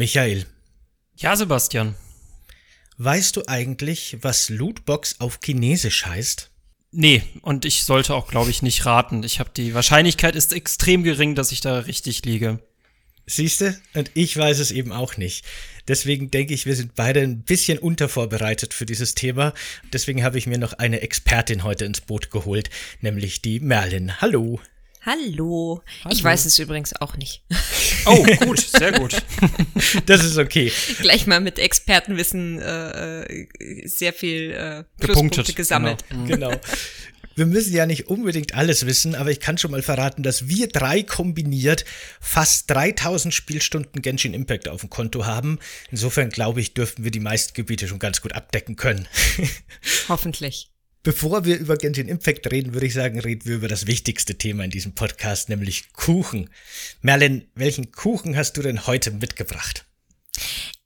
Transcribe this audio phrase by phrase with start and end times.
[0.00, 0.46] Michael.
[1.14, 1.94] Ja, Sebastian.
[2.96, 6.50] Weißt du eigentlich, was Lootbox auf Chinesisch heißt?
[6.90, 9.22] Nee, und ich sollte auch, glaube ich, nicht raten.
[9.24, 12.60] Ich habe die Wahrscheinlichkeit ist extrem gering, dass ich da richtig liege.
[13.26, 13.78] Siehste?
[13.92, 15.44] Und ich weiß es eben auch nicht.
[15.86, 19.52] Deswegen denke ich, wir sind beide ein bisschen untervorbereitet für dieses Thema.
[19.92, 22.70] Deswegen habe ich mir noch eine Expertin heute ins Boot geholt,
[23.02, 24.18] nämlich die Merlin.
[24.22, 24.60] Hallo.
[25.02, 25.82] Hallo.
[26.04, 26.14] Hallo.
[26.14, 27.42] Ich weiß es übrigens auch nicht.
[28.06, 29.16] Oh, gut, sehr gut.
[30.06, 30.72] Das ist okay.
[31.00, 36.04] Gleich mal mit Expertenwissen äh, äh sehr viel äh, Pluspunkte gesammelt.
[36.08, 36.50] Genau.
[36.50, 36.60] genau.
[37.36, 40.68] Wir müssen ja nicht unbedingt alles wissen, aber ich kann schon mal verraten, dass wir
[40.68, 41.84] drei kombiniert
[42.20, 45.58] fast 3000 Spielstunden Genshin Impact auf dem Konto haben.
[45.90, 49.08] Insofern glaube ich, dürften wir die meisten Gebiete schon ganz gut abdecken können.
[50.08, 50.70] Hoffentlich.
[51.02, 54.64] Bevor wir über Genshin Impact reden, würde ich sagen, reden wir über das wichtigste Thema
[54.64, 56.50] in diesem Podcast, nämlich Kuchen.
[57.00, 59.86] Merlin, welchen Kuchen hast du denn heute mitgebracht?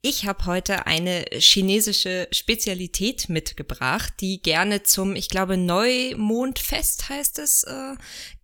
[0.02, 7.64] Ich habe heute eine chinesische Spezialität mitgebracht, die gerne zum, ich glaube, Neumondfest heißt es,
[7.64, 7.94] äh,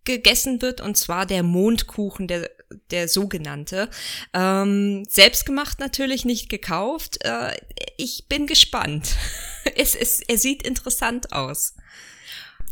[0.03, 2.49] gegessen wird, und zwar der Mondkuchen, der,
[2.91, 3.89] der sogenannte.
[4.33, 7.23] Ähm, selbstgemacht natürlich, nicht gekauft.
[7.23, 7.55] Äh,
[7.97, 9.15] ich bin gespannt.
[9.75, 11.75] es, es, er sieht interessant aus.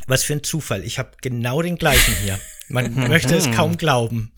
[0.08, 0.84] Was für ein Zufall.
[0.84, 2.40] Ich habe genau den gleichen hier.
[2.70, 4.32] Man möchte es kaum glauben.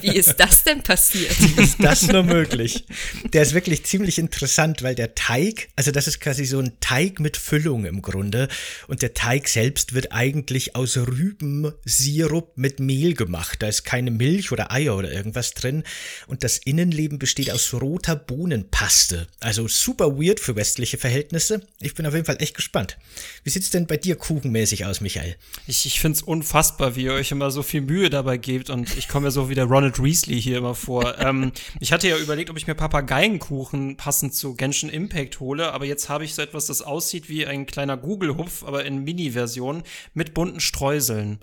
[0.00, 1.34] Wie ist das denn passiert?
[1.38, 2.84] Wie ist das nur möglich?
[3.32, 7.20] Der ist wirklich ziemlich interessant, weil der Teig, also das ist quasi so ein Teig
[7.20, 8.48] mit Füllung im Grunde.
[8.88, 13.62] Und der Teig selbst wird eigentlich aus Rübensirup mit Mehl gemacht.
[13.62, 15.84] Da ist keine Milch oder Eier oder irgendwas drin.
[16.26, 19.28] Und das Innenleben besteht aus roter Bohnenpaste.
[19.38, 21.62] Also super weird für westliche Verhältnisse.
[21.80, 22.98] Ich bin auf jeden Fall echt gespannt.
[23.44, 25.36] Wie sieht's denn bei dir kuchenmäßig aus, Michael?
[25.68, 29.08] Ich, ich find's unfassbar, wie ihr euch immer so viel Mühe dabei gebt und ich
[29.08, 31.18] komme mir so wie der Ronald Weasley hier immer vor.
[31.20, 35.84] ähm, ich hatte ja überlegt, ob ich mir Papageienkuchen passend zu Genshin Impact hole, aber
[35.84, 40.34] jetzt habe ich so etwas, das aussieht wie ein kleiner Google-Hupf, aber in Mini-Version mit
[40.34, 41.38] bunten Streuseln.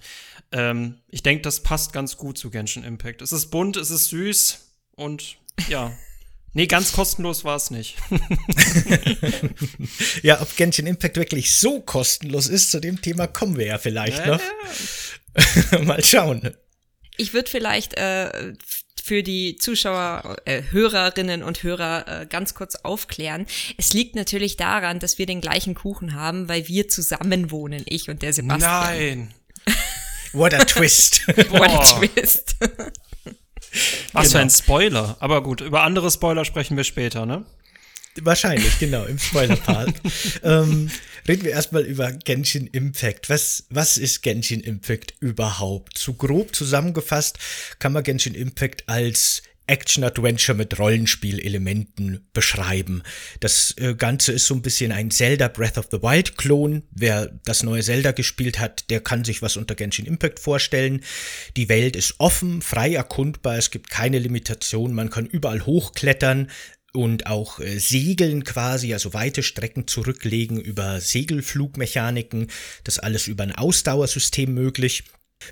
[0.52, 3.22] Ähm, ich denke, das passt ganz gut zu Genshin Impact.
[3.22, 4.60] Es ist bunt, es ist süß
[4.96, 5.38] und
[5.70, 5.94] ja.
[6.54, 7.98] Nee, ganz kostenlos war es nicht.
[10.24, 14.26] ja, ob Genshin Impact wirklich so kostenlos ist, zu dem Thema kommen wir ja vielleicht
[14.26, 14.42] noch.
[15.84, 16.56] Mal schauen.
[17.18, 18.54] Ich würde vielleicht äh,
[19.04, 23.46] für die Zuschauer, äh, Hörerinnen und Hörer äh, ganz kurz aufklären.
[23.78, 28.10] Es liegt natürlich daran, dass wir den gleichen Kuchen haben, weil wir zusammen wohnen, ich
[28.10, 28.72] und der Sebastian.
[28.72, 29.34] Nein.
[30.34, 31.28] What a twist.
[31.50, 32.56] What a twist.
[34.14, 34.30] Was genau.
[34.30, 35.18] für ein Spoiler.
[35.20, 37.46] Aber gut, über andere Spoiler sprechen wir später, ne?
[38.24, 39.94] Wahrscheinlich, genau, im Spoiler-Part.
[40.44, 40.90] ähm,
[41.28, 43.30] reden wir erstmal über Genshin Impact.
[43.30, 45.98] Was, was ist Genshin Impact überhaupt?
[45.98, 47.38] Zu grob zusammengefasst
[47.80, 53.04] kann man Genshin Impact als Action-Adventure mit Rollenspielelementen beschreiben.
[53.40, 56.84] Das äh, Ganze ist so ein bisschen ein Zelda Breath of the Wild-Klon.
[56.92, 61.02] Wer das neue Zelda gespielt hat, der kann sich was unter Genshin Impact vorstellen.
[61.56, 66.50] Die Welt ist offen, frei erkundbar, es gibt keine Limitation, man kann überall hochklettern,
[66.94, 72.48] und auch äh, Segeln quasi, also weite Strecken zurücklegen über Segelflugmechaniken.
[72.84, 75.04] Das alles über ein Ausdauersystem möglich.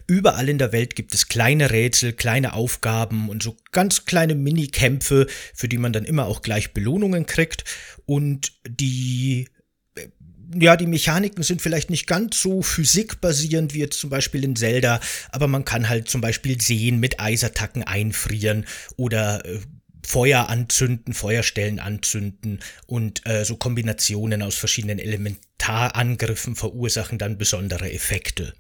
[0.06, 5.28] Überall in der Welt gibt es kleine Rätsel, kleine Aufgaben und so ganz kleine Minikämpfe,
[5.54, 7.64] für die man dann immer auch gleich Belohnungen kriegt.
[8.06, 9.48] Und die
[9.96, 10.08] äh,
[10.60, 15.02] ja, die Mechaniken sind vielleicht nicht ganz so physikbasierend wie jetzt zum Beispiel in Zelda,
[15.30, 18.66] aber man kann halt zum Beispiel Seen mit Eisattacken einfrieren
[18.96, 19.60] oder äh,
[20.08, 28.54] Feuer anzünden, Feuerstellen anzünden und äh, so Kombinationen aus verschiedenen Elementarangriffen verursachen dann besondere Effekte.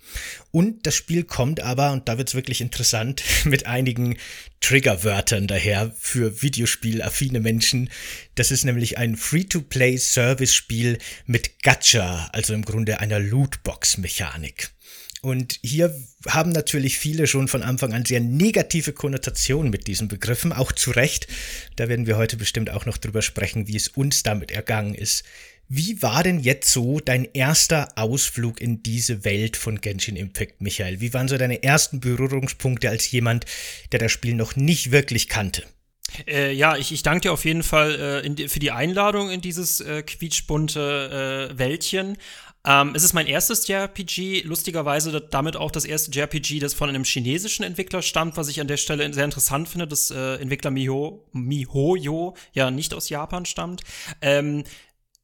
[0.52, 4.18] Und das Spiel kommt aber, und da wird's wirklich interessant, mit einigen
[4.59, 7.90] Triggerwörtern daher für Videospielaffine Menschen.
[8.36, 14.71] Das ist nämlich ein Free-to-Play-Service-Spiel mit Gacha, also im Grunde einer Lootbox-Mechanik.
[15.22, 15.96] Und hier
[16.28, 20.92] haben natürlich viele schon von Anfang an sehr negative Konnotationen mit diesen Begriffen, auch zu
[20.92, 21.28] Recht.
[21.75, 25.24] Da werden wir heute bestimmt auch noch drüber sprechen, wie es uns damit ergangen ist.
[25.69, 31.02] Wie war denn jetzt so dein erster Ausflug in diese Welt von Genshin Impact, Michael?
[31.02, 33.46] Wie waren so deine ersten Berührungspunkte als jemand,
[33.92, 35.64] der das Spiel noch nicht wirklich kannte?
[36.25, 39.42] Äh, ja, ich, ich danke dir auf jeden Fall äh, die, für die Einladung in
[39.42, 42.18] dieses äh, quietschbunte äh, Wäldchen.
[42.68, 47.06] Ähm, es ist mein erstes JRPG, lustigerweise damit auch das erste JRPG, das von einem
[47.06, 51.24] chinesischen Entwickler stammt, was ich an der Stelle sehr interessant finde, dass äh, Entwickler Miho,
[51.31, 53.84] MiHoYo ja nicht aus Japan stammt.
[54.22, 54.66] Ähm,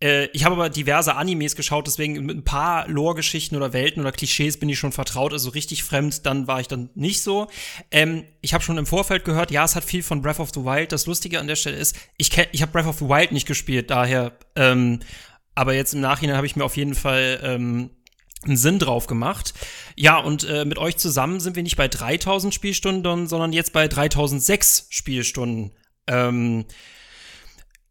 [0.03, 4.11] Äh, ich habe aber diverse Animes geschaut, deswegen mit ein paar Lore-Geschichten oder Welten oder
[4.11, 5.31] Klischees bin ich schon vertraut.
[5.31, 7.47] Also richtig fremd, dann war ich dann nicht so.
[7.89, 10.61] Ähm, ich habe schon im Vorfeld gehört, ja, es hat viel von Breath of the
[10.65, 10.91] Wild.
[10.91, 13.89] Das Lustige an der Stelle ist, ich, ich habe Breath of the Wild nicht gespielt,
[13.89, 14.33] daher.
[14.57, 14.99] Ähm,
[15.55, 17.89] aber jetzt im Nachhinein habe ich mir auf jeden Fall ähm,
[18.45, 19.53] einen Sinn drauf gemacht.
[19.95, 23.87] Ja, und äh, mit euch zusammen sind wir nicht bei 3000 Spielstunden, sondern jetzt bei
[23.87, 25.71] 3006 Spielstunden.
[26.07, 26.65] Ähm,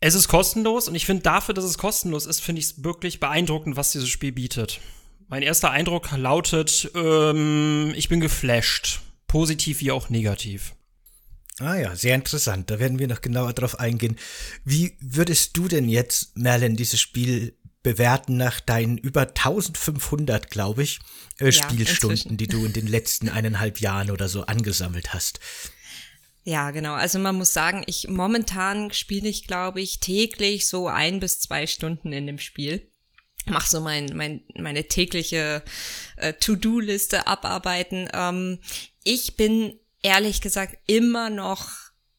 [0.00, 3.20] es ist kostenlos und ich finde dafür, dass es kostenlos ist, finde ich es wirklich
[3.20, 4.80] beeindruckend, was dieses Spiel bietet.
[5.28, 9.00] Mein erster Eindruck lautet, ähm, ich bin geflasht.
[9.28, 10.74] Positiv wie auch negativ.
[11.58, 12.70] Ah ja, sehr interessant.
[12.70, 14.18] Da werden wir noch genauer drauf eingehen.
[14.64, 21.00] Wie würdest du denn jetzt, Merlin, dieses Spiel bewerten nach deinen über 1500, glaube ich,
[21.38, 22.36] äh, ja, Spielstunden, inzwischen.
[22.36, 25.40] die du in den letzten eineinhalb Jahren oder so angesammelt hast?
[26.44, 26.94] Ja, genau.
[26.94, 31.66] Also man muss sagen, ich momentan spiele ich, glaube ich, täglich so ein bis zwei
[31.66, 32.90] Stunden in dem Spiel.
[33.46, 35.62] Mach so mein, mein, meine tägliche
[36.16, 38.08] äh, To-Do-Liste abarbeiten.
[38.12, 38.60] Ähm,
[39.02, 41.70] ich bin ehrlich gesagt immer noch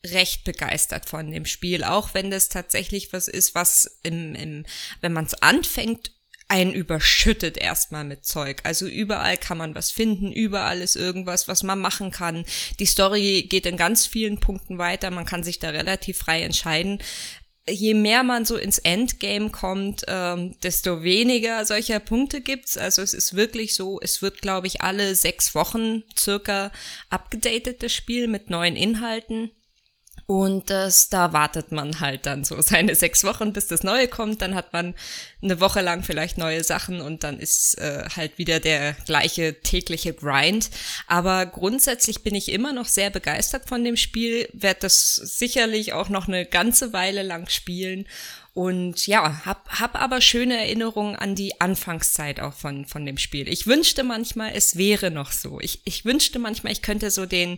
[0.06, 4.66] recht begeistert von dem Spiel, auch wenn das tatsächlich was ist, was im, im
[5.02, 6.12] wenn man es anfängt,
[6.50, 8.62] einen überschüttet erstmal mit Zeug.
[8.64, 12.46] Also überall kann man was finden, überall ist irgendwas, was man machen kann.
[12.80, 17.00] Die Story geht in ganz vielen Punkten weiter, man kann sich da relativ frei entscheiden.
[17.65, 22.77] Je mehr man so ins Endgame kommt, ähm, desto weniger solcher Punkte gibt's.
[22.77, 26.71] Also es ist wirklich so, es wird, glaube ich, alle sechs Wochen circa
[27.10, 29.51] abgedatet, das Spiel mit neuen Inhalten.
[30.25, 34.42] Und das, da wartet man halt dann so seine sechs Wochen, bis das Neue kommt.
[34.42, 34.96] Dann hat man
[35.42, 40.14] eine Woche lang vielleicht neue Sachen und dann ist äh, halt wieder der gleiche tägliche
[40.14, 40.70] Grind.
[41.08, 46.10] Aber grundsätzlich bin ich immer noch sehr begeistert von dem Spiel, werde das sicherlich auch
[46.10, 48.08] noch eine ganze Weile lang spielen.
[48.54, 53.50] Und ja, hab, hab aber schöne Erinnerungen an die Anfangszeit auch von, von dem Spiel.
[53.50, 55.60] Ich wünschte manchmal, es wäre noch so.
[55.60, 57.58] Ich, ich wünschte manchmal, ich könnte so den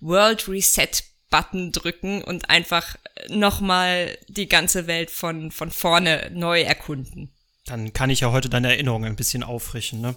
[0.00, 2.96] World Reset Button drücken und einfach
[3.28, 7.32] nochmal die ganze Welt von, von vorne neu erkunden.
[7.66, 10.14] Dann kann ich ja heute deine Erinnerungen ein bisschen auffrischen, ne?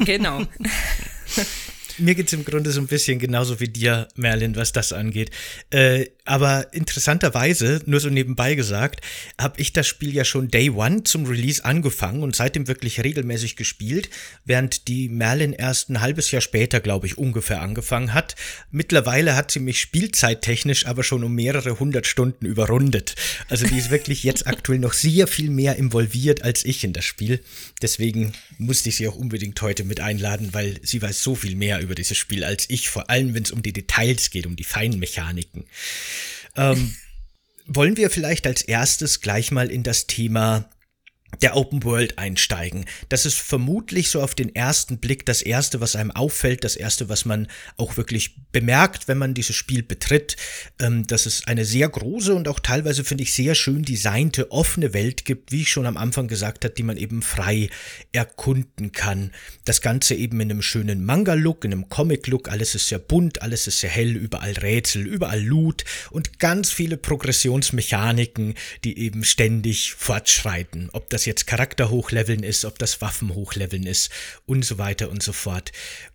[0.00, 0.42] Genau.
[1.98, 5.30] Mir geht's im Grunde so ein bisschen genauso wie dir, Merlin, was das angeht.
[5.70, 9.00] Äh, aber interessanterweise, nur so nebenbei gesagt,
[9.40, 13.56] habe ich das Spiel ja schon Day One zum Release angefangen und seitdem wirklich regelmäßig
[13.56, 14.08] gespielt,
[14.44, 18.36] während die Merlin erst ein halbes Jahr später, glaube ich, ungefähr angefangen hat.
[18.70, 23.16] Mittlerweile hat sie mich spielzeittechnisch aber schon um mehrere hundert Stunden überrundet.
[23.48, 27.04] Also die ist wirklich jetzt aktuell noch sehr viel mehr involviert als ich in das
[27.04, 27.40] Spiel.
[27.82, 31.80] Deswegen musste ich sie auch unbedingt heute mit einladen, weil sie weiß so viel mehr
[31.80, 34.64] über dieses Spiel als ich, vor allem wenn es um die Details geht, um die
[34.64, 35.64] feinen Mechaniken.
[36.56, 36.94] Ähm,
[37.66, 40.68] wollen wir vielleicht als erstes gleich mal in das Thema
[41.40, 42.84] der Open World einsteigen.
[43.08, 47.08] Das ist vermutlich so auf den ersten Blick das erste, was einem auffällt, das erste,
[47.08, 50.36] was man auch wirklich bemerkt, wenn man dieses Spiel betritt,
[50.80, 54.92] ähm, dass es eine sehr große und auch teilweise finde ich sehr schön designte offene
[54.92, 57.70] Welt gibt, wie ich schon am Anfang gesagt habe, die man eben frei
[58.12, 59.32] erkunden kann.
[59.64, 63.66] Das Ganze eben in einem schönen Manga-Look, in einem Comic-Look, alles ist sehr bunt, alles
[63.66, 70.90] ist sehr hell, überall Rätsel, überall Loot und ganz viele Progressionsmechaniken, die eben ständig fortschreiten.
[70.92, 74.10] Ob das das jetzt Charakter hochleveln ist, ob das Waffen hochleveln ist
[74.44, 75.70] und so weiter und so fort.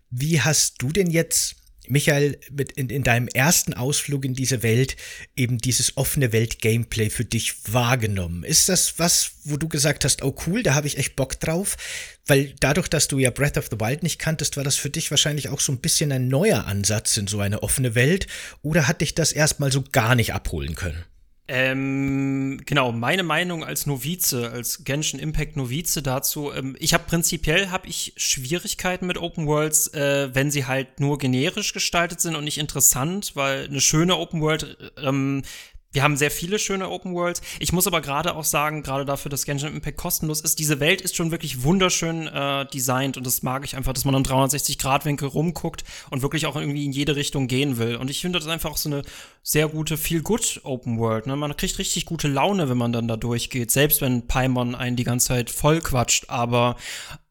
[0.09, 1.55] Wie hast du denn jetzt,
[1.87, 4.97] Michael, mit in, in deinem ersten Ausflug in diese Welt
[5.37, 8.43] eben dieses offene Welt-Gameplay für dich wahrgenommen?
[8.43, 11.77] Ist das was, wo du gesagt hast, oh cool, da habe ich echt Bock drauf?
[12.25, 15.09] Weil dadurch, dass du ja Breath of the Wild nicht kanntest, war das für dich
[15.09, 18.27] wahrscheinlich auch so ein bisschen ein neuer Ansatz in so eine offene Welt.
[18.61, 21.05] Oder hat dich das erstmal so gar nicht abholen können?
[21.49, 27.69] Ähm, genau, meine Meinung als Novize, als Genshin Impact Novize dazu, ähm, ich habe prinzipiell
[27.69, 32.43] habe ich Schwierigkeiten mit Open Worlds, äh, wenn sie halt nur generisch gestaltet sind und
[32.43, 35.43] nicht interessant, weil eine schöne Open World ähm,
[35.91, 37.41] wir haben sehr viele schöne Open Worlds.
[37.59, 41.01] Ich muss aber gerade auch sagen, gerade dafür, dass Genshin Impact kostenlos ist, diese Welt
[41.01, 45.27] ist schon wirklich wunderschön äh, designt und das mag ich einfach, dass man am 360-Grad-Winkel
[45.27, 47.95] rumguckt und wirklich auch irgendwie in jede Richtung gehen will.
[47.95, 49.03] Und ich finde das einfach auch so eine
[49.43, 51.25] sehr gute Feel-Good Open World.
[51.27, 51.35] Ne?
[51.35, 55.03] Man kriegt richtig gute Laune, wenn man dann da durchgeht, selbst wenn Paimon einen die
[55.03, 56.25] ganze Zeit voll quatscht.
[56.29, 56.75] Aber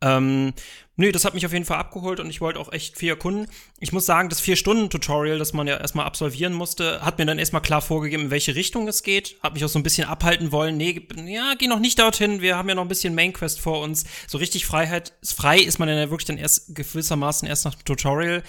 [0.01, 0.55] ähm,
[0.99, 3.49] Nö, das hat mich auf jeden Fall abgeholt und ich wollte auch echt viel erkunden.
[3.81, 7.61] Ich muss sagen, das Vier-Stunden-Tutorial, das man ja erstmal absolvieren musste, hat mir dann erstmal
[7.61, 9.37] klar vorgegeben, in welche Richtung es geht.
[9.43, 10.79] Hat mich auch so ein bisschen abhalten wollen.
[10.79, 12.41] Nee, ja, geh noch nicht dorthin.
[12.41, 14.05] Wir haben ja noch ein bisschen Main-Quest vor uns.
[14.26, 18.43] So richtig Freiheit, frei ist man ja wirklich dann erst gewissermaßen erst nach dem Tutorial.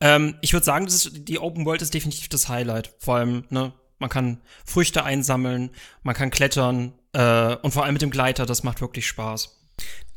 [0.00, 2.94] Ähm, ich würde sagen, das ist, die Open World ist definitiv das Highlight.
[2.98, 5.70] Vor allem, ne, man kann Früchte einsammeln,
[6.02, 9.59] man kann klettern, Äh, und vor allem mit dem Gleiter, das macht wirklich Spaß.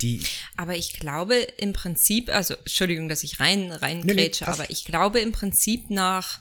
[0.01, 0.21] Die
[0.57, 4.85] aber ich glaube im Prinzip, also Entschuldigung, dass ich rein reingrätsche, nee, nee, aber ich
[4.85, 6.39] glaube im Prinzip nach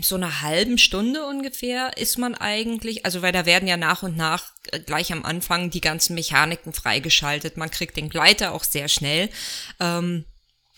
[0.00, 4.16] so einer halben Stunde ungefähr ist man eigentlich, also weil da werden ja nach und
[4.16, 7.56] nach äh, gleich am Anfang die ganzen Mechaniken freigeschaltet.
[7.56, 9.30] Man kriegt den Gleiter auch sehr schnell.
[9.80, 10.24] Ähm,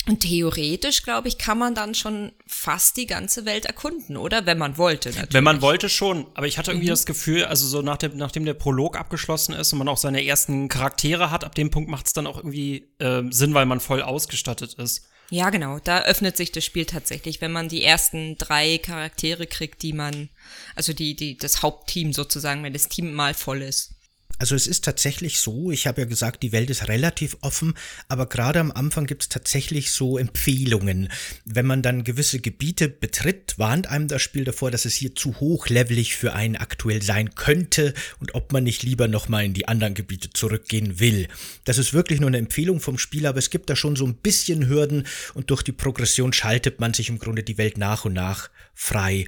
[0.09, 4.47] und theoretisch, glaube ich, kann man dann schon fast die ganze Welt erkunden, oder?
[4.47, 5.35] Wenn man wollte, natürlich.
[5.35, 6.27] Wenn man wollte schon.
[6.35, 6.93] Aber ich hatte irgendwie mhm.
[6.93, 10.25] das Gefühl, also so nach dem, nachdem der Prolog abgeschlossen ist und man auch seine
[10.25, 13.81] ersten Charaktere hat, ab dem Punkt macht es dann auch irgendwie äh, Sinn, weil man
[13.81, 15.07] voll ausgestattet ist.
[15.31, 15.79] Ja, genau.
[15.79, 20.31] Da öffnet sich das Spiel tatsächlich, wenn man die ersten drei Charaktere kriegt, die man,
[20.75, 23.98] also die, die, das Hauptteam sozusagen, wenn das Team mal voll ist.
[24.39, 27.75] Also es ist tatsächlich so, ich habe ja gesagt, die Welt ist relativ offen,
[28.09, 31.09] aber gerade am Anfang gibt es tatsächlich so Empfehlungen.
[31.45, 35.41] Wenn man dann gewisse Gebiete betritt, warnt einem das Spiel davor, dass es hier zu
[35.41, 39.95] hochlevelig für einen aktuell sein könnte und ob man nicht lieber nochmal in die anderen
[39.95, 41.29] Gebiete zurückgehen will.
[41.65, 44.15] Das ist wirklich nur eine Empfehlung vom Spiel, aber es gibt da schon so ein
[44.15, 48.13] bisschen Hürden und durch die Progression schaltet man sich im Grunde die Welt nach und
[48.13, 49.27] nach frei.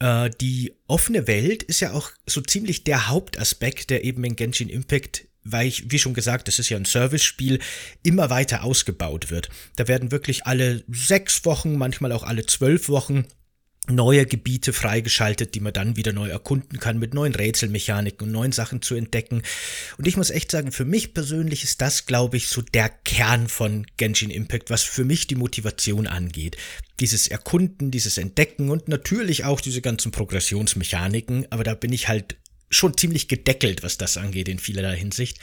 [0.00, 4.68] Äh, die offene Welt ist ja auch so ziemlich der Hauptaspekt, der eben in Genshin
[4.68, 7.60] Impact weil ich, wie schon gesagt, das ist ja ein Service-Spiel,
[8.02, 9.48] immer weiter ausgebaut wird.
[9.76, 13.24] Da werden wirklich alle sechs Wochen, manchmal auch alle zwölf Wochen
[13.90, 18.52] neue Gebiete freigeschaltet, die man dann wieder neu erkunden kann, mit neuen Rätselmechaniken und neuen
[18.52, 19.42] Sachen zu entdecken.
[19.96, 23.48] Und ich muss echt sagen, für mich persönlich ist das, glaube ich, so der Kern
[23.48, 26.56] von Genshin Impact, was für mich die Motivation angeht.
[27.00, 32.36] Dieses Erkunden, dieses Entdecken und natürlich auch diese ganzen Progressionsmechaniken, aber da bin ich halt
[32.70, 35.38] schon ziemlich gedeckelt, was das angeht in vielerlei Hinsicht,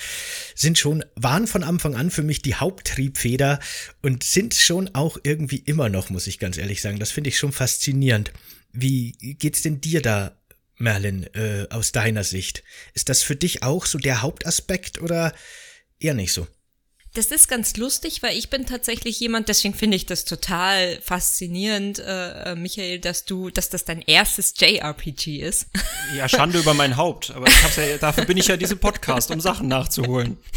[0.53, 3.59] sind schon, waren von Anfang an für mich die Haupttriebfeder
[4.01, 6.99] und sind schon auch irgendwie immer noch, muss ich ganz ehrlich sagen.
[6.99, 8.31] Das finde ich schon faszinierend.
[8.71, 10.37] Wie geht's denn dir da,
[10.77, 12.63] Merlin, äh, aus deiner Sicht?
[12.93, 15.33] Ist das für dich auch so der Hauptaspekt oder
[15.99, 16.47] eher nicht so?
[17.15, 21.97] Das ist ganz lustig, weil ich bin tatsächlich jemand, deswegen finde ich das total faszinierend,
[21.99, 25.67] äh, äh Michael, dass du, dass das dein erstes JRPG ist.
[26.17, 29.39] Ja, Schande über mein Haupt, aber ich ja, dafür bin ich ja diesem Podcast, um
[29.39, 30.37] Sachen nachzuholen.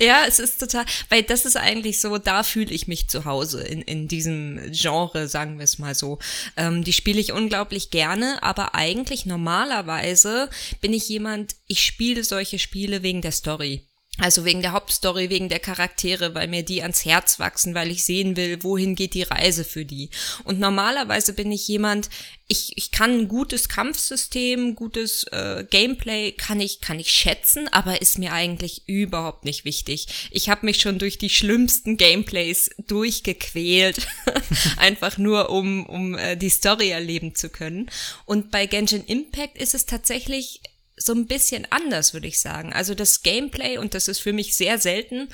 [0.00, 3.62] Ja, es ist total, weil das ist eigentlich so, da fühle ich mich zu Hause
[3.62, 6.18] in, in diesem Genre, sagen wir es mal so.
[6.56, 10.48] Ähm, die spiele ich unglaublich gerne, aber eigentlich normalerweise
[10.80, 13.82] bin ich jemand, ich spiele solche Spiele wegen der Story.
[14.18, 18.04] Also wegen der Hauptstory, wegen der Charaktere, weil mir die ans Herz wachsen, weil ich
[18.04, 20.08] sehen will, wohin geht die Reise für die.
[20.44, 22.10] Und normalerweise bin ich jemand,
[22.46, 28.02] ich, ich kann ein gutes Kampfsystem, gutes äh, Gameplay, kann ich, kann ich schätzen, aber
[28.02, 30.06] ist mir eigentlich überhaupt nicht wichtig.
[30.30, 34.06] Ich habe mich schon durch die schlimmsten Gameplays durchgequält,
[34.76, 37.90] einfach nur um, um äh, die Story erleben zu können.
[38.26, 40.60] Und bei Genshin Impact ist es tatsächlich
[40.96, 42.72] so ein bisschen anders, würde ich sagen.
[42.72, 45.28] Also das Gameplay, und das ist für mich sehr selten,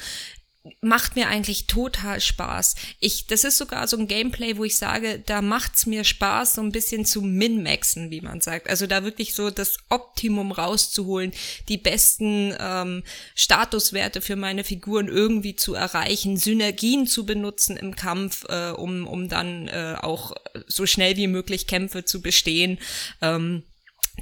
[0.83, 2.75] macht mir eigentlich total Spaß.
[3.00, 6.61] Ich, das ist sogar so ein Gameplay, wo ich sage, da macht's mir Spaß, so
[6.61, 8.69] ein bisschen zu min-maxen, wie man sagt.
[8.69, 11.33] Also da wirklich so das Optimum rauszuholen,
[11.69, 18.45] die besten ähm, Statuswerte für meine Figuren irgendwie zu erreichen, Synergien zu benutzen im Kampf,
[18.49, 20.35] äh, um, um dann äh, auch
[20.67, 22.79] so schnell wie möglich Kämpfe zu bestehen.
[23.23, 23.62] Ähm,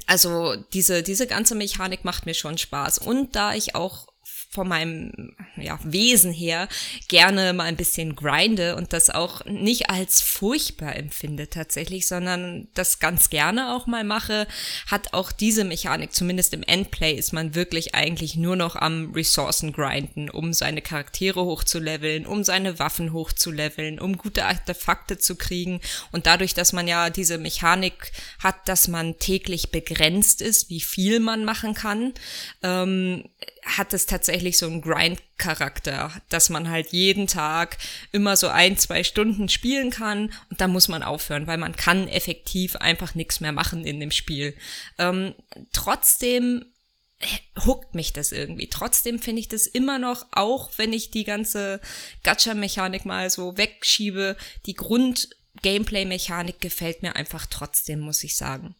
[0.07, 2.99] also diese, diese ganze Mechanik macht mir schon Spaß.
[2.99, 4.08] Und da ich auch
[4.51, 6.67] von meinem ja, Wesen her
[7.07, 12.97] gerne mal ein bisschen grinde und das auch nicht als furchtbar empfinde tatsächlich, sondern das
[12.97, 14.47] ganz gerne auch mal mache,
[14.87, 19.71] hat auch diese Mechanik, zumindest im Endplay, ist man wirklich eigentlich nur noch am Ressourcen
[19.71, 25.79] grinden, um seine Charaktere hochzuleveln, um seine Waffen hochzuleveln, um gute Artefakte zu kriegen.
[26.11, 31.19] Und dadurch, dass man ja diese Mechanik hat, dass man täglich begrenzt ist, wie viel
[31.19, 32.15] man machen kann,
[32.63, 33.25] ähm,
[33.77, 37.77] hat es tatsächlich so einen Grind-Charakter, dass man halt jeden Tag
[38.11, 42.07] immer so ein, zwei Stunden spielen kann und dann muss man aufhören, weil man kann
[42.07, 44.55] effektiv einfach nichts mehr machen in dem Spiel.
[44.97, 45.35] Ähm,
[45.71, 46.65] trotzdem
[47.65, 48.67] huckt mich das irgendwie.
[48.67, 51.81] Trotzdem finde ich das immer noch, auch wenn ich die ganze
[52.23, 58.75] Gacha-Mechanik mal so wegschiebe, die Grund-Gameplay-Mechanik gefällt mir einfach trotzdem, muss ich sagen.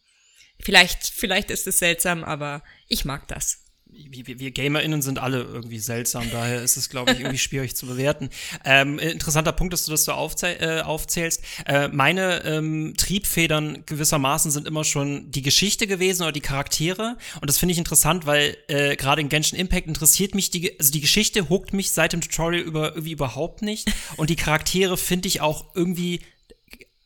[0.58, 5.78] Vielleicht, vielleicht ist es seltsam, aber ich mag das wir, wir GamerInnen sind alle irgendwie
[5.78, 8.30] seltsam, daher ist es, glaube ich, irgendwie schwierig zu bewerten.
[8.64, 11.42] Ähm, interessanter Punkt, dass du das so aufzähl, äh, aufzählst.
[11.66, 17.16] Äh, meine ähm, Triebfedern gewissermaßen sind immer schon die Geschichte gewesen oder die Charaktere.
[17.40, 20.90] Und das finde ich interessant, weil äh, gerade in Genshin Impact interessiert mich die, also
[20.90, 23.90] die Geschichte huckt mich seit dem Tutorial über, irgendwie überhaupt nicht.
[24.16, 26.20] Und die Charaktere finde ich auch irgendwie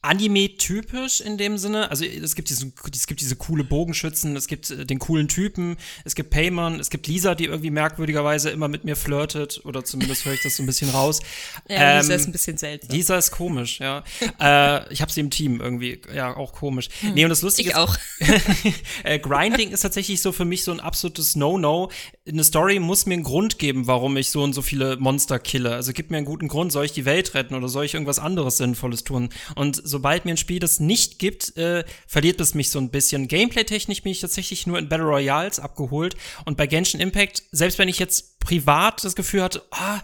[0.05, 1.91] Anime-typisch in dem Sinne.
[1.91, 5.77] Also es gibt, diesen, es gibt diese coole Bogenschützen, es gibt äh, den coolen Typen,
[6.05, 10.25] es gibt Paymon, es gibt Lisa, die irgendwie merkwürdigerweise immer mit mir flirtet oder zumindest
[10.25, 11.21] höre ich das so ein bisschen raus.
[11.69, 12.95] Ja, ähm, Lisa ist ein bisschen seltsam.
[12.95, 14.05] Lisa ist komisch, ja.
[14.41, 16.89] äh, ich habe sie im Team irgendwie, ja, auch komisch.
[17.01, 17.97] Hm, nee, und das Lustige ich auch.
[19.05, 21.91] äh, Grinding ist tatsächlich so für mich so ein absolutes No-No.
[22.29, 25.75] Eine Story muss mir einen Grund geben, warum ich so und so viele Monster kille.
[25.75, 28.19] Also gib mir einen guten Grund, soll ich die Welt retten oder soll ich irgendwas
[28.19, 29.31] anderes Sinnvolles tun?
[29.55, 33.29] Und sobald mir ein Spiel das nicht gibt, äh, verliert es mich so ein bisschen.
[33.29, 36.17] Gameplay-technisch bin ich tatsächlich nur in Battle Royales abgeholt.
[36.45, 40.01] Und bei Genshin Impact, selbst wenn ich jetzt privat das Gefühl hatte, ah,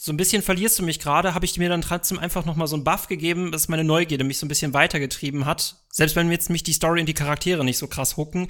[0.00, 2.66] so ein bisschen verlierst du mich gerade, habe ich mir dann trotzdem einfach noch mal
[2.66, 5.76] so einen Buff gegeben, dass meine Neugierde mich so ein bisschen weitergetrieben hat.
[5.92, 8.48] Selbst wenn mir jetzt mich die Story und die Charaktere nicht so krass hucken,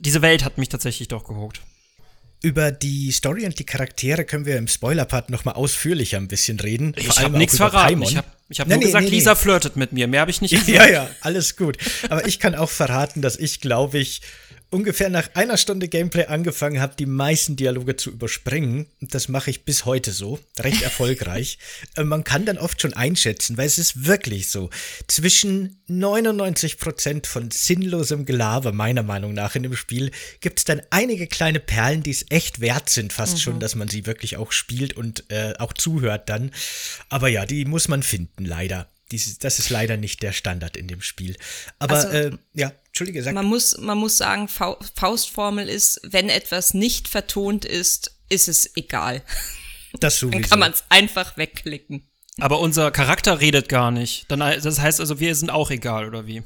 [0.00, 1.60] diese Welt hat mich tatsächlich doch gehuckt.
[2.40, 6.60] Über die Story und die Charaktere können wir im Spoiler-Part noch mal ausführlicher ein bisschen
[6.60, 6.94] reden.
[6.96, 7.94] Ich habe nichts verraten.
[7.94, 8.08] Paimon.
[8.08, 10.06] Ich habe ich hab nee, nur nee, gesagt, nee, Lisa flirtet mit mir.
[10.06, 10.68] Mehr habe ich nicht gesagt.
[10.68, 11.76] Ja, ja, alles gut.
[12.08, 14.22] Aber ich kann auch verraten, dass ich, glaube ich,
[14.70, 18.86] ungefähr nach einer Stunde Gameplay angefangen habe, die meisten Dialoge zu überspringen.
[19.00, 21.58] Und das mache ich bis heute so, recht erfolgreich.
[21.96, 24.70] Äh, man kann dann oft schon einschätzen, weil es ist wirklich so.
[25.06, 30.10] Zwischen 99 Prozent von sinnlosem Gelaber, meiner Meinung nach, in dem Spiel,
[30.40, 33.38] gibt es dann einige kleine Perlen, die es echt wert sind, fast mhm.
[33.38, 36.50] schon, dass man sie wirklich auch spielt und äh, auch zuhört dann.
[37.08, 38.88] Aber ja, die muss man finden, leider.
[39.10, 41.36] Dies, das ist leider nicht der Standard in dem Spiel.
[41.78, 43.34] Aber also, äh, ja, Entschuldige, sag.
[43.34, 49.22] Man muss, man muss sagen, Faustformel ist, wenn etwas nicht vertont ist, ist es egal.
[50.00, 50.40] Das sowieso.
[50.40, 52.06] Dann kann man es einfach wegklicken.
[52.40, 54.26] Aber unser Charakter redet gar nicht.
[54.28, 56.42] Dann, das heißt also, wir sind auch egal, oder wie?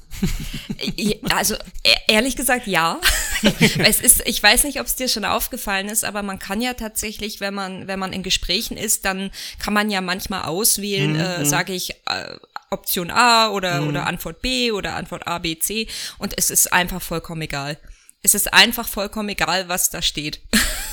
[1.29, 3.01] Also e-, ehrlich gesagt, ja.
[3.79, 6.75] es ist, ich weiß nicht, ob es dir schon aufgefallen ist, aber man kann ja
[6.75, 11.21] tatsächlich, wenn man, wenn man in Gesprächen ist, dann kann man ja manchmal auswählen, mhm.
[11.21, 12.37] äh, sage ich, äh,
[12.71, 13.89] Option A oder, mhm.
[13.89, 15.87] oder Antwort B oder Antwort A, B, C
[16.19, 17.79] und es ist einfach vollkommen egal.
[18.23, 20.41] Es ist einfach vollkommen egal, was da steht.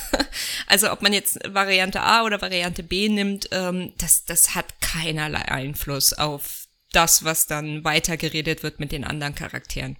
[0.67, 5.47] also ob man jetzt Variante A oder Variante B nimmt, ähm, das, das hat keinerlei
[5.47, 9.95] Einfluss auf das, was dann weitergeredet wird mit den anderen Charakteren.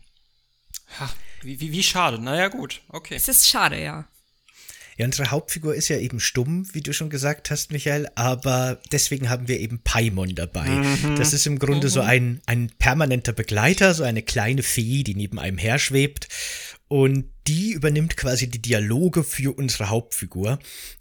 [1.00, 1.10] Ha,
[1.44, 2.20] wie, wie, wie schade.
[2.20, 3.16] Naja, gut, okay.
[3.16, 4.08] Es ist schade, ja.
[5.00, 9.30] Ja, unsere Hauptfigur ist ja eben stumm, wie du schon gesagt hast, Michael, aber deswegen
[9.30, 10.68] haben wir eben Paimon dabei.
[10.68, 11.16] Mhm.
[11.16, 11.92] Das ist im Grunde mhm.
[11.92, 16.28] so ein, ein permanenter Begleiter, so eine kleine Fee, die neben einem herschwebt.
[16.90, 20.60] Und die übernimmt quasi die Dialoge für unsere Hauptfigur.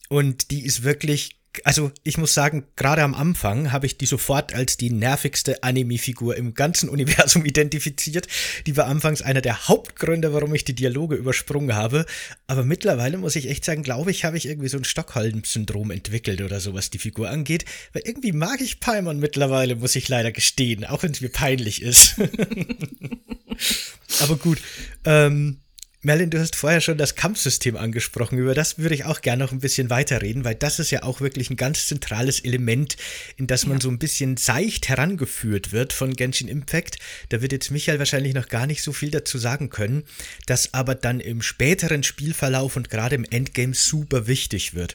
[0.09, 4.55] Und die ist wirklich also ich muss sagen, gerade am Anfang habe ich die sofort
[4.55, 8.29] als die nervigste Anime-Figur im ganzen Universum identifiziert.
[8.66, 12.07] Die war anfangs einer der Hauptgründe, warum ich die Dialoge übersprungen habe.
[12.47, 16.40] Aber mittlerweile muss ich echt sagen, glaube ich, habe ich irgendwie so ein Stockholm-Syndrom entwickelt
[16.40, 17.64] oder so, was die Figur angeht.
[17.92, 21.83] Weil irgendwie mag ich Paimon mittlerweile, muss ich leider gestehen, auch wenn es mir peinlich
[21.83, 22.16] ist.
[24.21, 24.59] Aber gut,
[25.05, 25.61] ähm,
[26.00, 28.38] Merlin, du hast vorher schon das Kampfsystem angesprochen.
[28.38, 31.20] Über das würde ich auch gerne noch ein bisschen weiterreden, weil das ist ja auch
[31.20, 32.96] wirklich ein ganz zentrales Element,
[33.37, 33.82] in das man ja.
[33.82, 36.98] so ein bisschen seicht herangeführt wird von Genshin Impact.
[37.30, 40.04] Da wird jetzt Michael wahrscheinlich noch gar nicht so viel dazu sagen können,
[40.46, 44.94] das aber dann im späteren Spielverlauf und gerade im Endgame super wichtig wird.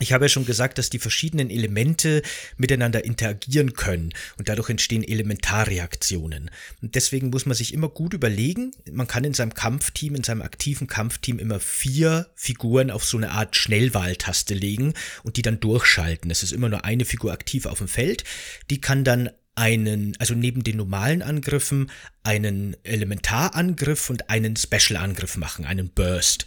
[0.00, 2.22] Ich habe ja schon gesagt, dass die verschiedenen Elemente
[2.56, 6.50] miteinander interagieren können und dadurch entstehen Elementarreaktionen.
[6.82, 10.42] Und deswegen muss man sich immer gut überlegen, man kann in seinem Kampfteam, in seinem
[10.42, 16.30] aktiven Kampfteam immer vier Figuren auf so eine Art Schnellwahltaste legen und die dann durchschalten.
[16.30, 18.24] Es ist immer nur eine Figur aktiv auf dem Feld,
[18.70, 21.90] die kann dann einen, also neben den normalen Angriffen,
[22.22, 26.46] einen Elementarangriff und einen Special-Angriff machen, einen Burst.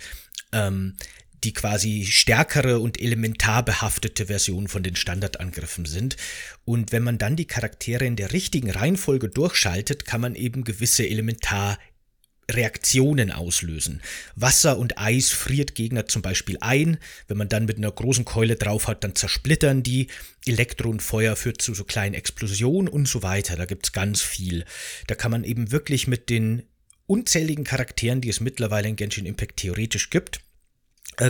[0.53, 0.95] Ähm,
[1.43, 6.15] die quasi stärkere und elementar behaftete Version von den Standardangriffen sind.
[6.65, 11.07] Und wenn man dann die Charaktere in der richtigen Reihenfolge durchschaltet, kann man eben gewisse
[11.07, 14.03] Elementarreaktionen auslösen.
[14.35, 16.99] Wasser und Eis friert Gegner zum Beispiel ein.
[17.27, 20.09] Wenn man dann mit einer großen Keule drauf hat, dann zersplittern die.
[20.45, 23.55] Elektro und Feuer führt zu so kleinen Explosionen und so weiter.
[23.55, 24.63] Da gibt's ganz viel.
[25.07, 26.67] Da kann man eben wirklich mit den
[27.07, 30.41] unzähligen Charakteren, die es mittlerweile in Genshin Impact theoretisch gibt,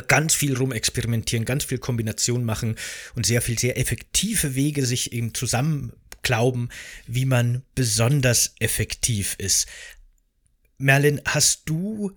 [0.08, 2.76] ganz viel rumexperimentieren, ganz viel Kombination machen
[3.16, 6.70] und sehr viel, sehr effektive Wege sich eben zusammenklauben,
[7.08, 9.68] wie man besonders effektiv ist.
[10.78, 12.12] Merlin, hast du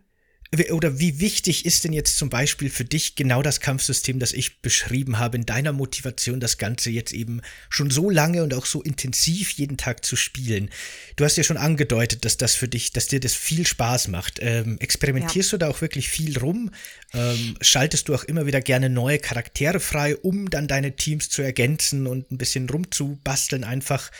[0.71, 4.61] oder wie wichtig ist denn jetzt zum Beispiel für dich genau das Kampfsystem, das ich
[4.61, 8.83] beschrieben habe, in deiner Motivation, das Ganze jetzt eben schon so lange und auch so
[8.83, 10.71] intensiv jeden Tag zu spielen?
[11.17, 14.39] Du hast ja schon angedeutet, dass das für dich, dass dir das viel Spaß macht.
[14.41, 15.59] Ähm, experimentierst ja.
[15.59, 16.71] du da auch wirklich viel rum?
[17.13, 21.43] Ähm, schaltest du auch immer wieder gerne neue Charaktere frei, um dann deine Teams zu
[21.43, 24.11] ergänzen und ein bisschen rumzubasteln einfach?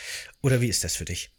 [0.41, 1.34] Oder wie ist das für dich?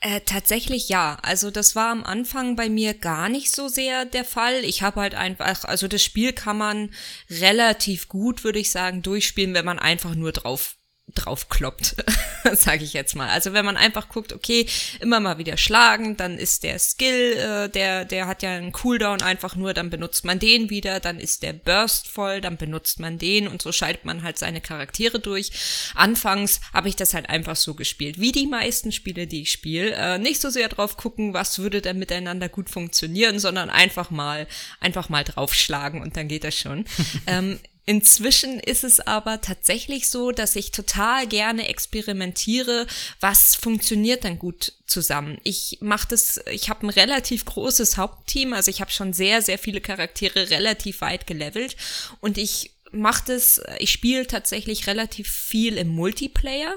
[0.00, 1.18] Äh, tatsächlich ja.
[1.22, 4.64] Also das war am Anfang bei mir gar nicht so sehr der Fall.
[4.64, 6.94] Ich habe halt einfach, also das Spiel kann man
[7.28, 10.77] relativ gut, würde ich sagen, durchspielen, wenn man einfach nur drauf
[11.14, 11.96] drauf kloppt,
[12.54, 13.28] sage ich jetzt mal.
[13.28, 14.66] Also wenn man einfach guckt, okay,
[15.00, 19.22] immer mal wieder schlagen, dann ist der Skill, äh, der, der hat ja einen Cooldown
[19.22, 23.18] einfach nur, dann benutzt man den wieder, dann ist der Burst voll, dann benutzt man
[23.18, 25.50] den und so schaltet man halt seine Charaktere durch.
[25.94, 29.92] Anfangs habe ich das halt einfach so gespielt, wie die meisten Spiele, die ich spiele.
[29.92, 34.46] Äh, nicht so sehr drauf gucken, was würde denn miteinander gut funktionieren, sondern einfach mal,
[34.80, 36.84] einfach mal draufschlagen und dann geht das schon.
[37.26, 42.86] ähm, Inzwischen ist es aber tatsächlich so, dass ich total gerne experimentiere,
[43.18, 45.38] was funktioniert dann gut zusammen.
[45.42, 49.58] Ich mache das, ich habe ein relativ großes Hauptteam, also ich habe schon sehr, sehr
[49.58, 51.76] viele Charaktere relativ weit gelevelt
[52.20, 56.74] und ich mache das, ich spiele tatsächlich relativ viel im Multiplayer.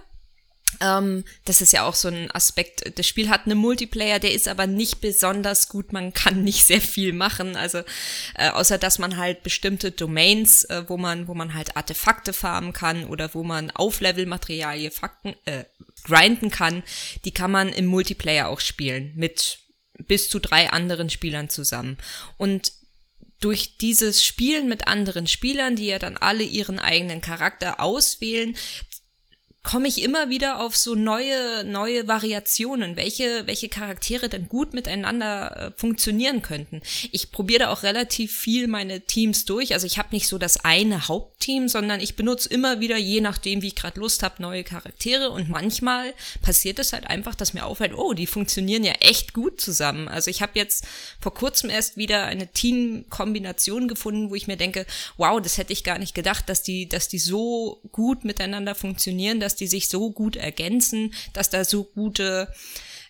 [0.80, 2.98] Ähm, das ist ja auch so ein Aspekt.
[2.98, 5.92] Das Spiel hat einen Multiplayer, der ist aber nicht besonders gut.
[5.94, 7.56] Man kann nicht sehr viel machen.
[7.56, 7.80] Also
[8.36, 12.74] äh, außer dass man halt bestimmte Domains, äh, wo man, wo man halt Artefakte farmen
[12.74, 15.66] kann oder wo man Auflevel-Materialien Fakten äh,
[16.04, 16.84] grinden kann,
[17.26, 19.60] die kann man im Multiplayer auch spielen mit
[20.08, 21.98] bis zu drei anderen Spielern zusammen.
[22.38, 22.72] Und
[23.42, 28.56] durch dieses Spielen mit anderen Spielern, die ja dann alle ihren eigenen Charakter auswählen,
[29.64, 35.56] komme ich immer wieder auf so neue, neue Variationen, welche, welche Charaktere denn gut miteinander
[35.56, 36.82] äh, funktionieren könnten.
[37.12, 39.74] Ich probiere auch relativ viel meine Teams durch.
[39.74, 43.62] Also ich habe nicht so das eine Hauptteam, sondern ich benutze immer wieder, je nachdem,
[43.62, 45.30] wie ich gerade Lust habe, neue Charaktere.
[45.30, 49.62] Und manchmal passiert es halt einfach, dass mir auffällt, oh, die funktionieren ja echt gut
[49.62, 50.08] zusammen.
[50.08, 50.88] Also ich habe jetzt
[51.20, 55.84] vor kurzem erst wieder eine Teamkombination gefunden, wo ich mir denke, wow, das hätte ich
[55.84, 59.90] gar nicht gedacht, dass die, dass die so gut miteinander funktionieren, dass dass die sich
[59.90, 62.48] so gut ergänzen, dass da so gute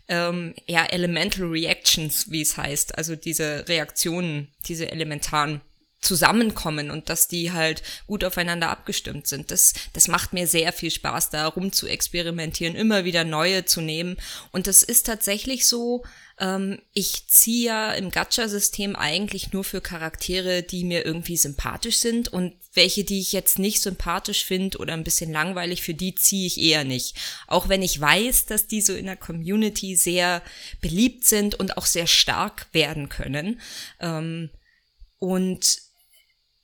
[0.08, 5.62] ähm, ja, Elemental Reactions, wie es heißt, also diese Reaktionen, diese elementaren
[6.01, 9.51] zusammenkommen und dass die halt gut aufeinander abgestimmt sind.
[9.51, 13.82] Das, das macht mir sehr viel Spaß, da rum zu experimentieren, immer wieder neue zu
[13.82, 14.17] nehmen.
[14.51, 16.04] Und das ist tatsächlich so,
[16.41, 22.30] ähm, ich ziehe ja im Gacha-System eigentlich nur für Charaktere, die mir irgendwie sympathisch sind
[22.30, 26.47] und welche, die ich jetzt nicht sympathisch finde oder ein bisschen langweilig, für die ziehe
[26.47, 27.15] ich eher nicht.
[27.47, 30.41] Auch wenn ich weiß, dass die so in der Community sehr
[30.82, 33.62] beliebt sind und auch sehr stark werden können.
[33.99, 34.49] Ähm,
[35.19, 35.90] und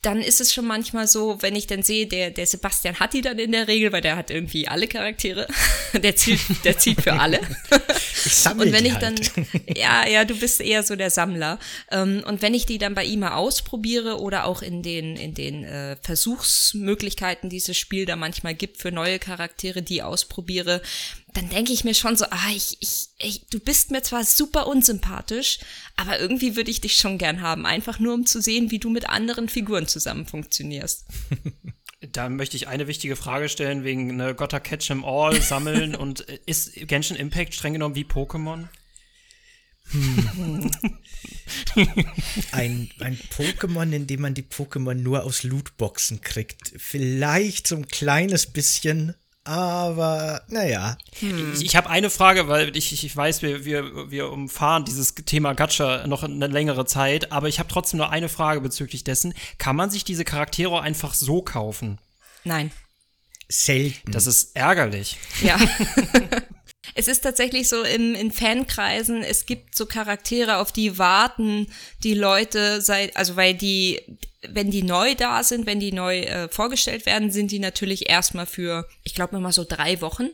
[0.07, 3.21] dann ist es schon manchmal so, wenn ich dann sehe, der, der Sebastian hat die
[3.21, 5.47] dann in der Regel, weil der hat irgendwie alle Charaktere.
[5.93, 7.41] der zieht, der zieht für alle.
[8.25, 9.51] Ich sammle und wenn die ich dann, halt.
[9.77, 11.59] ja, ja, du bist eher so der Sammler.
[11.91, 15.33] Ähm, und wenn ich die dann bei ihm mal ausprobiere oder auch in den, in
[15.33, 20.81] den äh, Versuchsmöglichkeiten, die dieses Spiel da manchmal gibt für neue Charaktere, die ausprobiere,
[21.37, 24.65] dann denke ich mir schon so, ah, ich, ich, ich, du bist mir zwar super
[24.65, 25.59] unsympathisch,
[25.95, 28.89] aber irgendwie würde ich dich schon gern haben, einfach nur um zu sehen, wie du
[28.89, 31.05] mit anderen Figuren zusammen funktionierst.
[32.11, 36.29] Da möchte ich eine wichtige Frage stellen wegen ne, Gotta Catch 'em All sammeln und
[36.29, 38.67] äh, ist Genshin Impact streng genommen wie Pokémon?
[42.51, 46.71] Ein, ein Pokémon, in dem man die Pokémon nur aus Lootboxen kriegt.
[46.77, 49.15] Vielleicht so ein kleines bisschen,
[49.47, 50.97] aber naja.
[51.21, 55.53] Ich, ich habe eine Frage, weil ich, ich weiß, wir, wir, wir umfahren dieses Thema
[55.53, 59.33] Gacha noch eine längere Zeit, aber ich habe trotzdem nur eine Frage bezüglich dessen.
[59.57, 61.97] Kann man sich diese Charaktere einfach so kaufen?
[62.43, 62.71] Nein.
[63.49, 64.11] Selten.
[64.11, 65.17] Das ist ärgerlich.
[65.41, 65.57] Ja.
[66.97, 71.67] es ist tatsächlich so in, in Fankreisen, es gibt so Charaktere, auf die warten
[72.03, 74.01] die Leute seit, also weil die,
[74.49, 78.47] wenn die neu da sind, wenn die neu äh, vorgestellt werden, sind die natürlich erstmal
[78.47, 80.29] für, ich glaube immer so drei Wochen,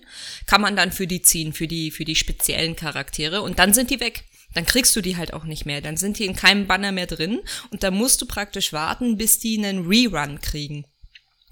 [0.48, 3.90] kann man dann für die ziehen, für die, für die speziellen Charaktere und dann sind
[3.90, 4.24] die weg.
[4.54, 5.82] Dann kriegst du die halt auch nicht mehr.
[5.82, 9.40] Dann sind die in keinem Banner mehr drin und da musst du praktisch warten, bis
[9.40, 10.86] die einen Rerun kriegen.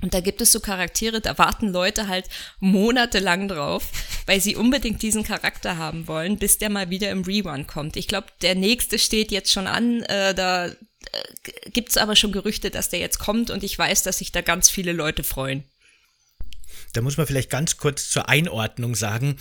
[0.01, 2.25] Und da gibt es so Charaktere, da warten Leute halt
[2.59, 3.89] monatelang drauf,
[4.25, 7.95] weil sie unbedingt diesen Charakter haben wollen, bis der mal wieder im Rerun kommt.
[7.97, 10.75] Ich glaube, der nächste steht jetzt schon an, äh, da äh,
[11.71, 14.69] gibt's aber schon Gerüchte, dass der jetzt kommt und ich weiß, dass sich da ganz
[14.69, 15.63] viele Leute freuen.
[16.93, 19.37] Da muss man vielleicht ganz kurz zur Einordnung sagen.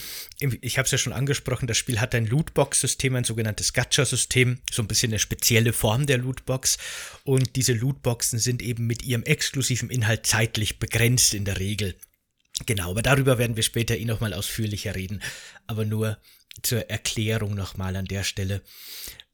[0.61, 4.83] Ich habe es ja schon angesprochen, das Spiel hat ein Lootbox-System, ein sogenanntes Gacha-System, so
[4.83, 6.79] ein bisschen eine spezielle Form der Lootbox.
[7.25, 11.97] Und diese Lootboxen sind eben mit ihrem exklusiven Inhalt zeitlich begrenzt in der Regel.
[12.67, 15.23] Genau, aber darüber werden wir später eh nochmal ausführlicher reden.
[15.67, 16.19] Aber nur
[16.63, 18.63] zur Erklärung nochmal an der Stelle.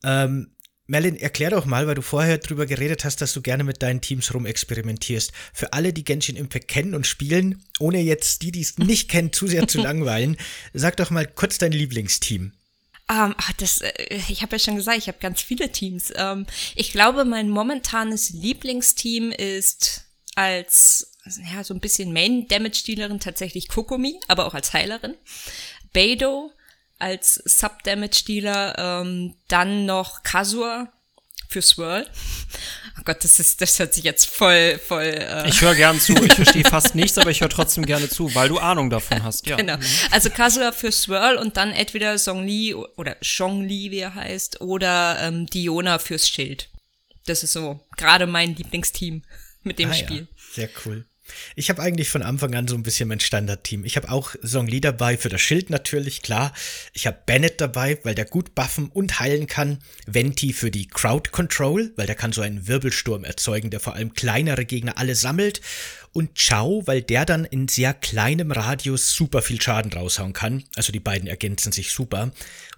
[0.05, 0.55] Ähm,
[0.87, 4.01] Merlin, erklär doch mal, weil du vorher drüber geredet hast, dass du gerne mit deinen
[4.01, 5.33] Teams rumexperimentierst.
[5.53, 9.33] Für alle, die Genshin Impact kennen und spielen, ohne jetzt die, die es nicht kennen,
[9.33, 10.37] zu sehr zu langweilen,
[10.72, 12.53] sag doch mal kurz dein Lieblingsteam.
[13.09, 16.11] Um, ach, das, äh, ich habe ja schon gesagt, ich habe ganz viele Teams.
[16.12, 21.12] Um, ich glaube, mein momentanes Lieblingsteam ist als
[21.53, 25.14] ja so ein bisschen Main-Damage-Dealerin tatsächlich Kokomi, aber auch als Heilerin.
[25.92, 26.53] Beidou
[26.98, 30.92] als Sub-Damage-Dealer, ähm, dann noch Kasua
[31.48, 32.06] für Swirl.
[32.98, 35.04] Oh Gott, das ist, das hört sich jetzt voll, voll.
[35.04, 36.12] Äh ich höre gern zu.
[36.24, 39.46] Ich verstehe fast nichts, aber ich höre trotzdem gerne zu, weil du Ahnung davon hast.
[39.46, 39.56] Ja.
[39.56, 39.76] Genau.
[40.11, 45.46] Also Kasua für Swirl und dann entweder Songli oder Zhongli, wie er heißt, oder ähm,
[45.46, 46.68] Diona fürs Schild.
[47.26, 49.22] Das ist so gerade mein Lieblingsteam
[49.62, 50.20] mit dem ah, Spiel.
[50.20, 50.42] Ja.
[50.54, 51.04] Sehr cool.
[51.54, 53.84] Ich habe eigentlich von Anfang an so ein bisschen mein Standardteam.
[53.84, 56.52] Ich habe auch Songli dabei für das Schild natürlich, klar.
[56.92, 59.78] Ich habe Bennett dabei, weil der gut buffen und heilen kann.
[60.06, 64.14] Venti für die Crowd Control, weil der kann so einen Wirbelsturm erzeugen, der vor allem
[64.14, 65.60] kleinere Gegner alle sammelt
[66.16, 70.64] und Chao, weil der dann in sehr kleinem Radius super viel Schaden raushauen kann.
[70.74, 72.32] Also die beiden ergänzen sich super.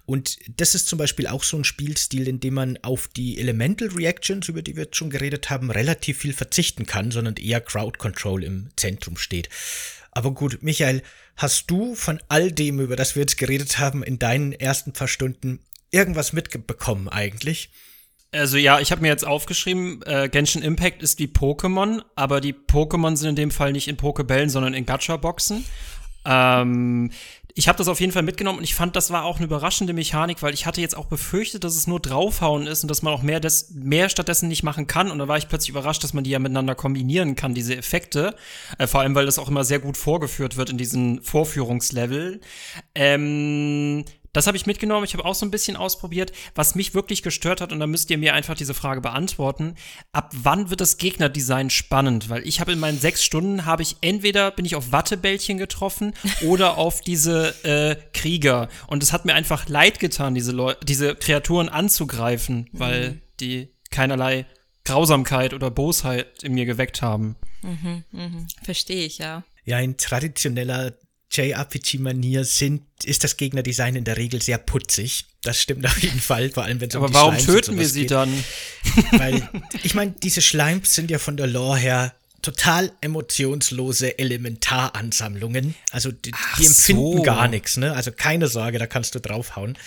[0.09, 3.89] Und das ist zum Beispiel auch so ein Spielstil, in dem man auf die Elemental
[3.89, 7.99] Reactions, über die wir jetzt schon geredet haben, relativ viel verzichten kann, sondern eher Crowd
[7.99, 9.49] Control im Zentrum steht.
[10.09, 11.03] Aber gut, Michael,
[11.37, 15.07] hast du von all dem, über das wir jetzt geredet haben, in deinen ersten paar
[15.07, 15.59] Stunden
[15.91, 17.69] irgendwas mitbekommen eigentlich?
[18.31, 22.53] Also ja, ich habe mir jetzt aufgeschrieben, äh, Genshin Impact ist wie Pokémon, aber die
[22.53, 25.65] Pokémon sind in dem Fall nicht in Pokebällen, sondern in Gacha-Boxen.
[26.29, 27.09] Ähm,
[27.55, 29.91] ich habe das auf jeden Fall mitgenommen und ich fand, das war auch eine überraschende
[29.91, 33.13] Mechanik, weil ich hatte jetzt auch befürchtet, dass es nur draufhauen ist und dass man
[33.13, 35.11] auch mehr, des, mehr stattdessen nicht machen kann.
[35.11, 38.35] Und da war ich plötzlich überrascht, dass man die ja miteinander kombinieren kann, diese Effekte.
[38.77, 42.39] Äh, vor allem, weil das auch immer sehr gut vorgeführt wird in diesen Vorführungslevel.
[42.95, 45.03] Ähm, das habe ich mitgenommen.
[45.05, 46.31] Ich habe auch so ein bisschen ausprobiert.
[46.55, 49.75] Was mich wirklich gestört hat, und da müsst ihr mir einfach diese Frage beantworten,
[50.11, 52.29] ab wann wird das Gegnerdesign spannend?
[52.29, 56.13] Weil ich habe in meinen sechs Stunden, habe ich entweder bin ich auf Wattebällchen getroffen
[56.41, 58.69] oder auf diese äh, Krieger.
[58.87, 63.21] Und es hat mir einfach leid getan, diese, Leu diese Kreaturen anzugreifen, weil mhm.
[63.39, 64.45] die keinerlei
[64.85, 67.35] Grausamkeit oder Bosheit in mir geweckt haben.
[67.61, 68.47] Mhm, mh.
[68.63, 69.43] Verstehe ich, ja.
[69.65, 70.93] Ja, ein traditioneller
[71.31, 75.25] JRPG-Manier sind, ist das Gegnerdesign in der Regel sehr putzig.
[75.43, 77.87] Das stimmt auf jeden Fall, vor allem wenn es um Aber warum Schleims töten wir
[77.87, 78.11] sie geht.
[78.11, 78.31] dann?
[79.11, 79.47] Weil,
[79.83, 85.75] ich meine, diese Schleims sind ja von der Lore her total emotionslose Elementaransammlungen.
[85.91, 87.23] Also die, die empfinden so.
[87.23, 87.93] gar nichts, ne?
[87.93, 89.77] Also keine Sorge, da kannst du draufhauen.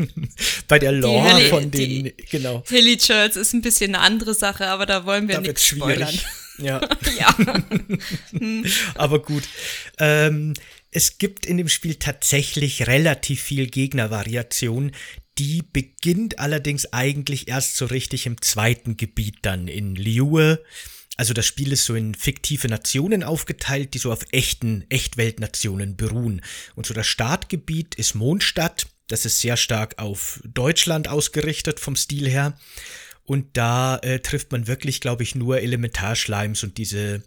[0.68, 2.64] Bei der Lore Hilly, von den, die genau.
[2.66, 6.18] Hilly Church ist ein bisschen eine andere Sache, aber da wollen wir da nicht spoilern.
[6.58, 6.80] Ja.
[7.18, 7.36] ja.
[8.94, 9.44] Aber gut.
[9.98, 10.54] Ähm,
[10.90, 14.92] es gibt in dem Spiel tatsächlich relativ viel Gegnervariation.
[15.38, 20.62] Die beginnt allerdings eigentlich erst so richtig im zweiten Gebiet dann in Liue.
[21.16, 26.42] Also das Spiel ist so in fiktive Nationen aufgeteilt, die so auf echten Echtweltnationen beruhen.
[26.74, 28.86] Und so das Startgebiet ist Mondstadt.
[29.08, 32.58] Das ist sehr stark auf Deutschland ausgerichtet vom Stil her.
[33.32, 37.22] Und da äh, trifft man wirklich, glaube ich, nur Elementarschleims und diese,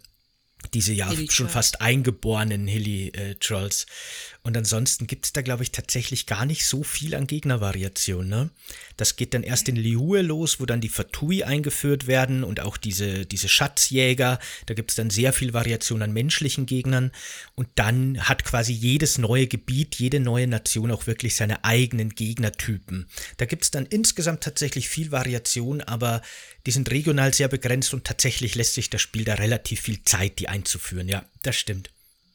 [0.74, 3.84] diese ja schon fast eingeborenen Hilly-Trolls.
[3.84, 8.28] Äh, und ansonsten gibt es da, glaube ich, tatsächlich gar nicht so viel an Gegnervariation.
[8.28, 8.50] Ne?
[8.96, 12.76] Das geht dann erst in Lihue los, wo dann die Fatui eingeführt werden und auch
[12.76, 14.38] diese, diese Schatzjäger.
[14.66, 17.10] Da gibt es dann sehr viel Variation an menschlichen Gegnern.
[17.56, 23.08] Und dann hat quasi jedes neue Gebiet, jede neue Nation auch wirklich seine eigenen Gegnertypen.
[23.38, 26.22] Da gibt es dann insgesamt tatsächlich viel Variation, aber
[26.66, 30.38] die sind regional sehr begrenzt und tatsächlich lässt sich das Spiel da relativ viel Zeit,
[30.38, 31.08] die einzuführen.
[31.08, 31.90] Ja, das stimmt.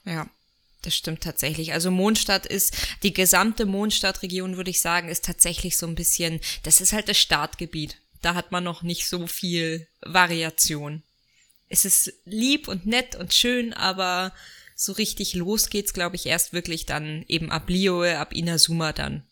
[0.06, 0.30] Ja,
[0.82, 1.74] das stimmt tatsächlich.
[1.74, 6.82] Also Mondstadt ist, die gesamte Mondstadtregion, würde ich sagen, ist tatsächlich so ein bisschen, das
[6.82, 7.98] ist halt das Startgebiet.
[8.22, 11.04] Da hat man noch nicht so viel Variation.
[11.68, 14.34] Es ist lieb und nett und schön, aber
[14.76, 19.24] so richtig los geht's, glaube ich, erst wirklich dann eben ab Lioe, ab Inazuma dann.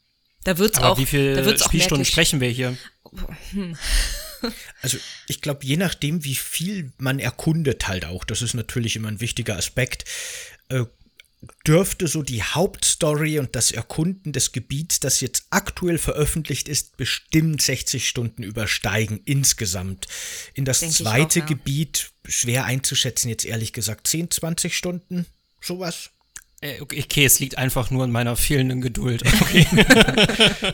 [0.44, 0.98] Da wird's aber auch.
[0.98, 2.78] Wie viele Spielstunden sprechen wir hier?
[4.82, 4.97] Also
[5.28, 9.21] ich glaube, je nachdem, wie viel man erkundet halt auch, das ist natürlich immer ein
[9.21, 10.06] wichtiger Aspekt,
[10.69, 10.86] äh,
[11.65, 17.62] dürfte so die Hauptstory und das Erkunden des Gebiets, das jetzt aktuell veröffentlicht ist, bestimmt
[17.62, 20.08] 60 Stunden übersteigen insgesamt.
[20.54, 21.45] In das Denk zweite auch, ja.
[21.45, 25.25] Gebiet schwer einzuschätzen, jetzt ehrlich gesagt 10, 20 Stunden,
[25.62, 26.12] sowas.
[26.62, 29.24] Äh, okay, es liegt einfach nur an meiner fehlenden Geduld.
[29.41, 29.65] Okay.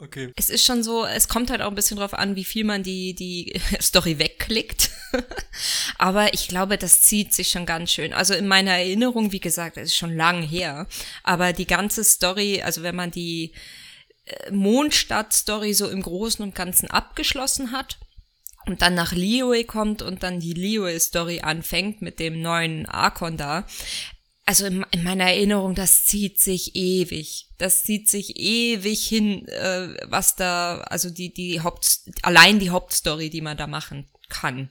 [0.00, 0.32] okay.
[0.36, 2.82] Es ist schon so, es kommt halt auch ein bisschen drauf an, wie viel man
[2.82, 4.90] die, die Story wegklickt.
[5.98, 8.12] Aber ich glaube, das zieht sich schon ganz schön.
[8.12, 10.86] Also in meiner Erinnerung, wie gesagt, es ist schon lang her.
[11.22, 13.52] Aber die ganze Story, also wenn man die
[14.24, 17.98] äh, Mondstadt-Story so im Großen und Ganzen abgeschlossen hat
[18.66, 23.66] und dann nach Liyue kommt und dann die Liyue-Story anfängt mit dem neuen Arkon da.
[24.44, 27.48] Also in, in, meiner Erinnerung, das zieht sich ewig.
[27.58, 33.30] Das zieht sich ewig hin, äh, was da, also die, die Haupt, allein die Hauptstory,
[33.30, 34.68] die man da machen kann.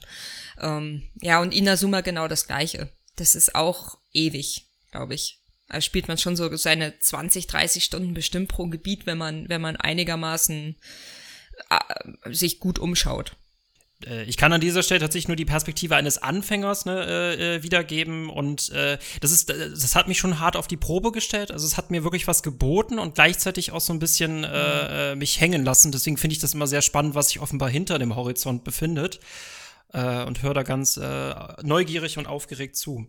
[0.59, 2.89] Ähm, ja, und Inazuma genau das gleiche.
[3.15, 5.39] Das ist auch ewig, glaube ich.
[5.69, 9.61] Da spielt man schon so seine 20, 30 Stunden bestimmt pro Gebiet, wenn man, wenn
[9.61, 10.75] man einigermaßen
[11.69, 13.37] äh, sich gut umschaut.
[14.05, 17.63] Äh, ich kann an dieser Stelle tatsächlich nur die Perspektive eines Anfängers ne, äh, äh,
[17.63, 21.51] wiedergeben und äh, das ist, das hat mich schon hart auf die Probe gestellt.
[21.51, 25.15] Also es hat mir wirklich was geboten und gleichzeitig auch so ein bisschen äh, äh
[25.15, 25.91] mich hängen lassen.
[25.91, 29.19] Deswegen finde ich das immer sehr spannend, was sich offenbar hinter dem Horizont befindet
[29.93, 31.33] äh, und höre da ganz äh,
[31.63, 33.07] neugierig und aufgeregt zu.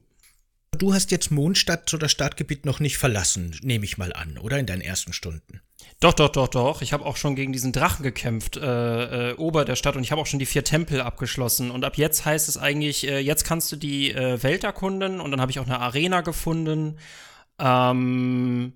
[0.79, 4.67] Du hast jetzt Mondstadt oder Startgebiet noch nicht verlassen, nehme ich mal an, oder in
[4.67, 5.61] deinen ersten Stunden?
[6.01, 6.83] Doch, doch, doch, doch.
[6.83, 10.11] Ich habe auch schon gegen diesen Drachen gekämpft, äh, äh, ober der Stadt, und ich
[10.11, 11.71] habe auch schon die vier Tempel abgeschlossen.
[11.71, 15.31] Und ab jetzt heißt es eigentlich, äh, jetzt kannst du die äh, Welt erkunden, und
[15.31, 16.99] dann habe ich auch eine Arena gefunden.
[17.59, 18.73] Ähm,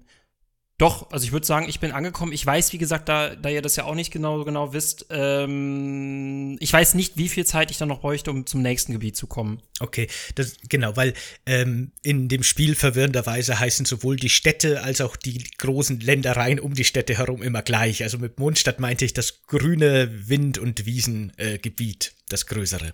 [0.78, 2.32] doch, also ich würde sagen, ich bin angekommen.
[2.32, 6.58] Ich weiß, wie gesagt, da, da ihr das ja auch nicht genau, genau wisst, ähm,
[6.60, 9.26] ich weiß nicht, wie viel Zeit ich dann noch bräuchte, um zum nächsten Gebiet zu
[9.26, 9.62] kommen.
[9.80, 11.14] Okay, das, genau, weil
[11.46, 16.74] ähm, in dem Spiel verwirrenderweise heißen sowohl die Städte als auch die großen Ländereien um
[16.74, 18.02] die Städte herum immer gleich.
[18.02, 22.92] Also mit Mondstadt meinte ich das grüne Wind- und Wiesengebiet, äh, das größere.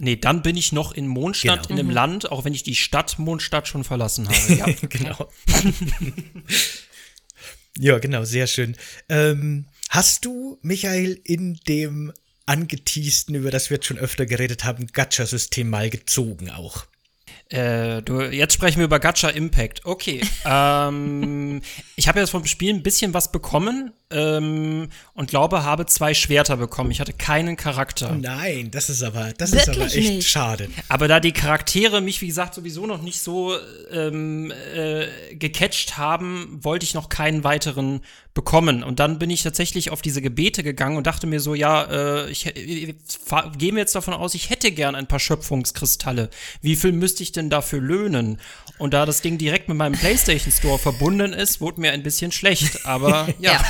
[0.00, 1.70] Nee, dann bin ich noch in Mondstadt, genau.
[1.70, 1.94] in einem mhm.
[1.94, 4.36] Land, auch wenn ich die Stadt Mondstadt schon verlassen habe.
[4.56, 5.30] Ja, genau.
[7.78, 8.76] Ja, genau, sehr schön.
[9.08, 12.12] Ähm, hast du, Michael, in dem
[12.46, 16.86] angeteasten, über das wir jetzt schon öfter geredet haben, Gacha-System mal gezogen auch?
[17.48, 19.84] Äh, du, jetzt sprechen wir über Gacha Impact.
[19.84, 20.20] Okay.
[20.44, 21.62] ähm,
[21.94, 26.56] ich habe jetzt vom Spiel ein bisschen was bekommen ähm, und glaube, habe zwei Schwerter
[26.56, 26.90] bekommen.
[26.90, 28.12] Ich hatte keinen Charakter.
[28.14, 30.28] Nein, das ist aber, das ist aber echt nicht.
[30.28, 30.68] schade.
[30.88, 33.54] Aber da die Charaktere mich, wie gesagt, sowieso noch nicht so
[33.92, 35.06] ähm, äh,
[35.36, 38.00] gecatcht haben, wollte ich noch keinen weiteren
[38.36, 38.84] bekommen.
[38.84, 42.30] Und dann bin ich tatsächlich auf diese Gebete gegangen und dachte mir so, ja, äh,
[42.30, 42.94] ich, äh,
[43.56, 46.30] gehen wir jetzt davon aus, ich hätte gern ein paar Schöpfungskristalle.
[46.62, 48.38] Wie viel müsste ich denn dafür löhnen?
[48.78, 52.32] Und da das Ding direkt mit meinem PlayStation Store verbunden ist, wurde mir ein bisschen
[52.32, 52.84] schlecht.
[52.84, 53.52] Aber ja.
[53.52, 53.64] ja.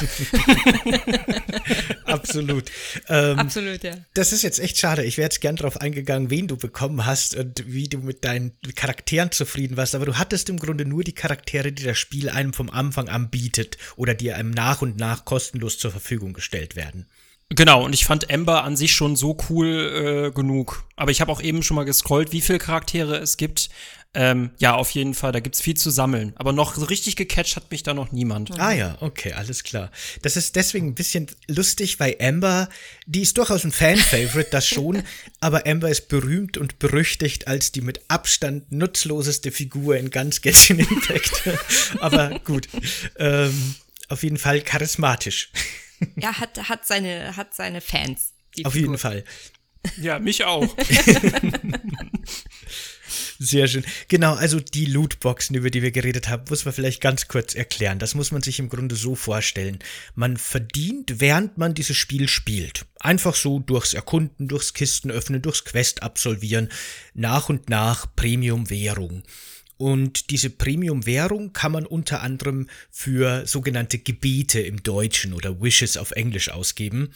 [2.04, 2.64] Absolut.
[3.08, 3.94] Ähm, Absolut, ja.
[4.14, 5.04] Das ist jetzt echt schade.
[5.04, 8.52] Ich wäre jetzt gern darauf eingegangen, wen du bekommen hast und wie du mit deinen
[8.74, 9.94] Charakteren zufrieden warst.
[9.94, 13.30] Aber du hattest im Grunde nur die Charaktere, die das Spiel einem vom Anfang an
[13.30, 17.06] bietet oder die einem nach und nach kostenlos zur Verfügung gestellt werden.
[17.50, 20.84] Genau, und ich fand Ember an sich schon so cool äh, genug.
[20.96, 23.68] Aber ich habe auch eben schon mal gescrollt, wie viele Charaktere es gibt.
[24.18, 26.32] Ähm, ja, auf jeden Fall, da gibt's viel zu sammeln.
[26.36, 28.58] Aber noch so richtig gecatcht hat mich da noch niemand.
[28.58, 29.90] Ah ja, okay, alles klar.
[30.22, 32.70] Das ist deswegen ein bisschen lustig, weil Amber,
[33.04, 35.02] die ist durchaus ein Fan-Favorite, das schon,
[35.40, 40.78] aber Amber ist berühmt und berüchtigt als die mit Abstand nutzloseste Figur in ganz Genshin
[40.78, 41.42] Impact.
[42.00, 42.68] aber gut,
[43.18, 43.74] ähm,
[44.08, 45.50] auf jeden Fall charismatisch.
[46.16, 48.32] Er hat, hat, seine, hat seine Fans.
[48.64, 48.88] Auf Figur.
[48.88, 49.24] jeden Fall.
[50.00, 50.74] Ja, mich auch.
[53.38, 53.84] Sehr schön.
[54.08, 57.98] Genau, also die Lootboxen, über die wir geredet haben, muss man vielleicht ganz kurz erklären.
[57.98, 59.78] Das muss man sich im Grunde so vorstellen.
[60.14, 62.86] Man verdient, während man dieses Spiel spielt.
[62.98, 66.70] Einfach so durchs Erkunden, durchs Kisten öffnen, durchs Quest absolvieren,
[67.14, 69.22] nach und nach Premium-Währung.
[69.76, 76.12] Und diese Premium-Währung kann man unter anderem für sogenannte Gebete im Deutschen oder Wishes auf
[76.12, 77.12] Englisch ausgeben.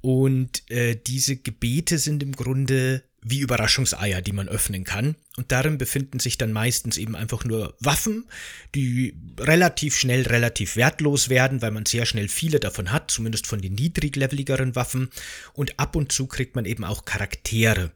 [0.00, 5.16] Und äh, diese Gebete sind im Grunde wie Überraschungseier, die man öffnen kann.
[5.36, 8.28] Und darin befinden sich dann meistens eben einfach nur Waffen,
[8.74, 13.60] die relativ schnell relativ wertlos werden, weil man sehr schnell viele davon hat, zumindest von
[13.60, 15.10] den niedrigleveligeren Waffen.
[15.52, 17.92] Und ab und zu kriegt man eben auch Charaktere.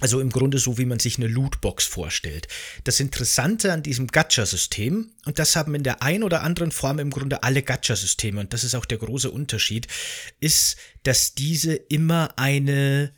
[0.00, 2.48] Also im Grunde so, wie man sich eine Lootbox vorstellt.
[2.84, 7.08] Das Interessante an diesem Gacha-System, und das haben in der ein oder anderen Form im
[7.08, 9.86] Grunde alle Gacha-Systeme, und das ist auch der große Unterschied,
[10.38, 13.14] ist, dass diese immer eine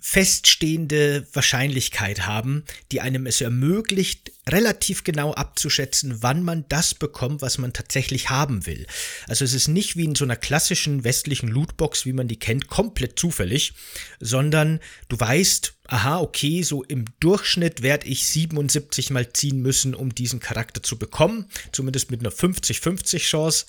[0.00, 7.58] feststehende Wahrscheinlichkeit haben, die einem es ermöglicht, relativ genau abzuschätzen, wann man das bekommt, was
[7.58, 8.86] man tatsächlich haben will.
[9.26, 12.68] Also es ist nicht wie in so einer klassischen westlichen Lootbox, wie man die kennt,
[12.68, 13.74] komplett zufällig,
[14.20, 20.14] sondern du weißt, aha, okay, so im Durchschnitt werde ich 77 mal ziehen müssen, um
[20.14, 23.66] diesen Charakter zu bekommen, zumindest mit einer 50-50 Chance.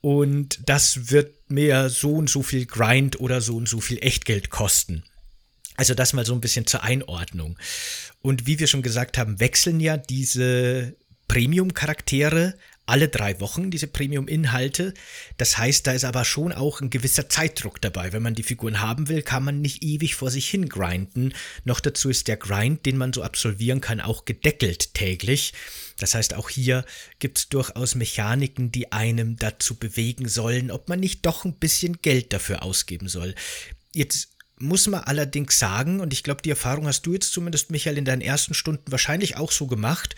[0.00, 4.50] Und das wird mir so und so viel Grind oder so und so viel Echtgeld
[4.50, 5.02] kosten.
[5.76, 7.58] Also das mal so ein bisschen zur Einordnung.
[8.22, 10.94] Und wie wir schon gesagt haben, wechseln ja diese
[11.28, 12.54] Premium-Charaktere
[12.86, 14.92] alle drei Wochen, diese Premium-Inhalte.
[15.38, 18.12] Das heißt, da ist aber schon auch ein gewisser Zeitdruck dabei.
[18.12, 21.32] Wenn man die Figuren haben will, kann man nicht ewig vor sich hin grinden.
[21.64, 25.54] Noch dazu ist der Grind, den man so absolvieren kann, auch gedeckelt täglich.
[25.98, 26.84] Das heißt, auch hier
[27.20, 32.02] gibt es durchaus Mechaniken, die einem dazu bewegen sollen, ob man nicht doch ein bisschen
[32.02, 33.34] Geld dafür ausgeben soll.
[33.94, 34.33] Jetzt
[34.64, 38.04] muss man allerdings sagen, und ich glaube, die Erfahrung hast du jetzt zumindest, Michael, in
[38.04, 40.16] deinen ersten Stunden wahrscheinlich auch so gemacht,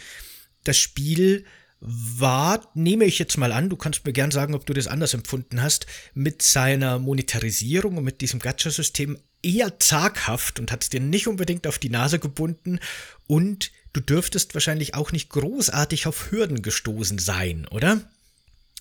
[0.64, 1.44] das Spiel
[1.80, 5.14] war, nehme ich jetzt mal an, du kannst mir gern sagen, ob du das anders
[5.14, 11.00] empfunden hast, mit seiner Monetarisierung und mit diesem Gacha-System eher zaghaft und hat es dir
[11.00, 12.80] nicht unbedingt auf die Nase gebunden
[13.26, 18.00] und du dürftest wahrscheinlich auch nicht großartig auf Hürden gestoßen sein, oder?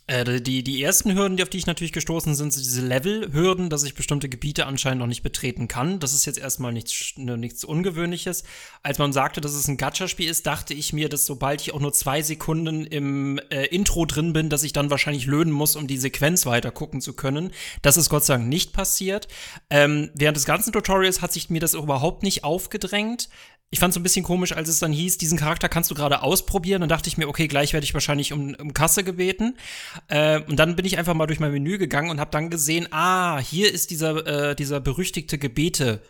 [0.07, 3.71] Äh, die, die ersten Hürden, die auf die ich natürlich gestoßen sind, sind diese Level-Hürden,
[3.71, 5.99] dass ich bestimmte Gebiete anscheinend noch nicht betreten kann.
[5.99, 8.43] Das ist jetzt erstmal nichts, ne, nichts Ungewöhnliches.
[8.83, 11.79] Als man sagte, dass es ein Gacha-Spiel ist, dachte ich mir, dass sobald ich auch
[11.79, 15.87] nur zwei Sekunden im äh, Intro drin bin, dass ich dann wahrscheinlich löhnen muss, um
[15.87, 17.51] die Sequenz weiter gucken zu können.
[17.81, 19.27] Das ist Gott sei Dank nicht passiert.
[19.71, 23.29] Ähm, während des ganzen Tutorials hat sich mir das überhaupt nicht aufgedrängt
[23.71, 26.21] ich fand es ein bisschen komisch, als es dann hieß, diesen Charakter kannst du gerade
[26.21, 26.81] ausprobieren.
[26.81, 29.57] Dann dachte ich mir, okay, gleich werde ich wahrscheinlich um, um Kasse gebeten.
[30.07, 32.87] Äh, und dann bin ich einfach mal durch mein Menü gegangen und habe dann gesehen,
[32.91, 36.01] ah, hier ist dieser, äh, dieser berüchtigte Gebete.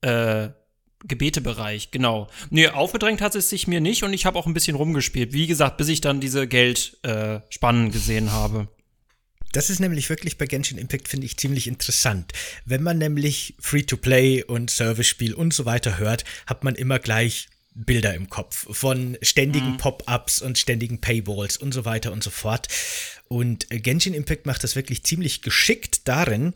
[0.00, 0.48] Äh,
[1.04, 2.28] Gebetebereich, genau.
[2.50, 5.32] Nee, aufgedrängt hat es sich mir nicht und ich habe auch ein bisschen rumgespielt.
[5.32, 8.68] Wie gesagt, bis ich dann diese Geldspannen äh, gesehen habe.
[9.52, 12.32] Das ist nämlich wirklich bei Genshin Impact, finde ich, ziemlich interessant.
[12.64, 18.14] Wenn man nämlich Free-to-Play und Service-Spiel und so weiter hört, hat man immer gleich Bilder
[18.14, 19.76] im Kopf von ständigen mhm.
[19.78, 22.68] Pop-ups und ständigen Paywalls und so weiter und so fort.
[23.28, 26.52] Und Genshin Impact macht das wirklich ziemlich geschickt darin,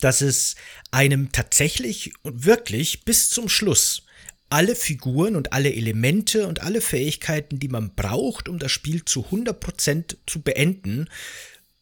[0.00, 0.56] dass es
[0.90, 4.02] einem tatsächlich und wirklich bis zum Schluss
[4.50, 9.26] alle Figuren und alle Elemente und alle Fähigkeiten, die man braucht, um das Spiel zu
[9.26, 11.08] 100% zu beenden,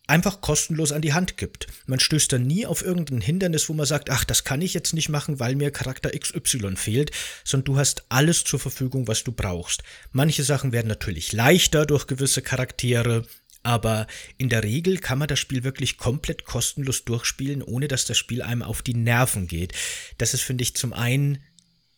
[0.07, 1.67] einfach kostenlos an die Hand gibt.
[1.87, 4.95] Man stößt dann nie auf irgendein Hindernis, wo man sagt, ach, das kann ich jetzt
[4.95, 7.13] nicht machen, weil mir Charakter XY fehlt,
[7.45, 9.83] sondern du hast alles zur Verfügung, was du brauchst.
[10.11, 13.25] Manche Sachen werden natürlich leichter durch gewisse Charaktere,
[13.63, 18.19] aber in der Regel kann man das Spiel wirklich komplett kostenlos durchspielen, ohne dass das
[18.19, 19.73] Spiel einem auf die Nerven geht.
[20.19, 21.39] Das ist, finde ich, zum einen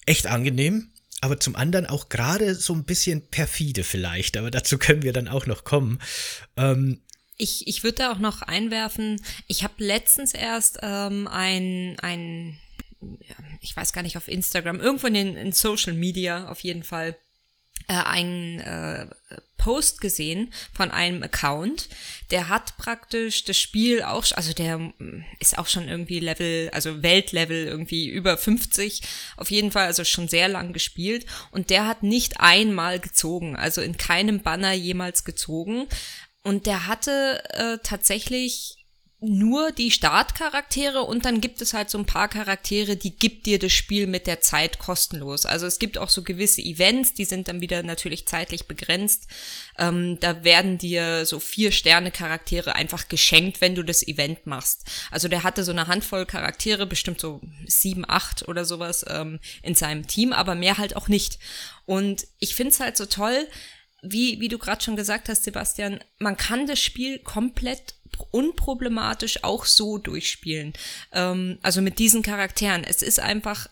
[0.04, 0.90] echt angenehm,
[1.22, 5.28] aber zum anderen auch gerade so ein bisschen perfide vielleicht, aber dazu können wir dann
[5.28, 6.00] auch noch kommen.
[6.58, 7.00] Ähm,
[7.36, 12.58] ich, ich würde da auch noch einwerfen, ich habe letztens erst ähm, ein, ein,
[13.60, 17.16] ich weiß gar nicht, auf Instagram, irgendwo in, in Social Media auf jeden Fall,
[17.88, 19.06] äh, einen äh,
[19.58, 21.88] Post gesehen von einem Account,
[22.30, 27.02] der hat praktisch das Spiel auch, also der mm, ist auch schon irgendwie Level, also
[27.02, 29.00] Weltlevel irgendwie über 50,
[29.36, 31.24] auf jeden Fall, also schon sehr lang gespielt.
[31.50, 35.86] Und der hat nicht einmal gezogen, also in keinem Banner jemals gezogen,
[36.44, 38.84] und der hatte äh, tatsächlich
[39.26, 43.58] nur die Startcharaktere und dann gibt es halt so ein paar Charaktere, die gibt dir
[43.58, 45.46] das Spiel mit der Zeit kostenlos.
[45.46, 49.26] Also es gibt auch so gewisse Events, die sind dann wieder natürlich zeitlich begrenzt.
[49.78, 54.90] Ähm, da werden dir so vier Sterne Charaktere einfach geschenkt, wenn du das Event machst.
[55.10, 59.74] Also der hatte so eine Handvoll Charaktere, bestimmt so sieben, acht oder sowas ähm, in
[59.74, 61.38] seinem Team, aber mehr halt auch nicht.
[61.86, 63.48] Und ich find's halt so toll,
[64.04, 67.94] wie, wie du gerade schon gesagt hast, Sebastian, man kann das Spiel komplett
[68.30, 70.72] unproblematisch auch so durchspielen.
[71.12, 72.84] Ähm, also mit diesen Charakteren.
[72.84, 73.68] Es ist einfach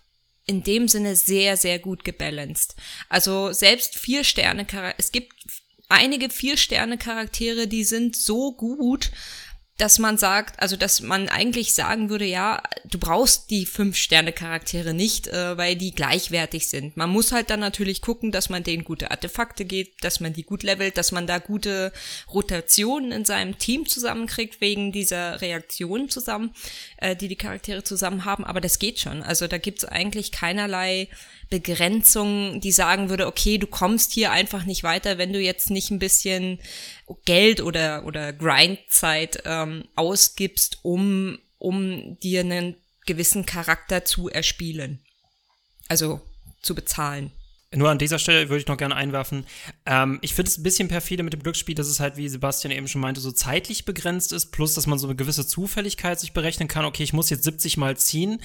[0.46, 2.74] in dem Sinne sehr, sehr gut gebalanced.
[3.08, 4.66] Also selbst vier Sterne
[4.98, 5.32] es gibt
[5.88, 9.12] einige vier Sterne Charaktere, die sind so gut,
[9.82, 15.26] dass man sagt, also dass man eigentlich sagen würde, ja, du brauchst die Fünf-Sterne-Charaktere nicht,
[15.26, 16.96] äh, weil die gleichwertig sind.
[16.96, 20.44] Man muss halt dann natürlich gucken, dass man denen gute Artefakte gibt, dass man die
[20.44, 21.92] gut levelt, dass man da gute
[22.32, 26.54] Rotationen in seinem Team zusammenkriegt, wegen dieser Reaktionen zusammen,
[26.98, 28.44] äh, die die Charaktere zusammen haben.
[28.44, 29.24] Aber das geht schon.
[29.24, 31.08] Also da gibt's eigentlich keinerlei
[31.52, 35.90] Begrenzung, die sagen würde, okay, du kommst hier einfach nicht weiter, wenn du jetzt nicht
[35.90, 36.58] ein bisschen
[37.26, 45.00] Geld oder, oder Grindzeit ähm, ausgibst, um, um dir einen gewissen Charakter zu erspielen.
[45.88, 46.22] Also
[46.62, 47.32] zu bezahlen.
[47.74, 49.46] Nur an dieser Stelle würde ich noch gerne einwerfen.
[49.86, 52.70] Ähm, ich finde es ein bisschen perfide mit dem Glücksspiel, dass es halt, wie Sebastian
[52.70, 56.34] eben schon meinte, so zeitlich begrenzt ist, plus dass man so eine gewisse Zufälligkeit sich
[56.34, 56.84] berechnen kann.
[56.84, 58.42] Okay, ich muss jetzt 70 Mal ziehen.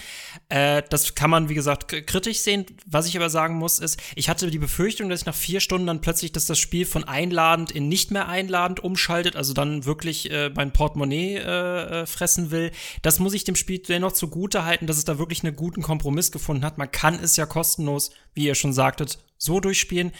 [0.47, 2.65] Äh, das kann man, wie gesagt, kritisch sehen.
[2.85, 5.87] Was ich aber sagen muss, ist, ich hatte die Befürchtung, dass ich nach vier Stunden
[5.87, 10.31] dann plötzlich, dass das Spiel von einladend in nicht mehr einladend umschaltet, also dann wirklich
[10.31, 12.71] äh, mein Portemonnaie äh, äh fressen will.
[13.01, 16.31] Das muss ich dem Spiel dennoch zugute halten, dass es da wirklich einen guten Kompromiss
[16.31, 16.77] gefunden hat.
[16.77, 20.11] Man kann es ja kostenlos, wie ihr schon sagtet, so durchspielen.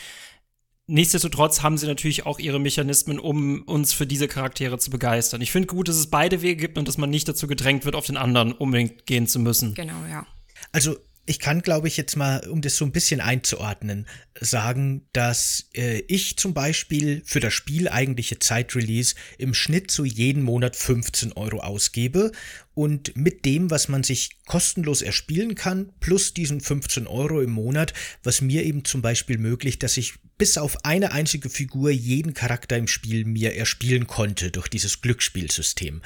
[0.88, 5.42] nichtsdestotrotz haben sie natürlich auch ihre Mechanismen, um uns für diese Charaktere zu begeistern.
[5.42, 7.96] Ich finde gut, dass es beide Wege gibt und dass man nicht dazu gedrängt wird,
[7.96, 9.74] auf den anderen unbedingt gehen zu müssen.
[9.74, 10.26] Genau, ja.
[10.72, 10.96] Also
[11.30, 14.08] ich kann, glaube ich, jetzt mal, um das so ein bisschen einzuordnen,
[14.40, 20.42] sagen, dass äh, ich zum Beispiel für das Spiel eigentliche Zeitrelease im Schnitt so jeden
[20.42, 22.32] Monat 15 Euro ausgebe
[22.74, 27.94] und mit dem, was man sich kostenlos erspielen kann, plus diesen 15 Euro im Monat,
[28.24, 32.78] was mir eben zum Beispiel möglich, dass ich bis auf eine einzige Figur jeden Charakter
[32.78, 36.02] im Spiel mir erspielen konnte durch dieses Glücksspielsystem.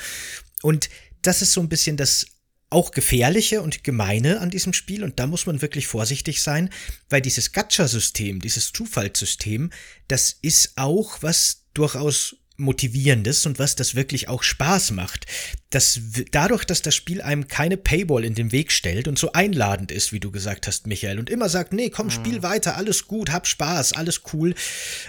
[0.63, 0.89] Und
[1.21, 2.25] das ist so ein bisschen das
[2.71, 5.03] auch gefährliche und gemeine an diesem Spiel.
[5.03, 6.69] Und da muss man wirklich vorsichtig sein,
[7.09, 9.69] weil dieses Gacha-System, dieses Zufallssystem,
[10.07, 15.25] das ist auch was durchaus Motivierendes und was das wirklich auch Spaß macht.
[15.69, 15.99] Das,
[16.31, 20.11] dadurch, dass das Spiel einem keine Paywall in den Weg stellt und so einladend ist,
[20.11, 22.43] wie du gesagt hast, Michael, und immer sagt, nee, komm, spiel mhm.
[22.43, 24.53] weiter, alles gut, hab Spaß, alles cool,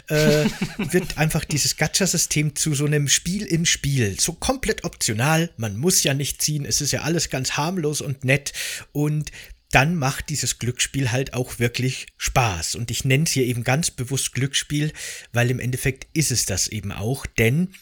[0.08, 0.44] äh,
[0.78, 4.18] wird einfach dieses Gacha-System zu so einem Spiel im Spiel.
[4.20, 8.24] So komplett optional, man muss ja nicht ziehen, es ist ja alles ganz harmlos und
[8.24, 8.52] nett
[8.92, 9.32] und
[9.72, 12.76] dann macht dieses Glücksspiel halt auch wirklich Spaß.
[12.76, 14.92] Und ich nenne es hier eben ganz bewusst Glücksspiel,
[15.32, 17.74] weil im Endeffekt ist es das eben auch, denn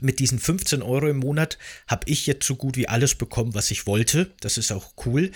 [0.00, 3.70] mit diesen 15 Euro im Monat habe ich jetzt so gut wie alles bekommen, was
[3.70, 4.34] ich wollte.
[4.40, 5.32] Das ist auch cool.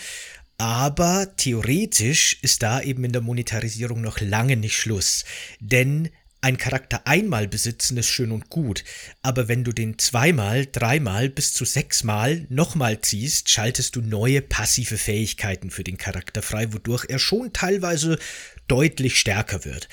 [0.57, 5.25] Aber theoretisch ist da eben in der Monetarisierung noch lange nicht Schluss.
[5.59, 6.09] Denn
[6.43, 8.83] ein Charakter einmal besitzen ist schön und gut,
[9.21, 14.97] aber wenn du den zweimal, dreimal bis zu sechsmal nochmal ziehst, schaltest du neue passive
[14.97, 18.19] Fähigkeiten für den Charakter frei, wodurch er schon teilweise
[18.67, 19.87] deutlich stärker wird.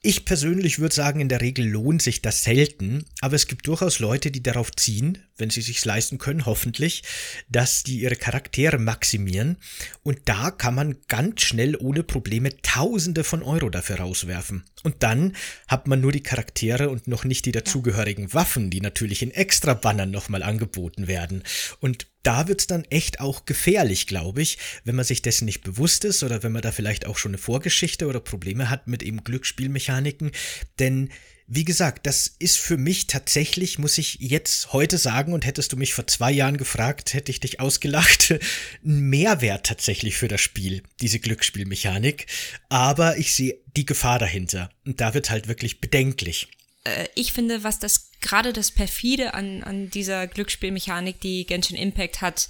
[0.00, 4.00] Ich persönlich würde sagen, in der Regel lohnt sich das selten, aber es gibt durchaus
[4.00, 7.02] Leute, die darauf ziehen, wenn sie sich's leisten können, hoffentlich,
[7.48, 9.58] dass die ihre Charaktere maximieren
[10.04, 14.64] und da kann man ganz schnell ohne Probleme Tausende von Euro dafür rauswerfen.
[14.84, 15.36] Und dann
[15.66, 19.74] hat man nur die Charaktere und noch nicht die dazugehörigen Waffen, die natürlich in extra
[19.74, 21.42] Bannern nochmal angeboten werden.
[21.80, 26.04] Und da wird's dann echt auch gefährlich, glaube ich, wenn man sich dessen nicht bewusst
[26.04, 29.24] ist oder wenn man da vielleicht auch schon eine Vorgeschichte oder Probleme hat mit eben
[29.24, 30.30] Glücksspielmechaniken.
[30.78, 31.10] Denn
[31.46, 35.76] wie gesagt, das ist für mich tatsächlich, muss ich jetzt heute sagen, und hättest du
[35.76, 38.30] mich vor zwei Jahren gefragt, hätte ich dich ausgelacht,
[38.84, 42.26] ein Mehrwert tatsächlich für das Spiel, diese Glücksspielmechanik.
[42.68, 44.70] Aber ich sehe die Gefahr dahinter.
[44.84, 46.48] Und da wird halt wirklich bedenklich.
[46.84, 52.20] Äh, ich finde, was das gerade das perfide an, an dieser Glücksspielmechanik, die Genshin Impact
[52.20, 52.48] hat,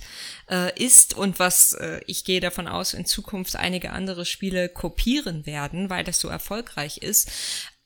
[0.51, 5.47] äh, ist und was äh, ich gehe davon aus, in Zukunft einige andere Spiele kopieren
[5.47, 7.31] werden, weil das so erfolgreich ist,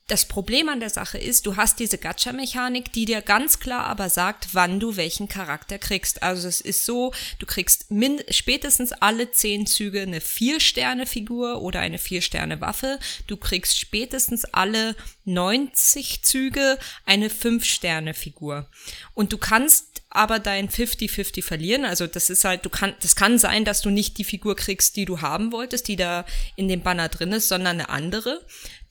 [0.06, 4.08] das Problem an der Sache ist, du hast diese Gacha-Mechanik, die dir ganz klar aber
[4.08, 6.22] sagt, wann du welchen Charakter kriegst.
[6.22, 7.86] Also es ist so, du kriegst
[8.30, 13.00] spätestens alle zehn Züge eine Vier-Sterne-Figur oder eine Vier-Sterne-Waffe.
[13.26, 14.94] Du kriegst spätestens alle
[15.24, 18.68] 90 Züge eine Fünf-Sterne-Figur.
[19.14, 21.84] Und du kannst aber dein 50-50 verlieren.
[21.84, 24.96] Also das ist halt, du kann, das kann sein, dass du nicht die Figur kriegst,
[24.96, 26.24] die du haben wolltest, die da
[26.56, 28.40] in dem Banner drin ist, sondern eine andere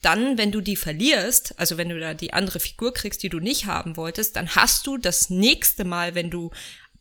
[0.06, 3.40] dann, wenn du die verlierst, also wenn du da die andere Figur kriegst, die du
[3.40, 6.52] nicht haben wolltest, dann hast du das nächste Mal, wenn du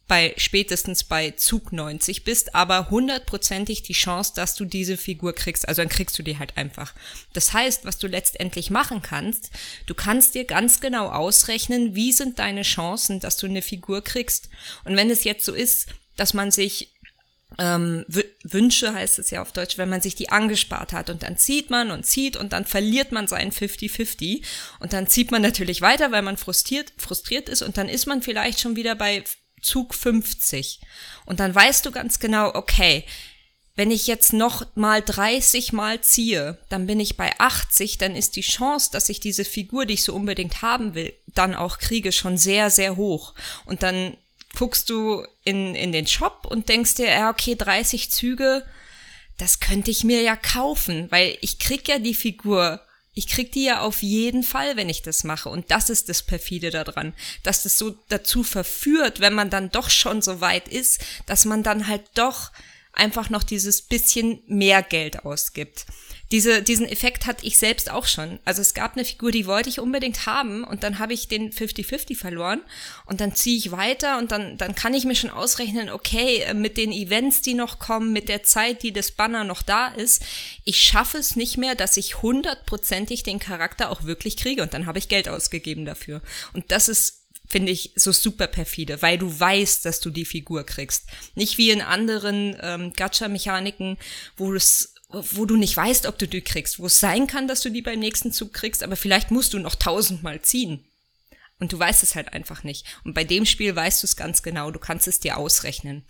[0.08, 5.68] bei spätestens bei Zug 90 bist, aber hundertprozentig die Chance, dass du diese Figur kriegst.
[5.68, 6.94] Also dann kriegst du die halt einfach.
[7.34, 9.50] Das heißt, was du letztendlich machen kannst,
[9.88, 14.50] du kannst dir ganz genau ausrechnen, wie sind deine Chancen, dass du eine Figur kriegst.
[14.84, 15.88] Und wenn es jetzt so ist,
[16.18, 16.92] dass man sich
[17.58, 18.06] ähm,
[18.44, 21.70] Wünsche heißt es ja auf Deutsch, wenn man sich die angespart hat und dann zieht
[21.70, 24.44] man und zieht und dann verliert man seinen 50-50
[24.80, 28.22] und dann zieht man natürlich weiter, weil man frustriert, frustriert ist und dann ist man
[28.22, 29.24] vielleicht schon wieder bei
[29.66, 30.80] Zug 50
[31.26, 33.04] und dann weißt du ganz genau, okay,
[33.76, 38.38] wenn ich jetzt noch mal 30 mal ziehe, dann bin ich bei 80, dann ist
[38.38, 42.14] die Chance, dass ich diese Figur, die ich so unbedingt haben will, dann auch kriege,
[42.14, 43.34] schon sehr, sehr hoch.
[43.66, 44.16] Und dann
[44.56, 48.66] guckst du in, in den Shop und denkst dir, ja, okay, 30 Züge,
[49.38, 52.80] das könnte ich mir ja kaufen, weil ich krieg ja die Figur,
[53.16, 55.50] ich krieg die ja auf jeden Fall, wenn ich das mache.
[55.50, 57.14] Und das ist das perfide daran,
[57.44, 61.64] dass das so dazu verführt, wenn man dann doch schon so weit ist, dass man
[61.64, 62.52] dann halt doch
[62.92, 65.86] einfach noch dieses bisschen mehr Geld ausgibt.
[66.32, 68.40] Diese, diesen Effekt hatte ich selbst auch schon.
[68.46, 71.52] Also es gab eine Figur, die wollte ich unbedingt haben und dann habe ich den
[71.52, 72.62] 50-50 verloren
[73.06, 76.54] und dann ziehe ich weiter und dann, dann kann ich mir schon ausrechnen, okay, äh,
[76.54, 80.24] mit den Events, die noch kommen, mit der Zeit, die das Banner noch da ist,
[80.64, 84.88] ich schaffe es nicht mehr, dass ich hundertprozentig den Charakter auch wirklich kriege und dann
[84.88, 86.22] habe ich Geld ausgegeben dafür.
[86.54, 90.64] Und das ist finde ich so super perfide, weil du weißt, dass du die Figur
[90.64, 91.06] kriegst.
[91.36, 93.98] Nicht wie in anderen ähm, Gacha-Mechaniken,
[94.36, 97.62] wo es wo du nicht weißt, ob du die kriegst, wo es sein kann, dass
[97.62, 100.84] du die beim nächsten Zug kriegst, aber vielleicht musst du noch tausendmal ziehen.
[101.60, 102.86] Und du weißt es halt einfach nicht.
[103.04, 106.04] Und bei dem Spiel weißt du es ganz genau, du kannst es dir ausrechnen.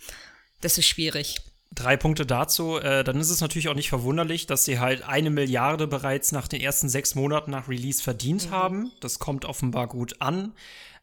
[0.60, 1.36] Das ist schwierig.
[1.72, 2.78] Drei Punkte dazu.
[2.78, 6.48] Äh, dann ist es natürlich auch nicht verwunderlich, dass sie halt eine Milliarde bereits nach
[6.48, 8.50] den ersten sechs Monaten nach Release verdient mhm.
[8.50, 8.92] haben.
[9.00, 10.52] Das kommt offenbar gut an.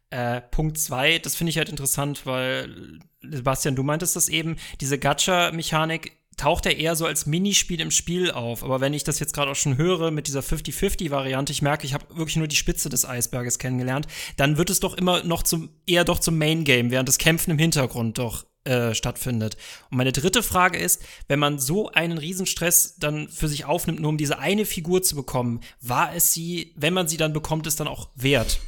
[0.09, 4.99] Äh, Punkt zwei, das finde ich halt interessant, weil Sebastian, du meintest das eben, diese
[4.99, 8.63] Gacha-Mechanik taucht er eher so als Minispiel im Spiel auf.
[8.63, 11.93] Aber wenn ich das jetzt gerade auch schon höre mit dieser 50-50-Variante, ich merke, ich
[11.93, 14.07] habe wirklich nur die Spitze des Eisberges kennengelernt,
[14.37, 17.59] dann wird es doch immer noch zum, eher doch zum Main-Game, während das Kämpfen im
[17.59, 19.57] Hintergrund doch äh, stattfindet.
[19.91, 24.09] Und meine dritte Frage ist, wenn man so einen Riesenstress dann für sich aufnimmt, nur
[24.09, 27.79] um diese eine Figur zu bekommen, war es sie, wenn man sie dann bekommt, ist
[27.79, 28.59] dann auch wert?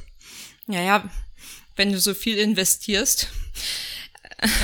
[0.67, 1.09] Naja,
[1.75, 3.29] wenn du so viel investierst.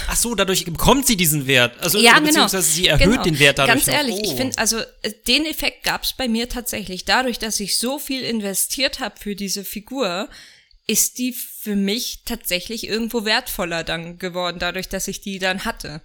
[0.08, 1.80] Ach so, dadurch bekommt sie diesen Wert.
[1.82, 2.28] Also ja, genau.
[2.28, 2.76] beziehungsweise genau.
[2.76, 3.24] sie erhöht genau.
[3.24, 3.86] den Wert dadurch.
[3.86, 4.16] Ganz ehrlich.
[4.16, 4.22] Oh.
[4.24, 7.06] ich finde, also äh, den Effekt gab es bei mir tatsächlich.
[7.06, 10.30] Dadurch, dass ich so viel investiert habe für diese Figur,
[10.88, 16.02] ist die für mich tatsächlich irgendwo wertvoller dann geworden, dadurch, dass ich die dann hatte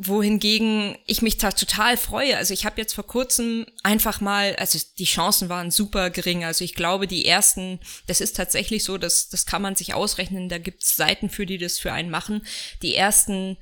[0.00, 2.36] wohingegen ich mich total freue.
[2.36, 6.44] Also ich habe jetzt vor kurzem einfach mal, also die Chancen waren super gering.
[6.44, 10.48] Also ich glaube, die ersten, das ist tatsächlich so, dass das kann man sich ausrechnen.
[10.48, 12.46] Da gibt's Seiten für, die das für einen machen.
[12.80, 13.58] Die ersten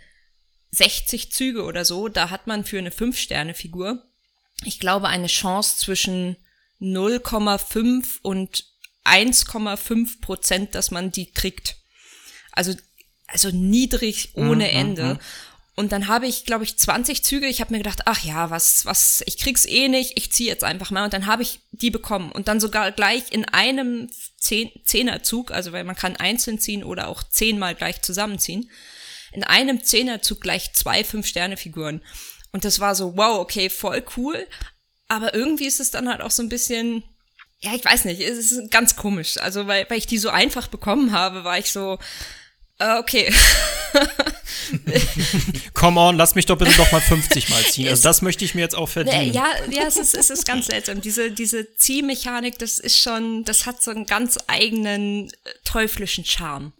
[0.72, 4.03] 60 Züge oder so, da hat man für eine 5-Sterne-Figur,
[4.64, 6.37] ich glaube, eine Chance zwischen
[6.80, 8.64] 0,5 und
[9.07, 11.76] 1,5 Prozent, dass man die kriegt.
[12.53, 12.74] Also
[13.28, 15.05] also niedrig ohne mhm, Ende.
[15.05, 15.18] Mhm.
[15.79, 17.47] Und dann habe ich, glaube ich, 20 Züge.
[17.47, 20.64] Ich habe mir gedacht, ach ja, was, was, ich krieg's eh nicht, ich ziehe jetzt
[20.64, 21.05] einfach mal.
[21.05, 22.33] Und dann habe ich die bekommen.
[22.33, 27.09] Und dann sogar gleich in einem Zehn Zehnerzug, also weil man kann einzeln ziehen oder
[27.09, 28.70] auch zehnmal gleich zusammenziehen.
[29.33, 32.01] In einem Zehnerzug gleich zwei Fünf-Sterne-Figuren.
[32.53, 34.47] Und das war so, wow, okay, voll cool.
[35.09, 37.03] Aber irgendwie ist es dann halt auch so ein bisschen,
[37.61, 39.37] ja, ich weiß nicht, es ist ganz komisch.
[39.39, 41.99] Also, weil, weil ich die so einfach bekommen habe, war ich so,
[42.79, 43.33] okay.
[45.74, 47.89] Come on, lass mich doch bitte doch mal 50 Mal ziehen.
[47.89, 49.33] Also das möchte ich mir jetzt auch verdienen.
[49.33, 51.01] Ja, ja, es ist, es ist ganz seltsam.
[51.01, 55.33] Diese, diese Ziehmechanik, das ist schon, das hat so einen ganz eigenen äh,
[55.64, 56.72] teuflischen Charme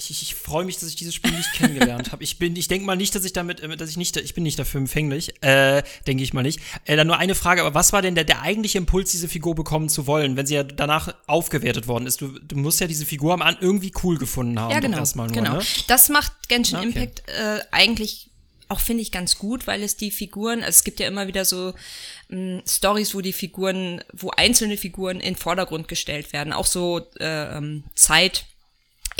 [0.00, 2.24] ich, ich, ich freue mich, dass ich dieses Spiel nicht kennengelernt habe.
[2.24, 4.42] Ich bin, ich denke mal nicht, dass ich damit, äh, dass ich nicht, ich bin
[4.42, 6.60] nicht dafür empfänglich, äh, denke ich mal nicht.
[6.86, 9.54] Äh, dann nur eine Frage, aber was war denn der, der eigentliche Impuls, diese Figur
[9.54, 12.20] bekommen zu wollen, wenn sie ja danach aufgewertet worden ist?
[12.20, 14.70] Du, du musst ja diese Figur am Anfang irgendwie cool gefunden haben.
[14.70, 14.98] Ja, genau.
[14.98, 15.56] Erstmal nur, genau.
[15.56, 15.62] Ne?
[15.86, 16.86] Das macht Genshin okay.
[16.86, 18.30] Impact äh, eigentlich
[18.68, 21.44] auch finde ich ganz gut, weil es die Figuren, also es gibt ja immer wieder
[21.44, 21.74] so
[22.30, 27.56] ähm, Stories, wo die Figuren, wo einzelne Figuren in Vordergrund gestellt werden, auch so äh,
[27.56, 28.46] ähm, Zeit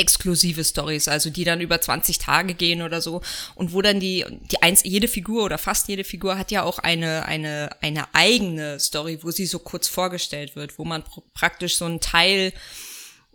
[0.01, 3.21] exklusive Stories, also die dann über 20 Tage gehen oder so.
[3.55, 6.79] Und wo dann die die eins jede Figur oder fast jede Figur hat ja auch
[6.79, 11.77] eine eine eine eigene Story, wo sie so kurz vorgestellt wird, wo man pr praktisch
[11.77, 12.53] so einen Teil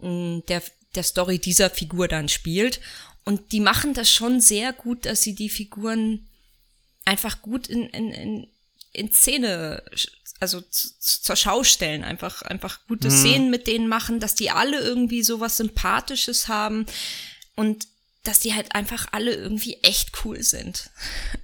[0.01, 0.63] mh, hm, der
[0.95, 2.81] der Story dieser Figur dann spielt.
[3.25, 6.27] Und die machen das schon sehr gut, dass sie die Figuren
[7.05, 8.47] einfach gut in in, in
[8.93, 9.83] in Szene
[10.39, 13.17] also zur Schau stellen, einfach, einfach gute mhm.
[13.17, 16.85] Szenen mit denen machen, dass die alle irgendwie so was Sympathisches haben
[17.55, 17.87] und
[18.23, 20.89] dass die halt einfach alle irgendwie echt cool sind.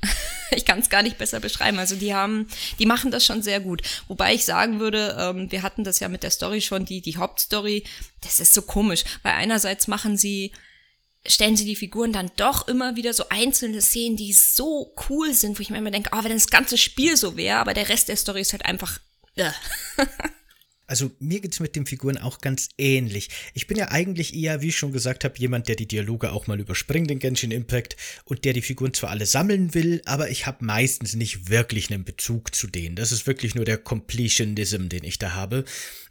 [0.51, 1.79] ich kann es gar nicht besser beschreiben.
[1.79, 2.47] Also die haben,
[2.79, 3.83] die machen das schon sehr gut.
[4.07, 7.17] Wobei ich sagen würde, ähm, wir hatten das ja mit der Story schon, die, die
[7.17, 7.83] Hauptstory,
[8.21, 10.51] das ist so komisch, weil einerseits machen sie
[11.25, 15.57] stellen sie die Figuren dann doch immer wieder so einzelne Szenen, die so cool sind,
[15.57, 18.09] wo ich mir immer denke, oh, wenn das ganze Spiel so wäre, aber der Rest
[18.09, 18.99] der Story ist halt einfach.
[19.35, 19.51] Äh.
[20.91, 23.29] Also mir geht's mit den Figuren auch ganz ähnlich.
[23.53, 26.47] Ich bin ja eigentlich eher, wie ich schon gesagt habe, jemand, der die Dialoge auch
[26.47, 30.47] mal überspringt in Genshin Impact und der die Figuren zwar alle sammeln will, aber ich
[30.47, 32.97] habe meistens nicht wirklich einen Bezug zu denen.
[32.97, 35.63] Das ist wirklich nur der Completionism, den ich da habe.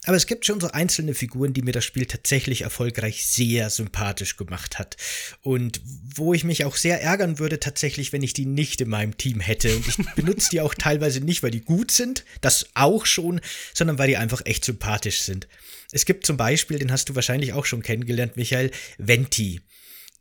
[0.06, 4.38] Aber es gibt schon so einzelne Figuren, die mir das Spiel tatsächlich erfolgreich sehr sympathisch
[4.38, 4.96] gemacht hat.
[5.42, 9.18] Und wo ich mich auch sehr ärgern würde, tatsächlich, wenn ich die nicht in meinem
[9.18, 9.76] Team hätte.
[9.76, 13.42] Und ich benutze die auch teilweise nicht, weil die gut sind, das auch schon,
[13.74, 15.48] sondern weil die einfach echt sympathisch sind.
[15.92, 19.60] Es gibt zum Beispiel, den hast du wahrscheinlich auch schon kennengelernt, Michael, Venti.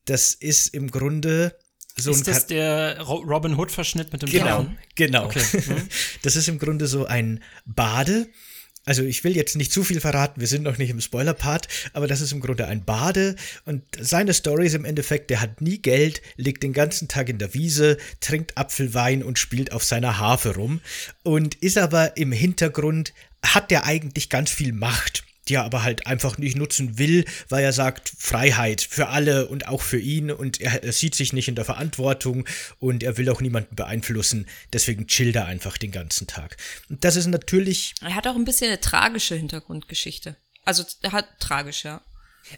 [0.05, 1.55] Das ist im Grunde
[1.95, 4.77] so ist das der Robin Hood-Verschnitt mit dem Genau, Down?
[4.95, 5.25] genau.
[5.25, 5.43] Okay.
[5.53, 5.87] Mhm.
[6.21, 8.29] Das ist im Grunde so ein Bade,
[8.85, 12.07] also ich will jetzt nicht zu viel verraten, wir sind noch nicht im Spoiler-Part, aber
[12.07, 13.35] das ist im Grunde ein Bade
[13.65, 17.37] und seine Story ist im Endeffekt, der hat nie Geld, liegt den ganzen Tag in
[17.37, 20.81] der Wiese, trinkt Apfelwein und spielt auf seiner Harfe rum
[21.23, 23.13] und ist aber im Hintergrund,
[23.43, 27.63] hat der eigentlich ganz viel Macht die er aber halt einfach nicht nutzen will, weil
[27.63, 31.47] er sagt, Freiheit für alle und auch für ihn und er, er sieht sich nicht
[31.47, 32.45] in der Verantwortung
[32.79, 36.57] und er will auch niemanden beeinflussen, deswegen chillt er einfach den ganzen Tag.
[36.89, 37.95] Und das ist natürlich.
[38.01, 40.35] Er hat auch ein bisschen eine tragische Hintergrundgeschichte.
[40.65, 42.01] Also er hat tragisch, ja.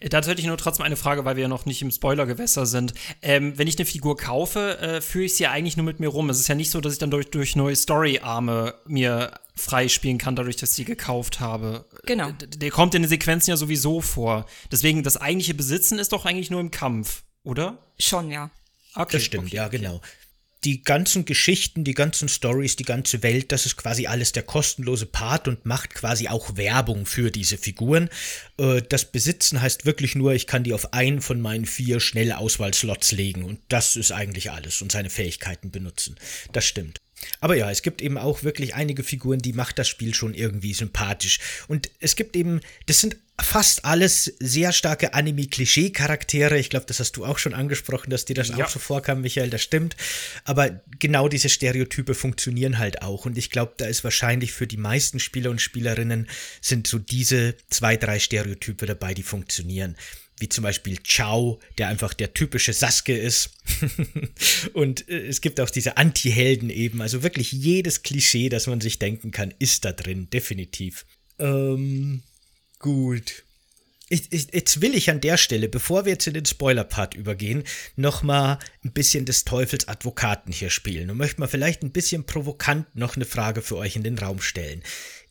[0.09, 2.93] Dazu hätte ich nur trotzdem eine Frage, weil wir ja noch nicht im Spoilergewässer sind.
[3.21, 6.07] Ähm, wenn ich eine Figur kaufe, äh, führe ich sie ja eigentlich nur mit mir
[6.07, 6.29] rum.
[6.29, 10.35] Es ist ja nicht so, dass ich dann durch, durch neue Story-Arme mir freispielen kann,
[10.35, 11.85] dadurch, dass ich sie gekauft habe.
[12.05, 12.31] Genau.
[12.31, 14.45] D der kommt in den Sequenzen ja sowieso vor.
[14.71, 17.77] Deswegen, das eigentliche Besitzen ist doch eigentlich nur im Kampf, oder?
[17.99, 18.49] Schon, ja.
[18.95, 20.01] Okay, das stimmt, okay, ja, genau
[20.63, 25.07] die ganzen Geschichten, die ganzen Stories, die ganze Welt, das ist quasi alles der kostenlose
[25.07, 28.09] Part und macht quasi auch Werbung für diese Figuren.
[28.57, 33.11] Äh, das Besitzen heißt wirklich nur, ich kann die auf einen von meinen vier Schnellauswahlslots
[33.11, 36.15] legen und das ist eigentlich alles und seine Fähigkeiten benutzen.
[36.51, 36.99] Das stimmt.
[37.39, 40.73] Aber ja, es gibt eben auch wirklich einige Figuren, die macht das Spiel schon irgendwie
[40.73, 41.39] sympathisch.
[41.67, 46.57] Und es gibt eben, das sind fast alles sehr starke Anime-Klischee-Charaktere.
[46.57, 48.63] Ich glaube, das hast du auch schon angesprochen, dass dir das ja.
[48.63, 49.95] auch so vorkam, Michael, das stimmt.
[50.45, 53.25] Aber genau diese Stereotype funktionieren halt auch.
[53.25, 56.27] Und ich glaube, da ist wahrscheinlich für die meisten Spieler und Spielerinnen
[56.61, 59.95] sind so diese zwei, drei Stereotype dabei, die funktionieren
[60.41, 63.51] wie zum Beispiel Chao, der einfach der typische Sasuke ist.
[64.73, 67.01] und äh, es gibt auch diese Anti-Helden eben.
[67.01, 71.05] Also wirklich jedes Klischee, das man sich denken kann, ist da drin, definitiv.
[71.39, 72.23] Ähm,
[72.81, 73.43] Gut.
[74.09, 77.63] Ich, ich, jetzt will ich an der Stelle, bevor wir jetzt in den Spoiler-Part übergehen,
[77.95, 82.93] nochmal ein bisschen des Teufels Advokaten hier spielen und möchte mal vielleicht ein bisschen provokant
[82.93, 84.83] noch eine Frage für euch in den Raum stellen.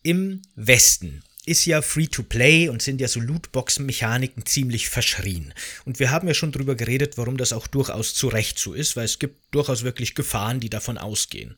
[0.03, 5.55] Im Westen ist ja Free-to-Play und sind ja so Lootbox-Mechaniken ziemlich verschrien.
[5.85, 8.97] Und wir haben ja schon drüber geredet, warum das auch durchaus zu Recht so ist,
[8.97, 11.57] weil es gibt durchaus wirklich Gefahren, die davon ausgehen.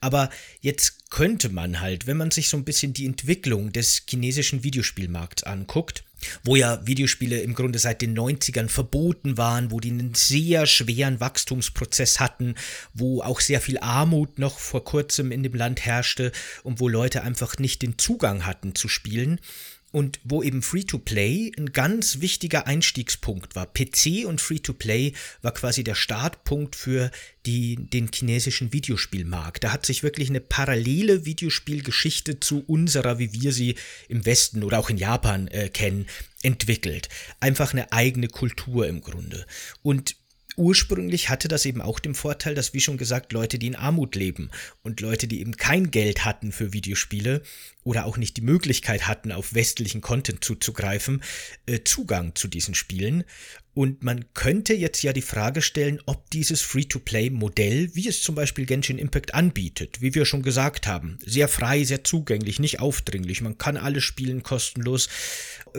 [0.00, 4.62] Aber jetzt könnte man halt, wenn man sich so ein bisschen die Entwicklung des chinesischen
[4.62, 6.04] Videospielmarkts anguckt,
[6.44, 11.20] wo ja Videospiele im Grunde seit den 90ern verboten waren, wo die einen sehr schweren
[11.20, 12.54] Wachstumsprozess hatten,
[12.94, 17.22] wo auch sehr viel Armut noch vor kurzem in dem Land herrschte und wo Leute
[17.22, 19.40] einfach nicht den Zugang hatten zu Spielen,
[19.96, 23.64] und wo eben Free-to-Play ein ganz wichtiger Einstiegspunkt war.
[23.64, 27.10] PC und Free-to-Play war quasi der Startpunkt für
[27.46, 29.64] die, den chinesischen Videospielmarkt.
[29.64, 33.76] Da hat sich wirklich eine parallele Videospielgeschichte zu unserer, wie wir sie
[34.10, 36.04] im Westen oder auch in Japan äh, kennen,
[36.42, 37.08] entwickelt.
[37.40, 39.46] Einfach eine eigene Kultur im Grunde.
[39.80, 40.16] Und
[40.56, 44.16] ursprünglich hatte das eben auch den Vorteil, dass, wie schon gesagt, Leute, die in Armut
[44.16, 44.50] leben
[44.82, 47.42] und Leute, die eben kein Geld hatten für Videospiele
[47.84, 51.22] oder auch nicht die Möglichkeit hatten, auf westlichen Content zuzugreifen,
[51.66, 53.24] äh, Zugang zu diesen Spielen.
[53.76, 58.64] Und man könnte jetzt ja die Frage stellen, ob dieses Free-to-Play-Modell, wie es zum Beispiel
[58.64, 63.58] Genshin Impact anbietet, wie wir schon gesagt haben, sehr frei, sehr zugänglich, nicht aufdringlich, man
[63.58, 65.10] kann alles spielen kostenlos,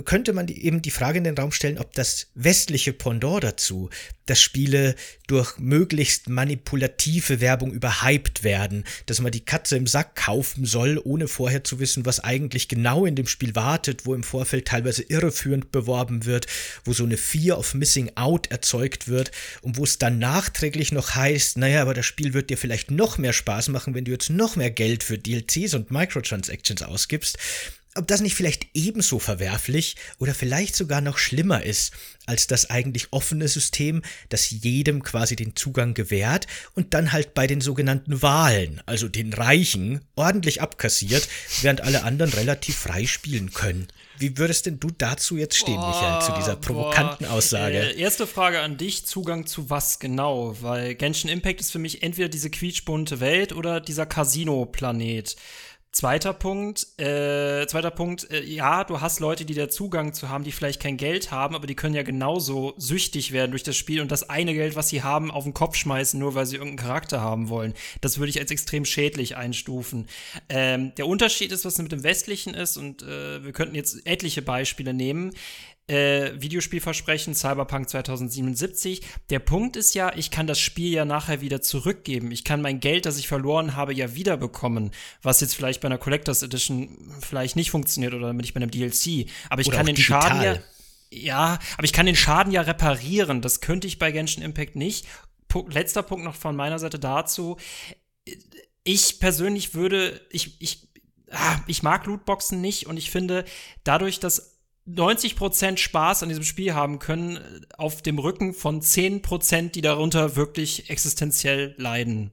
[0.05, 3.89] könnte man eben die Frage in den Raum stellen, ob das westliche Pendant dazu,
[4.27, 4.95] dass Spiele
[5.25, 11.27] durch möglichst manipulative Werbung überhyped werden, dass man die Katze im Sack kaufen soll, ohne
[11.27, 15.71] vorher zu wissen, was eigentlich genau in dem Spiel wartet, wo im Vorfeld teilweise irreführend
[15.71, 16.45] beworben wird,
[16.83, 19.31] wo so eine Fear of Missing Out erzeugt wird
[19.61, 23.17] und wo es dann nachträglich noch heißt, naja, aber das Spiel wird dir vielleicht noch
[23.17, 27.37] mehr Spaß machen, wenn du jetzt noch mehr Geld für DLCs und Microtransactions ausgibst
[27.95, 31.93] ob das nicht vielleicht ebenso verwerflich oder vielleicht sogar noch schlimmer ist
[32.27, 37.47] als das eigentlich offene System, das jedem quasi den Zugang gewährt und dann halt bei
[37.47, 41.27] den sogenannten Wahlen, also den Reichen, ordentlich abkassiert,
[41.61, 43.87] während alle anderen relativ frei spielen können.
[44.19, 47.33] Wie würdest denn du dazu jetzt stehen, boah, Michael, zu dieser provokanten boah.
[47.33, 47.77] Aussage?
[47.77, 50.55] Äh, erste Frage an dich, Zugang zu was genau?
[50.61, 55.35] Weil Genshin Impact ist für mich entweder diese quietschbunte Welt oder dieser Casino-Planet.
[55.97, 60.43] Zweiter Punkt, äh, zweiter Punkt, äh, ja, du hast Leute, die da Zugang zu haben,
[60.43, 64.01] die vielleicht kein Geld haben, aber die können ja genauso süchtig werden durch das Spiel
[64.01, 66.87] und das eine Geld, was sie haben, auf den Kopf schmeißen, nur weil sie irgendeinen
[66.87, 67.73] Charakter haben wollen.
[67.99, 70.05] Das würde ich als extrem schädlich einstufen.
[70.49, 74.43] Ähm, der Unterschied ist, was mit dem Westlichen ist, und äh, wir könnten jetzt etliche
[74.43, 75.33] Beispiele nehmen
[75.87, 79.01] äh, Videospielversprechen, Cyberpunk 2077.
[79.29, 82.31] Der Punkt ist ja, ich kann das Spiel ja nachher wieder zurückgeben.
[82.31, 84.91] Ich kann mein Geld, das ich verloren habe, ja wiederbekommen.
[85.21, 89.27] Was jetzt vielleicht bei einer Collectors Edition vielleicht nicht funktioniert oder nicht bei einem DLC.
[89.49, 90.21] Aber ich oder kann den digital.
[90.21, 90.57] Schaden ja.
[91.09, 93.41] Ja, aber ich kann den Schaden ja reparieren.
[93.41, 95.07] Das könnte ich bei Genshin Impact nicht.
[95.69, 97.55] Letzter Punkt noch von meiner Seite dazu.
[98.83, 100.89] Ich persönlich würde, ich, ich,
[101.31, 103.45] ah, ich mag Lootboxen nicht und ich finde,
[103.85, 104.56] dadurch, dass
[104.89, 107.39] 90% Spaß an diesem Spiel haben können,
[107.77, 112.31] auf dem Rücken von 10%, die darunter wirklich existenziell leiden.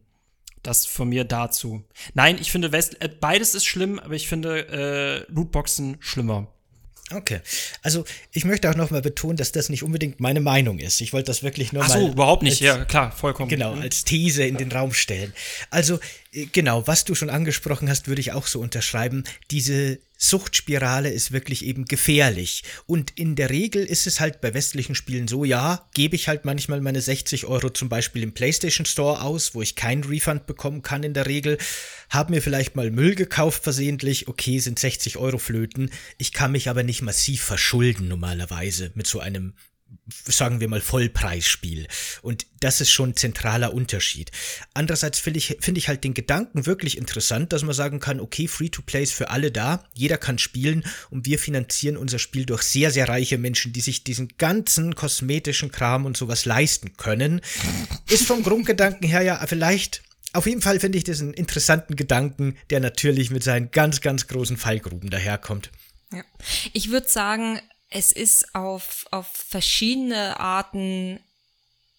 [0.62, 1.84] Das von mir dazu.
[2.14, 6.48] Nein, ich finde West äh, beides ist schlimm, aber ich finde äh, Lootboxen schlimmer.
[7.12, 7.40] Okay.
[7.82, 11.02] Also ich möchte auch nochmal betonen, dass das nicht unbedingt meine Meinung ist.
[11.02, 12.00] Ich wollte das wirklich nur Ach mal.
[12.00, 12.62] so, überhaupt nicht.
[12.62, 13.50] Als, ja, klar, vollkommen.
[13.50, 15.34] Genau, als These in den Raum stellen.
[15.68, 15.98] Also äh,
[16.52, 19.24] genau, was du schon angesprochen hast, würde ich auch so unterschreiben.
[19.50, 22.64] Diese Suchtspirale ist wirklich eben gefährlich.
[22.86, 26.44] Und in der Regel ist es halt bei westlichen Spielen so, ja, gebe ich halt
[26.44, 30.82] manchmal meine 60 Euro zum Beispiel im PlayStation Store aus, wo ich keinen Refund bekommen
[30.82, 31.58] kann in der Regel,
[32.10, 36.68] habe mir vielleicht mal Müll gekauft versehentlich, okay, sind 60 Euro Flöten, ich kann mich
[36.68, 39.54] aber nicht massiv verschulden normalerweise mit so einem
[40.06, 41.86] sagen wir mal, Vollpreisspiel.
[42.22, 44.30] Und das ist schon ein zentraler Unterschied.
[44.72, 48.48] Andererseits finde ich, finde ich halt den Gedanken wirklich interessant, dass man sagen kann, okay,
[48.48, 52.90] Free-to-Play ist für alle da, jeder kann spielen und wir finanzieren unser Spiel durch sehr,
[52.90, 57.40] sehr reiche Menschen, die sich diesen ganzen kosmetischen Kram und sowas leisten können.
[58.08, 60.02] Ist vom Grundgedanken her ja vielleicht
[60.34, 64.26] auf jeden Fall finde ich das einen interessanten Gedanken, der natürlich mit seinen ganz, ganz
[64.26, 65.70] großen Fallgruben daherkommt.
[66.12, 66.24] Ja.
[66.72, 67.60] Ich würde sagen,
[67.94, 71.20] es ist auf, auf verschiedene Arten,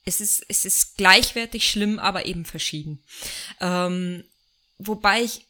[0.04, 3.02] es ist, es ist gleichwertig schlimm, aber eben verschieden.
[3.62, 4.26] Ähm,
[4.78, 5.46] wobei ich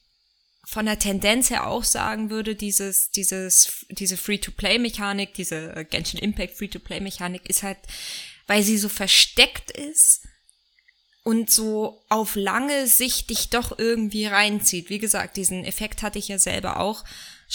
[0.63, 7.49] von der Tendenz her auch sagen würde, dieses, dieses, diese Free-to-Play-Mechanik, diese Genshin Impact Free-to-Play-Mechanik
[7.49, 7.79] ist halt,
[8.45, 10.27] weil sie so versteckt ist
[11.23, 14.91] und so auf lange Sicht dich doch irgendwie reinzieht.
[14.91, 17.03] Wie gesagt, diesen Effekt hatte ich ja selber auch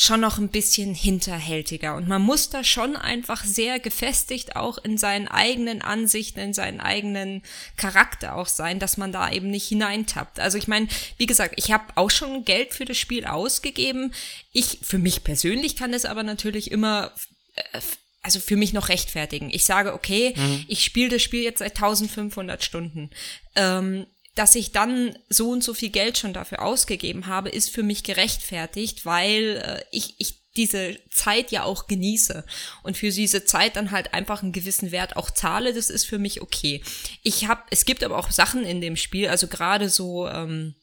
[0.03, 1.95] schon noch ein bisschen hinterhältiger.
[1.95, 6.81] Und man muss da schon einfach sehr gefestigt auch in seinen eigenen Ansichten, in seinen
[6.81, 7.43] eigenen
[7.77, 10.41] Charakter auch sein, dass man da eben nicht hineintappt.
[10.41, 10.89] Also ich meine,
[11.19, 14.15] wie gesagt, ich habe auch schon Geld für das Spiel ausgegeben.
[14.53, 17.13] Ich, für mich persönlich kann es aber natürlich immer
[17.57, 17.81] äh,
[18.23, 19.51] also für mich noch rechtfertigen.
[19.51, 20.65] Ich sage, okay, mhm.
[20.67, 23.11] ich spiele das Spiel jetzt seit 1500 Stunden.
[23.55, 27.83] Ähm, dass ich dann so und so viel Geld schon dafür ausgegeben habe, ist für
[27.83, 32.45] mich gerechtfertigt, weil äh, ich, ich diese Zeit ja auch genieße
[32.83, 36.18] und für diese Zeit dann halt einfach einen gewissen Wert auch zahle, das ist für
[36.18, 36.83] mich okay.
[37.22, 40.74] Ich habe, es gibt aber auch Sachen in dem Spiel, also gerade so, ähm,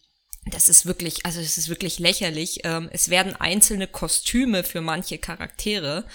[0.51, 2.61] das ist wirklich, also es ist wirklich lächerlich.
[2.63, 6.05] Ähm, es werden einzelne Kostüme für manche Charaktere.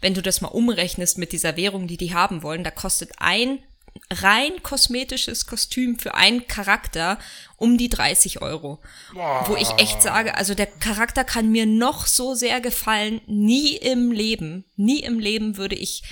[0.00, 3.58] Wenn du das mal umrechnest mit dieser Währung, die die haben wollen, da kostet ein
[4.10, 7.18] rein kosmetisches Kostüm für einen Charakter
[7.56, 8.80] um die 30 Euro.
[9.12, 9.44] Boah.
[9.48, 14.10] Wo ich echt sage, also der Charakter kann mir noch so sehr gefallen, nie im
[14.12, 16.02] Leben, nie im Leben würde ich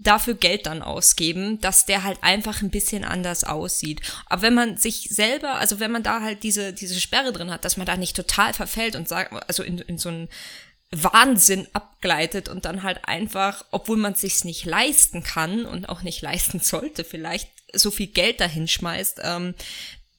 [0.00, 4.00] dafür Geld dann ausgeben, dass der halt einfach ein bisschen anders aussieht.
[4.26, 7.64] Aber wenn man sich selber, also wenn man da halt diese, diese Sperre drin hat,
[7.64, 10.28] dass man da nicht total verfällt und sagt, also in, in so ein
[10.90, 16.22] Wahnsinn abgleitet und dann halt einfach, obwohl man sich's nicht leisten kann und auch nicht
[16.22, 19.54] leisten sollte, vielleicht so viel Geld dahin schmeißt, ähm,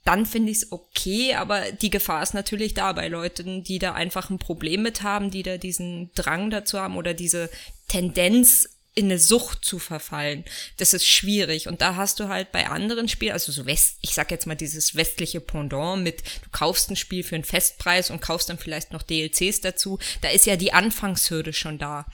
[0.05, 3.93] dann finde ich es okay, aber die Gefahr ist natürlich da bei Leuten, die da
[3.93, 7.49] einfach ein Problem mit haben, die da diesen Drang dazu haben oder diese
[7.87, 10.43] Tendenz in eine Sucht zu verfallen.
[10.77, 11.67] Das ist schwierig.
[11.67, 14.55] Und da hast du halt bei anderen Spielen, also so West, ich sag jetzt mal
[14.55, 18.91] dieses westliche Pendant mit, du kaufst ein Spiel für einen Festpreis und kaufst dann vielleicht
[18.91, 19.99] noch DLCs dazu.
[20.21, 22.05] Da ist ja die Anfangshürde schon da.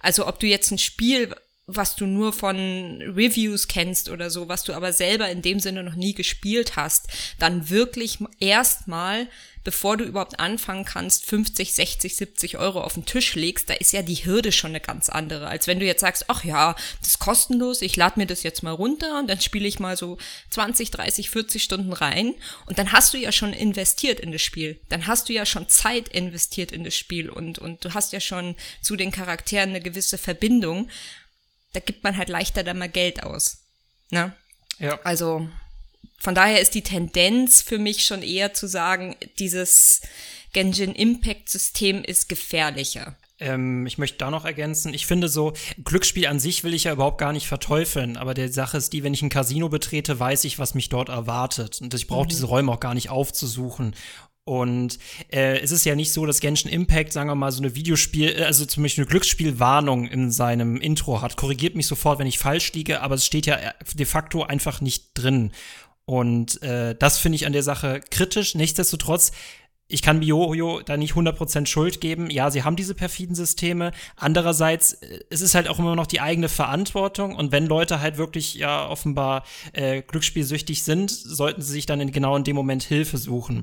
[0.00, 1.32] Also ob du jetzt ein Spiel,
[1.66, 2.56] was du nur von
[3.02, 7.08] Reviews kennst oder so, was du aber selber in dem Sinne noch nie gespielt hast,
[7.38, 9.28] dann wirklich erstmal
[9.64, 13.92] bevor du überhaupt anfangen kannst, 50, 60, 70 Euro auf den Tisch legst, da ist
[13.92, 17.08] ja die Hürde schon eine ganz andere, als wenn du jetzt sagst, ach ja, das
[17.08, 20.18] ist kostenlos, ich lade mir das jetzt mal runter und dann spiele ich mal so
[20.50, 22.34] 20, 30, 40 Stunden rein
[22.66, 24.80] und dann hast du ja schon investiert in das Spiel.
[24.88, 28.20] Dann hast du ja schon Zeit investiert in das Spiel und, und du hast ja
[28.20, 30.88] schon zu den Charakteren eine gewisse Verbindung.
[31.72, 33.58] Da gibt man halt leichter dann mal Geld aus.
[34.10, 34.34] Ne?
[34.78, 35.00] Ja.
[35.04, 35.48] Also,
[36.18, 40.02] von daher ist die Tendenz für mich schon eher zu sagen, dieses
[40.52, 43.16] Genshin Impact System ist gefährlicher.
[43.42, 45.52] Ähm, ich möchte da noch ergänzen, ich finde so,
[45.82, 49.02] Glücksspiel an sich will ich ja überhaupt gar nicht verteufeln, aber die Sache ist die,
[49.02, 51.80] wenn ich ein Casino betrete, weiß ich, was mich dort erwartet.
[51.80, 52.28] Und ich brauche mhm.
[52.28, 53.96] diese Räume auch gar nicht aufzusuchen.
[54.44, 54.98] Und
[55.32, 58.30] äh, es ist ja nicht so, dass Genshin Impact, sagen wir mal, so eine Videospiel,
[58.30, 61.36] äh, also zum Beispiel eine Glücksspielwarnung in seinem Intro hat.
[61.36, 64.80] Korrigiert mich sofort, wenn ich falsch liege, aber es steht ja äh, de facto einfach
[64.80, 65.52] nicht drin.
[66.04, 68.56] Und äh, das finde ich an der Sache kritisch.
[68.56, 69.30] Nichtsdestotrotz,
[69.86, 72.28] ich kann Biojo da nicht 100% Schuld geben.
[72.28, 73.92] Ja, sie haben diese perfiden Systeme.
[74.16, 77.36] Andererseits, äh, es ist halt auch immer noch die eigene Verantwortung.
[77.36, 82.10] Und wenn Leute halt wirklich ja offenbar äh, glücksspielsüchtig sind, sollten sie sich dann in,
[82.10, 83.62] genau in dem Moment Hilfe suchen.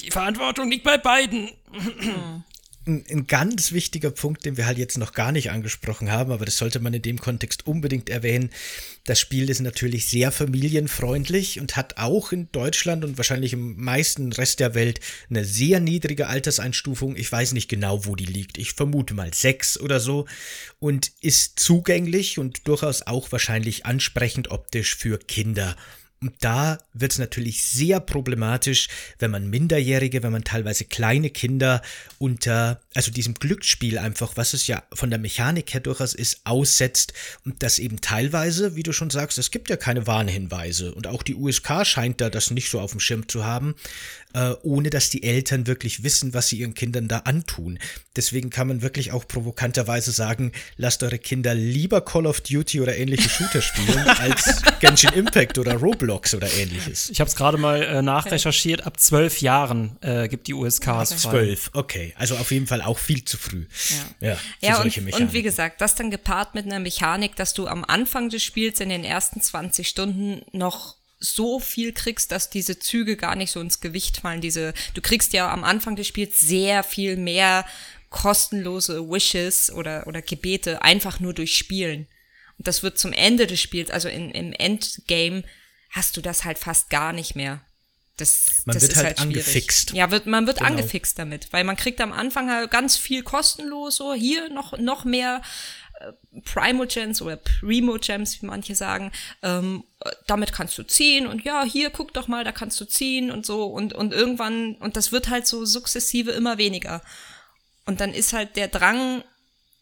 [0.00, 1.50] Die Verantwortung liegt bei beiden.
[2.86, 6.44] ein, ein, ganz wichtiger Punkt, den wir halt jetzt noch gar nicht angesprochen haben, aber
[6.44, 8.50] das sollte man in dem Kontext unbedingt erwähnen.
[9.04, 14.32] Das Spiel ist natürlich sehr familienfreundlich und hat auch in Deutschland und wahrscheinlich im meisten
[14.32, 17.16] Rest der Welt eine sehr niedrige Alterseinstufung.
[17.16, 18.56] Ich weiß nicht genau, wo die liegt.
[18.56, 20.26] Ich vermute mal sechs oder so
[20.78, 25.76] und ist zugänglich und durchaus auch wahrscheinlich ansprechend optisch für Kinder.
[26.22, 28.88] Und da wird es natürlich sehr problematisch,
[29.18, 31.82] wenn man Minderjährige, wenn man teilweise kleine Kinder
[32.18, 37.12] unter, also diesem Glücksspiel einfach, was es ja von der Mechanik her durchaus ist, aussetzt
[37.44, 41.22] und das eben teilweise, wie du schon sagst, es gibt ja keine Warnhinweise und auch
[41.22, 43.74] die USK scheint da das nicht so auf dem Schirm zu haben,
[44.32, 47.78] äh, ohne dass die Eltern wirklich wissen, was sie ihren Kindern da antun.
[48.16, 52.96] Deswegen kann man wirklich auch provokanterweise sagen, lasst eure Kinder lieber Call of Duty oder
[52.96, 57.10] ähnliche Shooter spielen als Genshin Impact oder Roblox oder ähnliches.
[57.10, 61.20] Ich habe es gerade mal äh, nachrecherchiert, ab zwölf Jahren äh, gibt die USKs okay.
[61.20, 62.14] Zwölf, okay.
[62.16, 63.66] Also auf jeden Fall auch viel zu früh.
[64.20, 67.66] Ja, ja, ja und, und wie gesagt, das dann gepaart mit einer Mechanik, dass du
[67.66, 72.78] am Anfang des Spiels in den ersten 20 Stunden noch so viel kriegst, dass diese
[72.78, 74.40] Züge gar nicht so ins Gewicht fallen.
[74.40, 77.64] Diese, du kriegst ja am Anfang des Spiels sehr viel mehr
[78.10, 82.06] kostenlose Wishes oder, oder Gebete einfach nur durch Spielen.
[82.58, 85.42] Und das wird zum Ende des Spiels, also in, im Endgame,
[85.96, 87.60] hast du das halt fast gar nicht mehr.
[88.18, 89.92] Das, man das wird halt, halt angefixt.
[89.92, 90.70] Ja, wird, man wird genau.
[90.70, 95.04] angefixt damit, weil man kriegt am Anfang halt ganz viel kostenlos, so hier noch, noch
[95.04, 95.42] mehr
[96.00, 99.84] äh, Primogems oder Primogems, wie manche sagen, ähm,
[100.26, 103.44] damit kannst du ziehen und ja, hier guck doch mal, da kannst du ziehen und
[103.44, 107.02] so und, und irgendwann, und das wird halt so sukzessive immer weniger.
[107.84, 109.24] Und dann ist halt der Drang,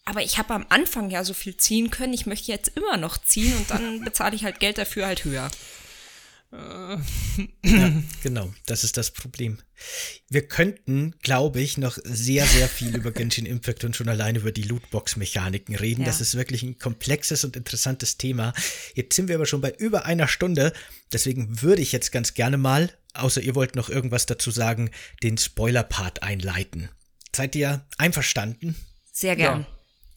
[0.05, 3.17] aber ich habe am Anfang ja so viel ziehen können, ich möchte jetzt immer noch
[3.17, 5.51] ziehen und dann bezahle ich halt Geld dafür halt höher.
[7.65, 7.93] Ja,
[8.23, 9.59] genau, das ist das Problem.
[10.29, 14.53] Wir könnten, glaube ich, noch sehr, sehr viel über Genshin Impact und schon allein über
[14.53, 16.03] die Lootbox-Mechaniken reden.
[16.03, 16.07] Ja.
[16.07, 18.53] Das ist wirklich ein komplexes und interessantes Thema.
[18.95, 20.73] Jetzt sind wir aber schon bei über einer Stunde.
[21.13, 24.91] Deswegen würde ich jetzt ganz gerne mal, außer ihr wollt noch irgendwas dazu sagen,
[25.23, 26.89] den Spoiler-Part einleiten.
[27.35, 28.77] Seid ihr einverstanden?
[29.13, 29.61] Sehr gern.
[29.61, 29.67] Ja.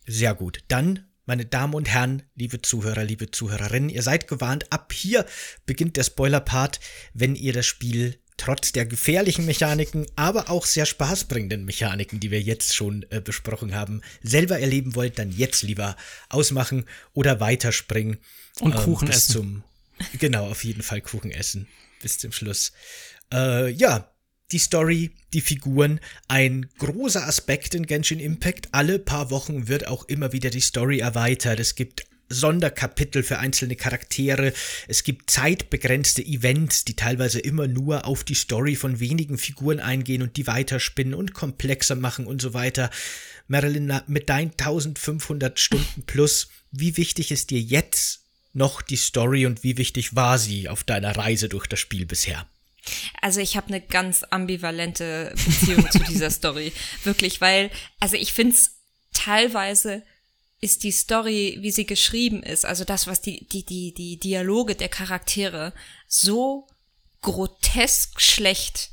[0.05, 0.59] Sehr gut.
[0.67, 5.25] Dann meine Damen und Herren, liebe Zuhörer, liebe Zuhörerinnen, ihr seid gewarnt, ab hier
[5.65, 6.79] beginnt der Spoiler-Part,
[7.13, 12.41] wenn ihr das Spiel trotz der gefährlichen Mechaniken, aber auch sehr spaßbringenden Mechaniken, die wir
[12.41, 15.97] jetzt schon äh, besprochen haben, selber erleben wollt, dann jetzt lieber
[16.29, 18.17] ausmachen oder weiterspringen.
[18.59, 19.33] Und ähm, Kuchen essen.
[19.33, 19.63] Zum,
[20.19, 21.67] genau, auf jeden Fall Kuchen essen.
[22.01, 22.71] Bis zum Schluss.
[23.33, 24.09] Äh, ja,
[24.51, 28.69] die Story, die Figuren, ein großer Aspekt in Genshin Impact.
[28.71, 31.59] Alle paar Wochen wird auch immer wieder die Story erweitert.
[31.59, 34.53] Es gibt Sonderkapitel für einzelne Charaktere.
[34.87, 40.21] Es gibt zeitbegrenzte Events, die teilweise immer nur auf die Story von wenigen Figuren eingehen
[40.21, 42.89] und die weiterspinnen und komplexer machen und so weiter.
[43.47, 48.23] Marilyn, mit deinen 1500 Stunden plus, wie wichtig ist dir jetzt
[48.53, 52.47] noch die Story und wie wichtig war sie auf deiner Reise durch das Spiel bisher?
[53.21, 56.73] Also ich habe eine ganz ambivalente Beziehung zu dieser Story.
[57.03, 58.77] Wirklich, weil, also ich finde es
[59.13, 60.03] teilweise
[60.59, 64.75] ist die Story, wie sie geschrieben ist, also das, was die, die, die, die Dialoge
[64.75, 65.73] der Charaktere
[66.07, 66.67] so
[67.21, 68.91] grotesk schlecht,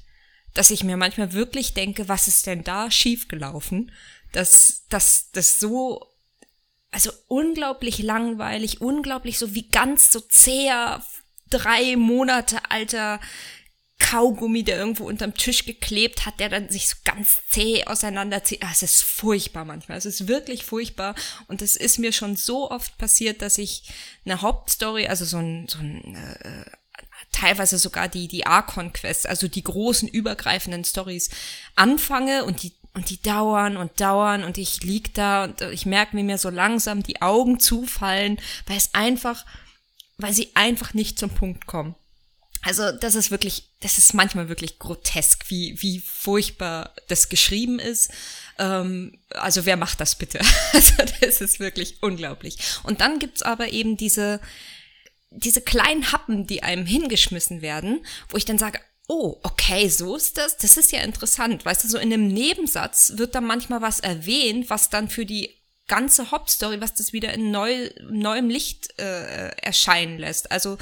[0.52, 3.92] dass ich mir manchmal wirklich denke, was ist denn da schiefgelaufen?
[4.32, 6.06] Dass, dass das so,
[6.90, 11.04] also unglaublich langweilig, unglaublich so wie ganz so zäher,
[11.50, 13.20] drei Monate alter
[13.98, 18.62] Kaugummi, der irgendwo unterm Tisch geklebt hat, der dann sich so ganz zäh auseinanderzieht.
[18.62, 19.96] Ah, es ist furchtbar manchmal.
[19.98, 21.14] Es ist wirklich furchtbar.
[21.46, 23.90] Und es ist mir schon so oft passiert, dass ich
[24.24, 26.64] eine Hauptstory, also so ein, so ein äh,
[27.32, 31.30] teilweise sogar die, die Archon-Quests, also die großen übergreifenden Stories
[31.74, 36.16] anfange und die und die dauern und dauern und ich lieg da und ich merke,
[36.16, 39.44] wie mir so langsam die Augen zufallen, weil es einfach,
[40.16, 41.96] weil sie einfach nicht zum Punkt kommen.
[42.64, 48.10] Also das ist wirklich, das ist manchmal wirklich grotesk, wie, wie furchtbar das geschrieben ist.
[48.58, 50.40] Ähm, also wer macht das bitte?
[50.72, 52.58] Also das ist wirklich unglaublich.
[52.82, 54.40] Und dann gibt's aber eben diese,
[55.30, 60.38] diese kleinen Happen, die einem hingeschmissen werden, wo ich dann sage, oh, okay, so ist
[60.38, 60.56] das.
[60.56, 61.64] Das ist ja interessant.
[61.64, 65.54] Weißt du, so in einem Nebensatz wird dann manchmal was erwähnt, was dann für die
[65.86, 70.50] ganze Hauptstory, was das wieder in neu, neuem Licht äh, erscheinen lässt.
[70.50, 70.78] Also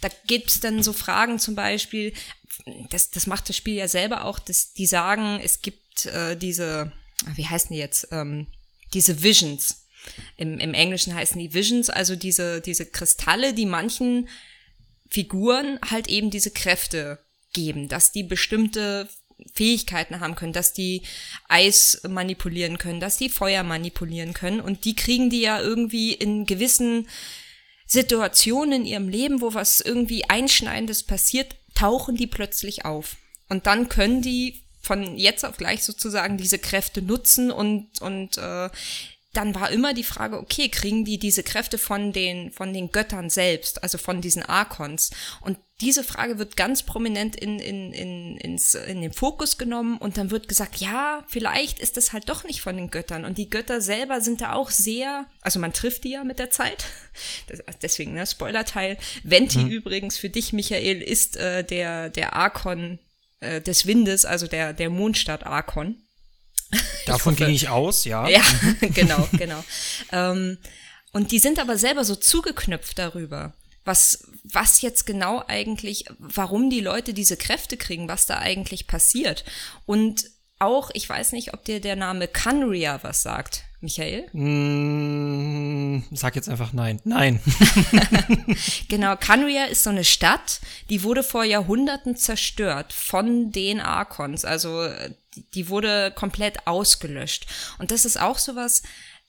[0.00, 2.12] da gibt's dann so Fragen zum Beispiel,
[2.90, 6.92] das, das macht das Spiel ja selber auch, dass die sagen, es gibt äh, diese,
[7.34, 8.46] wie heißen die jetzt, ähm,
[8.92, 9.86] diese Visions.
[10.36, 14.28] Im, Im Englischen heißen die Visions, also diese, diese Kristalle, die manchen
[15.08, 17.18] Figuren halt eben diese Kräfte
[17.52, 19.08] geben, dass die bestimmte
[19.54, 21.02] Fähigkeiten haben können, dass die
[21.48, 26.46] Eis manipulieren können, dass die Feuer manipulieren können und die kriegen die ja irgendwie in
[26.46, 27.08] gewissen
[27.86, 33.16] Situationen in ihrem Leben, wo was irgendwie Einschneidendes passiert, tauchen die plötzlich auf.
[33.48, 38.70] Und dann können die von jetzt auf gleich sozusagen diese Kräfte nutzen und, und äh,
[39.32, 43.30] dann war immer die Frage, okay, kriegen die diese Kräfte von den, von den Göttern
[43.30, 45.10] selbst, also von diesen Arkons?
[45.40, 50.16] Und diese Frage wird ganz prominent in, in, in, ins, in den Fokus genommen und
[50.16, 53.24] dann wird gesagt, ja, vielleicht ist es halt doch nicht von den Göttern.
[53.24, 56.50] Und die Götter selber sind da auch sehr, also man trifft die ja mit der
[56.50, 56.84] Zeit.
[57.46, 58.96] Das, deswegen, ne, Spoilerteil.
[59.22, 59.70] Venti mhm.
[59.70, 62.98] übrigens für dich, Michael, ist äh, der, der Arkon
[63.40, 65.96] äh, des Windes, also der, der Mondstadt Arkon.
[67.06, 68.28] Davon ging ich aus, ja.
[68.28, 68.42] Ja,
[68.80, 69.62] genau, genau.
[70.12, 70.58] ähm,
[71.12, 73.52] und die sind aber selber so zugeknüpft darüber,
[73.84, 79.44] was, was jetzt genau eigentlich, warum die Leute diese Kräfte kriegen, was da eigentlich passiert.
[79.84, 80.24] Und
[80.58, 84.28] auch, ich weiß nicht, ob dir der Name Kanria was sagt, Michael?
[84.32, 87.00] Mm, sag jetzt einfach nein.
[87.02, 87.40] Nein.
[88.88, 94.44] genau, Kanria ist so eine Stadt, die wurde vor Jahrhunderten zerstört von den Arkons.
[94.44, 94.88] Also
[95.54, 97.46] die wurde komplett ausgelöscht.
[97.78, 98.82] Und das ist auch sowas,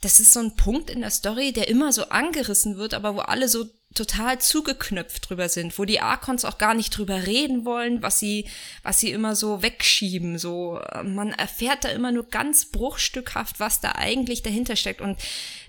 [0.04, 3.20] das ist so ein Punkt in der Story, der immer so angerissen wird, aber wo
[3.20, 8.02] alle so total zugeknöpft drüber sind, wo die Arkons auch gar nicht drüber reden wollen,
[8.02, 8.48] was sie,
[8.82, 13.94] was sie immer so wegschieben, so, man erfährt da immer nur ganz bruchstückhaft, was da
[13.94, 15.20] eigentlich dahinter steckt und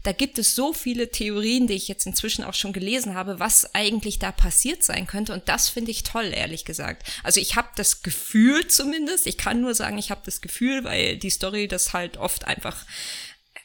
[0.04, 3.74] da gibt es so viele Theorien, die ich jetzt inzwischen auch schon gelesen habe, was
[3.74, 7.06] eigentlich da passiert sein könnte und das finde ich toll, ehrlich gesagt.
[7.22, 11.18] Also ich habe das Gefühl zumindest, ich kann nur sagen, ich habe das Gefühl, weil
[11.18, 12.86] die Story das halt oft einfach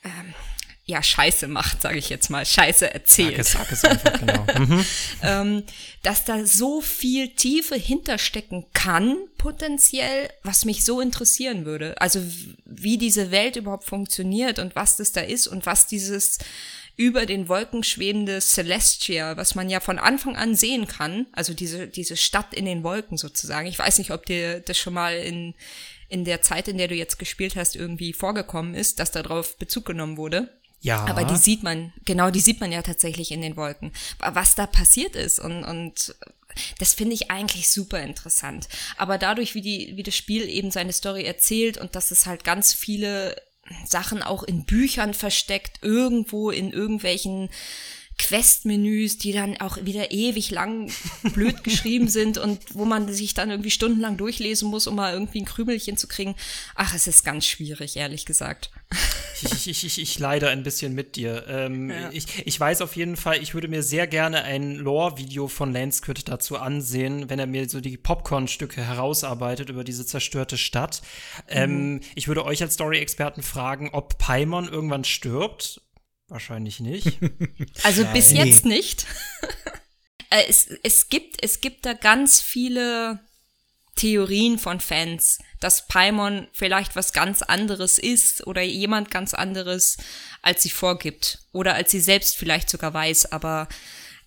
[0.03, 0.33] ähm,
[0.89, 3.45] ja, Scheiße macht, sage ich jetzt mal, Scheiße erzählt.
[3.45, 4.45] Sag es, sag es einfach, genau.
[4.59, 4.85] Mhm.
[5.21, 5.63] ähm,
[6.01, 12.01] dass da so viel Tiefe hinterstecken kann, potenziell, was mich so interessieren würde.
[12.01, 12.21] Also
[12.65, 16.39] wie diese Welt überhaupt funktioniert und was das da ist und was dieses
[16.97, 21.87] über den Wolken schwebende Celestia, was man ja von Anfang an sehen kann, also diese,
[21.87, 23.67] diese Stadt in den Wolken sozusagen.
[23.67, 25.53] Ich weiß nicht, ob dir das schon mal in,
[26.09, 29.85] in der Zeit, in der du jetzt gespielt hast, irgendwie vorgekommen ist, dass darauf Bezug
[29.85, 30.49] genommen wurde.
[30.81, 31.05] Ja.
[31.05, 33.91] Aber die sieht man, genau, die sieht man ja tatsächlich in den Wolken.
[34.19, 36.15] Was da passiert ist und, und
[36.79, 38.67] das finde ich eigentlich super interessant.
[38.97, 42.43] Aber dadurch, wie die, wie das Spiel eben seine Story erzählt und dass es halt
[42.43, 43.35] ganz viele
[43.85, 47.49] Sachen auch in Büchern versteckt, irgendwo in irgendwelchen
[48.19, 50.91] Questmenüs, die dann auch wieder ewig lang
[51.33, 55.41] blöd geschrieben sind und wo man sich dann irgendwie stundenlang durchlesen muss, um mal irgendwie
[55.41, 56.35] ein Krümelchen zu kriegen.
[56.75, 58.71] Ach, es ist ganz schwierig, ehrlich gesagt.
[59.41, 61.45] Ich, ich, ich, ich leide ein bisschen mit dir.
[61.47, 62.09] Ähm, ja.
[62.11, 66.27] ich, ich weiß auf jeden Fall, ich würde mir sehr gerne ein Lore-Video von Lanskrit
[66.27, 71.01] dazu ansehen, wenn er mir so die Popcorn-Stücke herausarbeitet über diese zerstörte Stadt.
[71.47, 72.01] Ähm, mhm.
[72.15, 75.81] ich würde euch als Story-Experten fragen, ob Paimon irgendwann stirbt
[76.29, 77.17] Wahrscheinlich nicht.
[77.83, 78.13] Also Nein.
[78.13, 79.05] bis jetzt nicht.
[80.31, 83.19] Äh, es, es, gibt, es gibt da ganz viele
[83.95, 89.97] Theorien von Fans, dass Paimon vielleicht was ganz anderes ist oder jemand ganz anderes,
[90.43, 91.39] als sie vorgibt.
[91.51, 93.67] Oder als sie selbst vielleicht sogar weiß, aber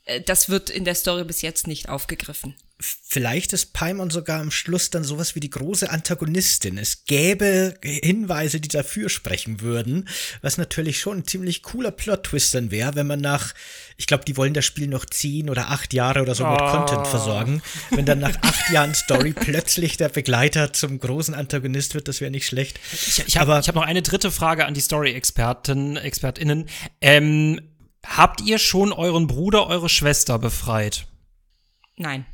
[0.04, 2.56] äh, das wird in der Story bis jetzt nicht aufgegriffen.
[2.82, 6.78] Vielleicht ist Paimon sogar am Schluss dann sowas wie die große Antagonistin.
[6.78, 10.08] Es gäbe Hinweise, die dafür sprechen würden,
[10.40, 13.54] was natürlich schon ein ziemlich cooler Plot-Twist dann wäre, wenn man nach,
[13.96, 16.70] ich glaube, die wollen das Spiel noch zehn oder acht Jahre oder so mit oh.
[16.70, 17.62] Content versorgen.
[17.90, 22.32] Wenn dann nach acht Jahren Story plötzlich der Begleiter zum großen Antagonist wird, das wäre
[22.32, 22.80] nicht schlecht.
[22.92, 26.66] Ich, ich habe hab noch eine dritte Frage an die Story-Experten, ExpertInnen.
[27.00, 27.60] Ähm,
[28.04, 31.06] habt ihr schon euren Bruder, eure Schwester befreit?
[31.96, 32.26] Nein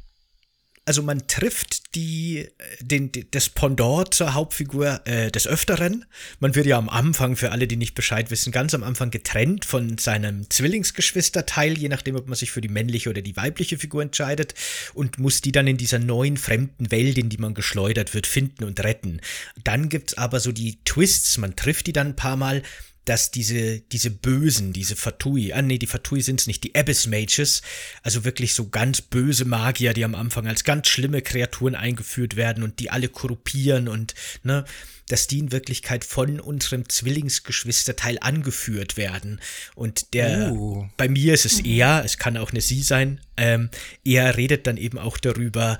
[0.88, 2.48] also man trifft die,
[2.80, 6.06] den, das Pendant zur Hauptfigur äh, des Öfteren.
[6.40, 9.66] Man wird ja am Anfang, für alle, die nicht Bescheid wissen, ganz am Anfang getrennt
[9.66, 14.00] von seinem Zwillingsgeschwisterteil, je nachdem, ob man sich für die männliche oder die weibliche Figur
[14.00, 14.54] entscheidet,
[14.94, 18.64] und muss die dann in dieser neuen fremden Welt, in die man geschleudert wird, finden
[18.64, 19.20] und retten.
[19.62, 22.62] Dann gibt's aber so die Twists, man trifft die dann ein paar Mal
[23.08, 27.06] dass diese, diese Bösen, diese Fatui, ah nee, die Fatui sind es nicht, die Abyss
[27.06, 27.62] Mages,
[28.02, 32.62] also wirklich so ganz böse Magier, die am Anfang als ganz schlimme Kreaturen eingeführt werden
[32.62, 34.66] und die alle korruptieren und, ne,
[35.08, 39.40] dass die in Wirklichkeit von unserem Zwillingsgeschwisterteil angeführt werden.
[39.74, 40.86] Und der, uh.
[40.98, 43.70] bei mir ist es er, es kann auch eine sie sein, ähm,
[44.04, 45.78] er redet dann eben auch darüber,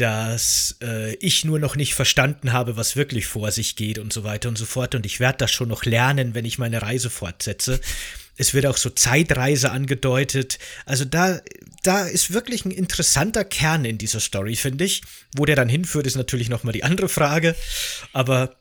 [0.00, 4.24] dass äh, ich nur noch nicht verstanden habe, was wirklich vor sich geht und so
[4.24, 4.94] weiter und so fort.
[4.94, 7.80] Und ich werde das schon noch lernen, wenn ich meine Reise fortsetze.
[8.36, 10.60] Es wird auch so Zeitreise angedeutet.
[10.86, 11.40] Also da,
[11.82, 15.02] da ist wirklich ein interessanter Kern in dieser Story, finde ich.
[15.36, 17.56] Wo der dann hinführt, ist natürlich nochmal die andere Frage.
[18.12, 18.57] Aber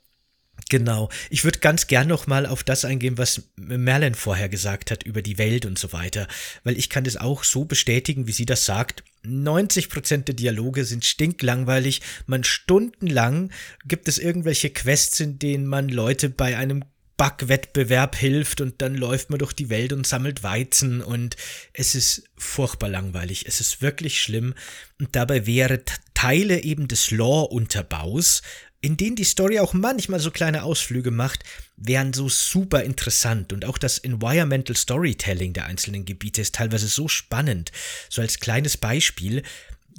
[0.69, 1.09] Genau.
[1.29, 5.21] Ich würde ganz gern noch mal auf das eingehen, was Merlin vorher gesagt hat über
[5.21, 6.27] die Welt und so weiter,
[6.63, 9.03] weil ich kann das auch so bestätigen, wie sie das sagt.
[9.23, 12.01] 90 Prozent der Dialoge sind stinklangweilig.
[12.25, 13.51] Man stundenlang
[13.85, 16.83] gibt es irgendwelche Quests, in denen man Leute bei einem
[17.17, 21.35] Backwettbewerb hilft und dann läuft man durch die Welt und sammelt Weizen und
[21.73, 23.45] es ist furchtbar langweilig.
[23.47, 24.53] Es ist wirklich schlimm
[24.99, 25.81] und dabei wäre
[26.13, 28.43] Teile eben des Lore-Unterbaus
[28.81, 31.43] in denen die Story auch manchmal so kleine Ausflüge macht,
[31.77, 37.07] wären so super interessant und auch das Environmental Storytelling der einzelnen Gebiete ist teilweise so
[37.07, 37.71] spannend.
[38.09, 39.43] So als kleines Beispiel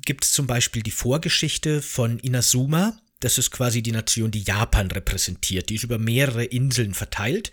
[0.04, 4.90] gibt es zum Beispiel die Vorgeschichte von Inazuma, das ist quasi die Nation, die Japan
[4.90, 5.68] repräsentiert.
[5.68, 7.50] Die ist über mehrere Inseln verteilt.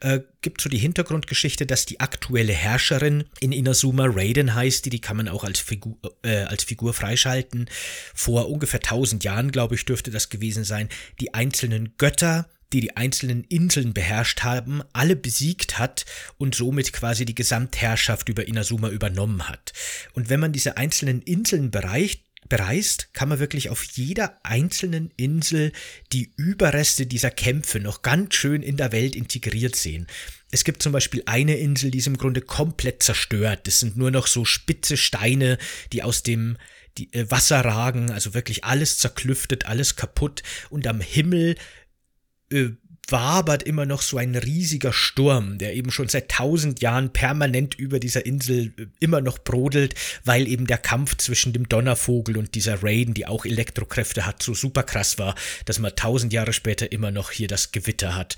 [0.00, 5.00] Äh, gibt so die Hintergrundgeschichte, dass die aktuelle Herrscherin in Inazuma Raiden heißt, die, die
[5.00, 7.70] kann man auch als Figur, äh, als Figur freischalten.
[8.14, 10.88] Vor ungefähr 1000 Jahren, glaube ich, dürfte das gewesen sein.
[11.20, 16.04] Die einzelnen Götter die die einzelnen Inseln beherrscht haben, alle besiegt hat
[16.36, 19.72] und somit quasi die Gesamtherrschaft über Inazuma übernommen hat.
[20.12, 25.72] Und wenn man diese einzelnen Inseln bereicht, bereist, kann man wirklich auf jeder einzelnen Insel
[26.12, 30.06] die Überreste dieser Kämpfe noch ganz schön in der Welt integriert sehen.
[30.50, 33.66] Es gibt zum Beispiel eine Insel, die ist im Grunde komplett zerstört.
[33.66, 35.58] Das sind nur noch so spitze Steine,
[35.92, 36.56] die aus dem
[36.98, 40.42] äh, Wasser ragen, also wirklich alles zerklüftet, alles kaputt.
[40.70, 41.56] Und am Himmel
[42.50, 42.70] äh,
[43.10, 48.00] wabert immer noch so ein riesiger Sturm, der eben schon seit tausend Jahren permanent über
[48.00, 49.94] dieser Insel äh, immer noch brodelt,
[50.24, 54.54] weil eben der Kampf zwischen dem Donnervogel und dieser Raiden, die auch Elektrokräfte hat, so
[54.54, 58.36] super krass war, dass man tausend Jahre später immer noch hier das Gewitter hat.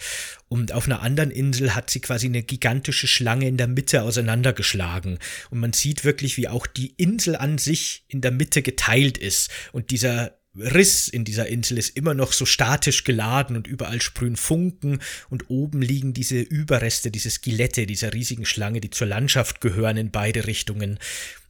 [0.49, 5.19] Und auf einer anderen Insel hat sie quasi eine gigantische Schlange in der Mitte auseinandergeschlagen.
[5.51, 9.51] Und man sieht wirklich, wie auch die Insel an sich in der Mitte geteilt ist.
[9.73, 14.37] Und dieser Riss in dieser Insel ist immer noch so statisch geladen und überall sprühen
[14.37, 14.99] Funken
[15.29, 20.11] und oben liegen diese Überreste, diese Skelette dieser riesigen Schlange, die zur Landschaft gehören in
[20.11, 20.99] beide Richtungen.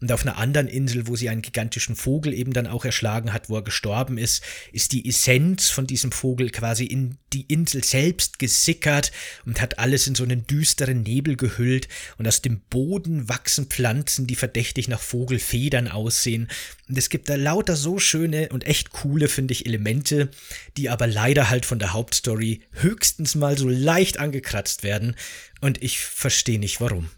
[0.01, 3.51] Und auf einer anderen Insel, wo sie einen gigantischen Vogel eben dann auch erschlagen hat,
[3.51, 8.39] wo er gestorben ist, ist die Essenz von diesem Vogel quasi in die Insel selbst
[8.39, 9.13] gesickert
[9.45, 14.27] und hat alles in so einen düsteren Nebel gehüllt und aus dem Boden wachsen Pflanzen,
[14.27, 16.49] die verdächtig nach Vogelfedern aussehen.
[16.89, 20.31] Und es gibt da lauter so schöne und echt coole, finde ich, Elemente,
[20.79, 25.15] die aber leider halt von der Hauptstory höchstens mal so leicht angekratzt werden.
[25.61, 27.11] Und ich verstehe nicht warum.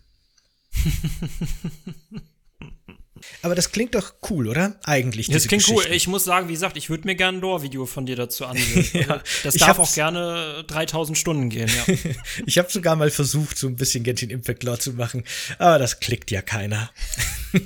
[3.43, 4.79] Aber das klingt doch cool, oder?
[4.85, 5.29] Eigentlich.
[5.29, 5.87] Das klingt cool.
[5.91, 8.89] Ich muss sagen, wie gesagt, ich würde mir gerne ein Lore-Video von dir dazu ansehen.
[8.93, 11.95] ja, also, das darf auch gerne 3000 Stunden gehen, ja.
[12.47, 15.25] ich habe sogar mal versucht, so ein bisschen Genshin Impact Lore zu machen,
[15.59, 16.91] aber das klickt ja keiner.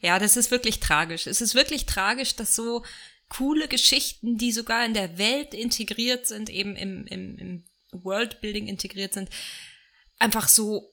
[0.00, 1.26] ja, das ist wirklich tragisch.
[1.26, 2.84] Es ist wirklich tragisch, dass so
[3.28, 9.14] coole Geschichten, die sogar in der Welt integriert sind, eben im, im, im Worldbuilding integriert
[9.14, 9.30] sind,
[10.18, 10.92] einfach so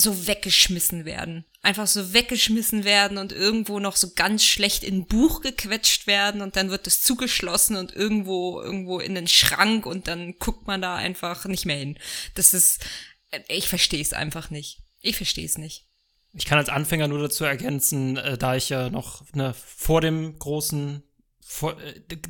[0.00, 1.44] so weggeschmissen werden.
[1.62, 6.40] Einfach so weggeschmissen werden und irgendwo noch so ganz schlecht in ein Buch gequetscht werden
[6.40, 10.80] und dann wird es zugeschlossen und irgendwo, irgendwo in den Schrank und dann guckt man
[10.80, 11.98] da einfach nicht mehr hin.
[12.34, 12.84] Das ist,
[13.48, 14.78] ich verstehe es einfach nicht.
[15.02, 15.86] Ich verstehe es nicht.
[16.32, 20.38] Ich kann als Anfänger nur dazu ergänzen, äh, da ich ja noch ne, vor dem
[20.38, 21.02] großen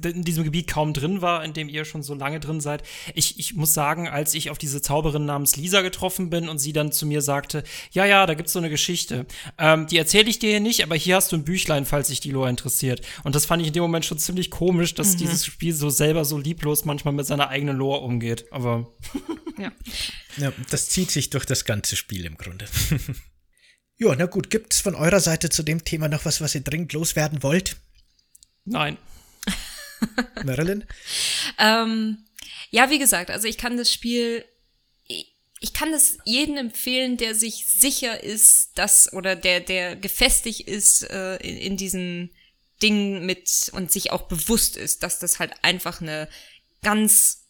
[0.02, 2.82] in diesem Gebiet kaum drin war, in dem ihr schon so lange drin seid.
[3.14, 6.72] Ich, ich muss sagen, als ich auf diese Zauberin namens Lisa getroffen bin und sie
[6.72, 9.26] dann zu mir sagte, ja, ja, da gibt's so eine Geschichte.
[9.58, 12.20] Ähm, die erzähle ich dir hier nicht, aber hier hast du ein Büchlein, falls sich
[12.20, 13.02] die Lore interessiert.
[13.22, 15.18] Und das fand ich in dem Moment schon ziemlich komisch, dass mhm.
[15.18, 18.46] dieses Spiel so selber so lieblos manchmal mit seiner eigenen Lore umgeht.
[18.50, 18.90] Aber
[19.58, 19.70] ja.
[20.38, 22.64] ja, das zieht sich durch das ganze Spiel im Grunde.
[23.98, 26.92] ja, na gut, gibt's von eurer Seite zu dem Thema noch was, was ihr dringend
[26.94, 27.76] loswerden wollt?
[28.64, 28.96] Nein.
[30.44, 30.84] Marilyn?
[31.58, 32.24] ähm,
[32.70, 34.44] ja, wie gesagt, also ich kann das Spiel,
[35.06, 41.08] ich kann das jedem empfehlen, der sich sicher ist, dass oder der, der gefestigt ist
[41.10, 42.30] äh, in, in diesem
[42.82, 46.28] Ding mit und sich auch bewusst ist, dass das halt einfach eine
[46.82, 47.40] ganz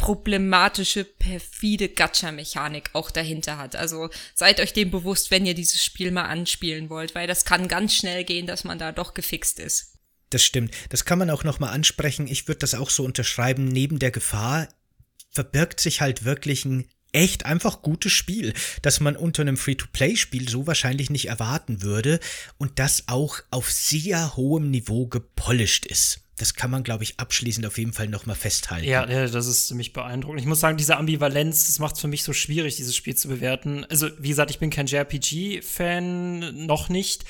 [0.00, 3.76] problematische, perfide Gacha-Mechanik auch dahinter hat.
[3.76, 7.68] Also seid euch dem bewusst, wenn ihr dieses Spiel mal anspielen wollt, weil das kann
[7.68, 9.89] ganz schnell gehen, dass man da doch gefixt ist.
[10.30, 10.74] Das stimmt.
[10.88, 12.26] Das kann man auch nochmal ansprechen.
[12.28, 13.66] Ich würde das auch so unterschreiben.
[13.66, 14.68] Neben der Gefahr
[15.30, 20.66] verbirgt sich halt wirklich ein echt einfach gutes Spiel, das man unter einem Free-to-Play-Spiel so
[20.68, 22.20] wahrscheinlich nicht erwarten würde
[22.58, 26.20] und das auch auf sehr hohem Niveau gepolished ist.
[26.36, 28.88] das kann man, glaube ich, abschließend auf jeden Fall nochmal festhalten.
[28.88, 30.40] Ja, ja, das ist ziemlich beeindruckend.
[30.40, 33.28] Ich muss sagen, diese Ambivalenz, das macht es für mich so schwierig, dieses Spiel zu
[33.28, 33.84] bewerten.
[33.90, 37.24] Also, wie gesagt, ich bin kein JRPG-Fan, noch nicht.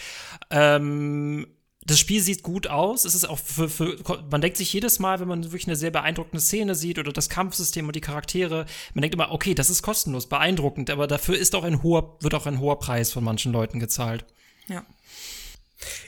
[0.50, 1.48] Ähm,
[1.86, 3.04] das Spiel sieht gut aus.
[3.04, 3.96] Es ist auch für, für,
[4.30, 7.28] man denkt sich jedes Mal, wenn man wirklich eine sehr beeindruckende Szene sieht oder das
[7.28, 11.54] Kampfsystem und die Charaktere, man denkt immer, okay, das ist kostenlos, beeindruckend, aber dafür ist
[11.54, 14.24] auch ein hoher, wird auch ein hoher Preis von manchen Leuten gezahlt.
[14.68, 14.84] Ja.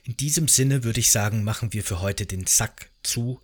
[0.04, 3.40] In diesem Sinne würde ich sagen, machen wir für heute den Sack zu.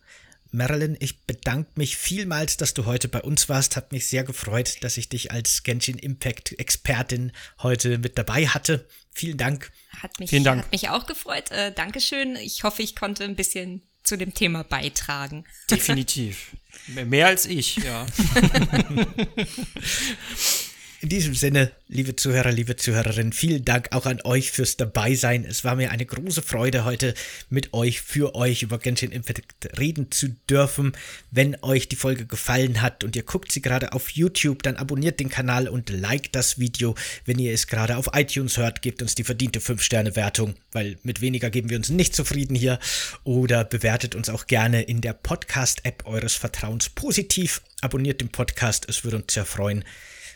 [0.50, 3.76] Marilyn, ich bedanke mich vielmals, dass du heute bei uns warst.
[3.76, 8.86] Hat mich sehr gefreut, dass ich dich als Genshin Impact Expertin heute mit dabei hatte.
[9.12, 9.70] Vielen Dank.
[10.00, 10.62] Hat mich, Vielen Dank.
[10.62, 11.50] Hat mich auch gefreut.
[11.50, 12.36] Äh, Dankeschön.
[12.36, 15.44] Ich hoffe, ich konnte ein bisschen zu dem Thema beitragen.
[15.70, 16.56] Definitiv.
[16.86, 18.06] Mehr als ich, ja.
[21.00, 25.44] In diesem Sinne, liebe Zuhörer, liebe Zuhörerinnen, vielen Dank auch an euch fürs Dabeisein.
[25.44, 27.14] Es war mir eine große Freude, heute
[27.50, 30.90] mit euch, für euch über Genshin Impact reden zu dürfen.
[31.30, 35.20] Wenn euch die Folge gefallen hat und ihr guckt sie gerade auf YouTube, dann abonniert
[35.20, 36.96] den Kanal und liked das Video.
[37.24, 41.48] Wenn ihr es gerade auf iTunes hört, gebt uns die verdiente 5-Sterne-Wertung, weil mit weniger
[41.50, 42.80] geben wir uns nicht zufrieden hier.
[43.22, 47.62] Oder bewertet uns auch gerne in der Podcast-App eures Vertrauens positiv.
[47.82, 49.84] Abonniert den Podcast, es würde uns sehr freuen.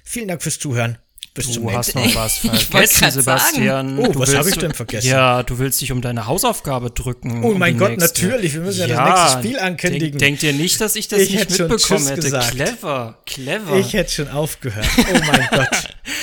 [0.05, 0.99] Vielen Dank fürs Zuhören.
[1.35, 3.99] Bis du zum hast nächsten noch was Ich wollte vergessen, Sebastian.
[3.99, 5.09] Oh, Du was habe ich denn vergessen?
[5.09, 7.43] Ja, du willst dich um deine Hausaufgabe drücken.
[7.43, 8.27] Oh um mein Gott, nächste.
[8.27, 8.53] natürlich.
[8.53, 10.19] Wir müssen ja das nächste Spiel ankündigen.
[10.19, 12.21] Denk, denkt ihr nicht, dass ich das Ich nicht mitbekommen hätte?
[12.21, 12.51] gesagt.
[12.51, 13.77] Clever, clever.
[13.79, 14.85] Ich hätte schon aufgehört.
[14.99, 15.69] Oh mein Gott.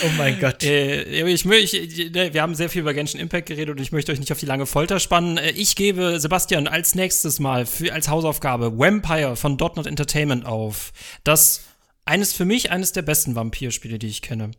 [0.06, 0.64] Oh mein Gott.
[0.64, 1.02] Äh,
[1.32, 1.44] ich,
[1.74, 4.32] ich, ne, wir haben sehr viel über Genshin Impact geredet und ich möchte euch nicht
[4.32, 5.38] auf die lange Folter spannen.
[5.38, 10.92] Äh, Ich gebe Sebastian als nächstes Mal für, als Hausaufgabe Vampire von Dotnet Entertainment auf.
[11.24, 11.62] Das
[12.10, 14.52] eines für mich eines der besten Vampirspiele, die ich kenne.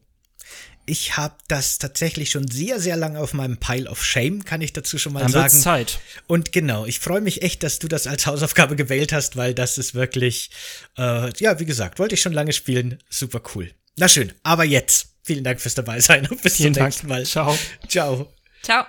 [0.87, 4.73] Ich habe das tatsächlich schon sehr, sehr lange auf meinem Pile of Shame, kann ich
[4.73, 5.51] dazu schon mal Dann sagen.
[5.53, 6.01] Zeit.
[6.27, 9.79] Und genau, ich freue mich echt, dass du das als Hausaufgabe gewählt hast, weil das
[9.79, 10.51] ist wirklich,
[10.97, 12.99] äh, ja, wie gesagt, wollte ich schon lange spielen.
[13.09, 13.71] Super cool.
[13.97, 15.09] Na schön, aber jetzt.
[15.23, 16.89] Vielen Dank fürs Dabeisein und bis Vielen zum Dank.
[16.89, 17.25] nächsten Mal.
[17.25, 17.57] Ciao.
[17.87, 18.33] Ciao.
[18.63, 18.87] Ciao.